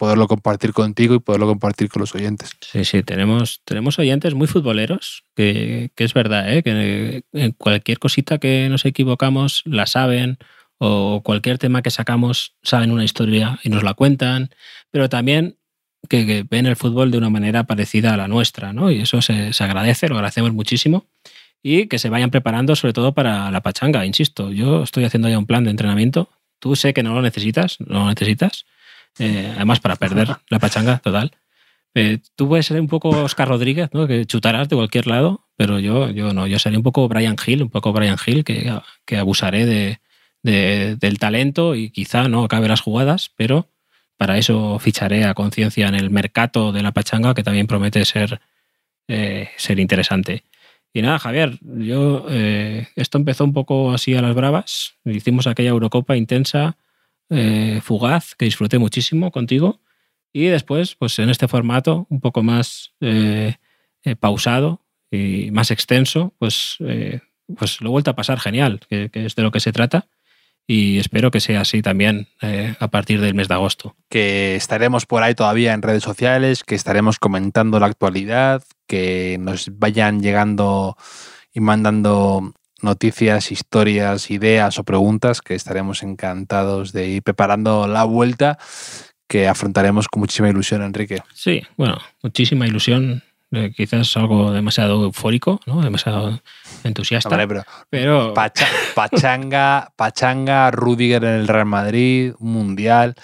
poderlo 0.00 0.28
compartir 0.28 0.72
contigo 0.72 1.14
y 1.14 1.18
poderlo 1.18 1.46
compartir 1.46 1.90
con 1.90 2.00
los 2.00 2.14
oyentes. 2.14 2.52
Sí, 2.62 2.86
sí, 2.86 3.02
tenemos, 3.02 3.60
tenemos 3.66 3.98
oyentes 3.98 4.32
muy 4.32 4.46
futboleros, 4.46 5.24
que, 5.36 5.90
que 5.94 6.04
es 6.04 6.14
verdad, 6.14 6.50
¿eh? 6.50 6.62
que 6.62 7.22
en 7.34 7.52
cualquier 7.52 7.98
cosita 7.98 8.38
que 8.38 8.70
nos 8.70 8.86
equivocamos 8.86 9.62
la 9.66 9.84
saben, 9.84 10.38
o 10.78 11.20
cualquier 11.22 11.58
tema 11.58 11.82
que 11.82 11.90
sacamos 11.90 12.56
saben 12.62 12.92
una 12.92 13.04
historia 13.04 13.60
y 13.62 13.68
nos 13.68 13.82
la 13.82 13.92
cuentan, 13.92 14.48
pero 14.90 15.10
también 15.10 15.58
que, 16.08 16.24
que 16.24 16.46
ven 16.48 16.64
el 16.64 16.76
fútbol 16.76 17.10
de 17.10 17.18
una 17.18 17.28
manera 17.28 17.64
parecida 17.64 18.14
a 18.14 18.16
la 18.16 18.26
nuestra, 18.26 18.72
¿no? 18.72 18.90
Y 18.90 19.02
eso 19.02 19.20
se, 19.20 19.52
se 19.52 19.64
agradece, 19.64 20.08
lo 20.08 20.14
agradecemos 20.14 20.54
muchísimo. 20.54 21.04
Y 21.62 21.88
que 21.88 21.98
se 21.98 22.08
vayan 22.08 22.30
preparando 22.30 22.74
sobre 22.74 22.94
todo 22.94 23.12
para 23.12 23.50
la 23.50 23.60
pachanga, 23.60 24.06
insisto. 24.06 24.50
Yo 24.50 24.82
estoy 24.82 25.04
haciendo 25.04 25.28
ya 25.28 25.38
un 25.38 25.44
plan 25.44 25.64
de 25.64 25.70
entrenamiento. 25.70 26.30
Tú 26.58 26.74
sé 26.74 26.94
que 26.94 27.02
no 27.02 27.12
lo 27.12 27.20
necesitas, 27.20 27.76
no 27.80 27.98
lo 27.98 28.08
necesitas. 28.08 28.64
Eh, 29.18 29.52
además, 29.56 29.80
para 29.80 29.96
perder 29.96 30.28
la 30.48 30.58
pachanga 30.58 30.98
total. 30.98 31.32
Eh, 31.94 32.18
tú 32.36 32.48
puedes 32.48 32.66
ser 32.66 32.80
un 32.80 32.86
poco 32.86 33.08
Oscar 33.10 33.48
Rodríguez, 33.48 33.90
¿no? 33.92 34.06
que 34.06 34.24
chutarás 34.24 34.68
de 34.68 34.76
cualquier 34.76 35.06
lado, 35.08 35.46
pero 35.56 35.78
yo, 35.80 36.08
yo 36.10 36.32
no. 36.32 36.46
Yo 36.46 36.58
seré 36.58 36.76
un 36.76 36.82
poco 36.84 37.08
Brian 37.08 37.36
Hill, 37.44 37.62
un 37.62 37.70
poco 37.70 37.92
Brian 37.92 38.16
Hill, 38.24 38.44
que, 38.44 38.72
que 39.04 39.16
abusaré 39.18 39.66
de, 39.66 39.98
de- 40.42 40.96
del 40.96 41.18
talento 41.18 41.74
y 41.74 41.90
quizá 41.90 42.28
no 42.28 42.44
acabe 42.44 42.68
las 42.68 42.80
jugadas, 42.80 43.30
pero 43.36 43.68
para 44.16 44.38
eso 44.38 44.78
ficharé 44.78 45.24
a 45.24 45.34
conciencia 45.34 45.88
en 45.88 45.94
el 45.96 46.10
mercado 46.10 46.72
de 46.72 46.82
la 46.82 46.92
pachanga, 46.92 47.34
que 47.34 47.42
también 47.42 47.66
promete 47.66 48.04
ser, 48.04 48.40
eh, 49.08 49.48
ser 49.56 49.80
interesante. 49.80 50.44
Y 50.92 51.02
nada, 51.02 51.18
Javier, 51.18 51.58
yo 51.62 52.26
eh, 52.30 52.88
esto 52.96 53.18
empezó 53.18 53.44
un 53.44 53.52
poco 53.52 53.92
así 53.92 54.14
a 54.14 54.22
las 54.22 54.34
bravas. 54.34 54.94
Hicimos 55.04 55.46
aquella 55.46 55.70
Eurocopa 55.70 56.16
intensa, 56.16 56.76
eh, 57.30 57.80
fugaz, 57.82 58.34
que 58.34 58.44
disfruté 58.44 58.78
muchísimo 58.78 59.30
contigo. 59.30 59.80
Y 60.32 60.46
después, 60.46 60.96
pues 60.96 61.18
en 61.18 61.30
este 61.30 61.48
formato 61.48 62.06
un 62.10 62.20
poco 62.20 62.42
más 62.42 62.92
eh, 63.00 63.56
eh, 64.02 64.16
pausado 64.16 64.82
y 65.10 65.50
más 65.52 65.70
extenso, 65.70 66.34
pues, 66.38 66.78
pues 67.56 67.80
lo 67.80 67.88
he 67.88 67.90
vuelto 67.90 68.12
a 68.12 68.16
pasar 68.16 68.38
genial, 68.38 68.80
que, 68.88 69.10
es 69.12 69.34
de 69.34 69.42
lo 69.42 69.50
que 69.50 69.58
se 69.58 69.72
trata. 69.72 70.06
Y 70.68 70.98
espero 70.98 71.32
que 71.32 71.40
sea 71.40 71.62
así 71.62 71.82
también 71.82 72.28
a 72.78 72.88
partir 72.88 73.20
del 73.20 73.34
mes 73.34 73.48
de 73.48 73.54
agosto. 73.54 73.96
que 74.08 74.54
estaremos 74.54 75.04
por 75.04 75.24
ahí 75.24 75.34
todavía 75.34 75.72
en 75.72 75.82
redes 75.82 76.04
sociales, 76.04 76.62
que 76.62 76.76
estaremos 76.76 77.18
comentando 77.18 77.80
la 77.80 77.86
actualidad, 77.86 78.62
que 78.86 79.36
nos 79.40 79.76
vayan 79.78 80.22
llegando 80.22 80.96
y 81.52 81.58
mandando 81.58 82.54
noticias, 82.82 83.52
historias, 83.52 84.30
ideas 84.30 84.78
o 84.78 84.84
preguntas, 84.84 85.40
que 85.42 85.54
estaremos 85.54 86.02
encantados 86.02 86.92
de 86.92 87.08
ir 87.08 87.22
preparando 87.22 87.86
la 87.86 88.04
vuelta 88.04 88.58
que 89.28 89.46
afrontaremos 89.48 90.08
con 90.08 90.20
muchísima 90.20 90.48
ilusión, 90.48 90.82
Enrique. 90.82 91.22
Sí, 91.34 91.62
bueno, 91.76 91.98
muchísima 92.22 92.66
ilusión. 92.66 93.22
eh, 93.52 93.72
quizás 93.76 94.16
algo 94.16 94.52
demasiado 94.52 95.02
eufórico, 95.04 95.60
¿no? 95.66 95.82
demasiado 95.82 96.40
entusiasta. 96.84 97.28
Hombre, 97.28 97.46
pero 97.48 97.64
pero 97.90 98.34
Pacha- 98.34 98.66
Pachanga, 98.94 99.92
Pachanga, 99.96 100.70
Rudiger 100.70 101.24
en 101.24 101.34
el 101.34 101.48
Real 101.48 101.66
Madrid, 101.66 102.32
un 102.38 102.52
Mundial. 102.52 103.14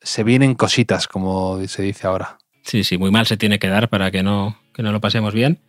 Se 0.00 0.24
vienen 0.24 0.54
cositas, 0.54 1.06
como 1.08 1.58
se 1.66 1.82
dice 1.82 2.06
ahora. 2.06 2.38
Sí, 2.62 2.84
sí, 2.84 2.96
muy 2.98 3.10
mal 3.10 3.26
se 3.26 3.36
tiene 3.36 3.58
que 3.58 3.68
dar 3.68 3.88
para 3.90 4.10
que 4.10 4.22
no, 4.22 4.58
que 4.74 4.82
no 4.82 4.92
lo 4.92 5.00
pasemos 5.00 5.32
bien. 5.34 5.60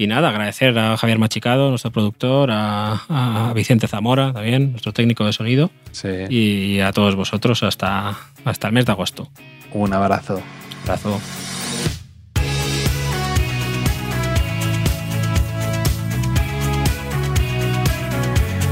Y 0.00 0.06
nada, 0.06 0.28
agradecer 0.28 0.78
a 0.78 0.96
Javier 0.96 1.18
Machicado, 1.18 1.70
nuestro 1.70 1.90
productor, 1.90 2.50
a, 2.52 3.02
a 3.08 3.52
Vicente 3.52 3.88
Zamora 3.88 4.32
también, 4.32 4.70
nuestro 4.70 4.92
técnico 4.92 5.26
de 5.26 5.32
sonido, 5.32 5.70
Sí. 5.90 6.08
y 6.30 6.80
a 6.80 6.92
todos 6.92 7.16
vosotros 7.16 7.64
hasta, 7.64 8.16
hasta 8.44 8.68
el 8.68 8.72
mes 8.74 8.86
de 8.86 8.92
agosto. 8.92 9.28
Un 9.72 9.92
abrazo. 9.92 10.40
Abrazo. 10.84 11.20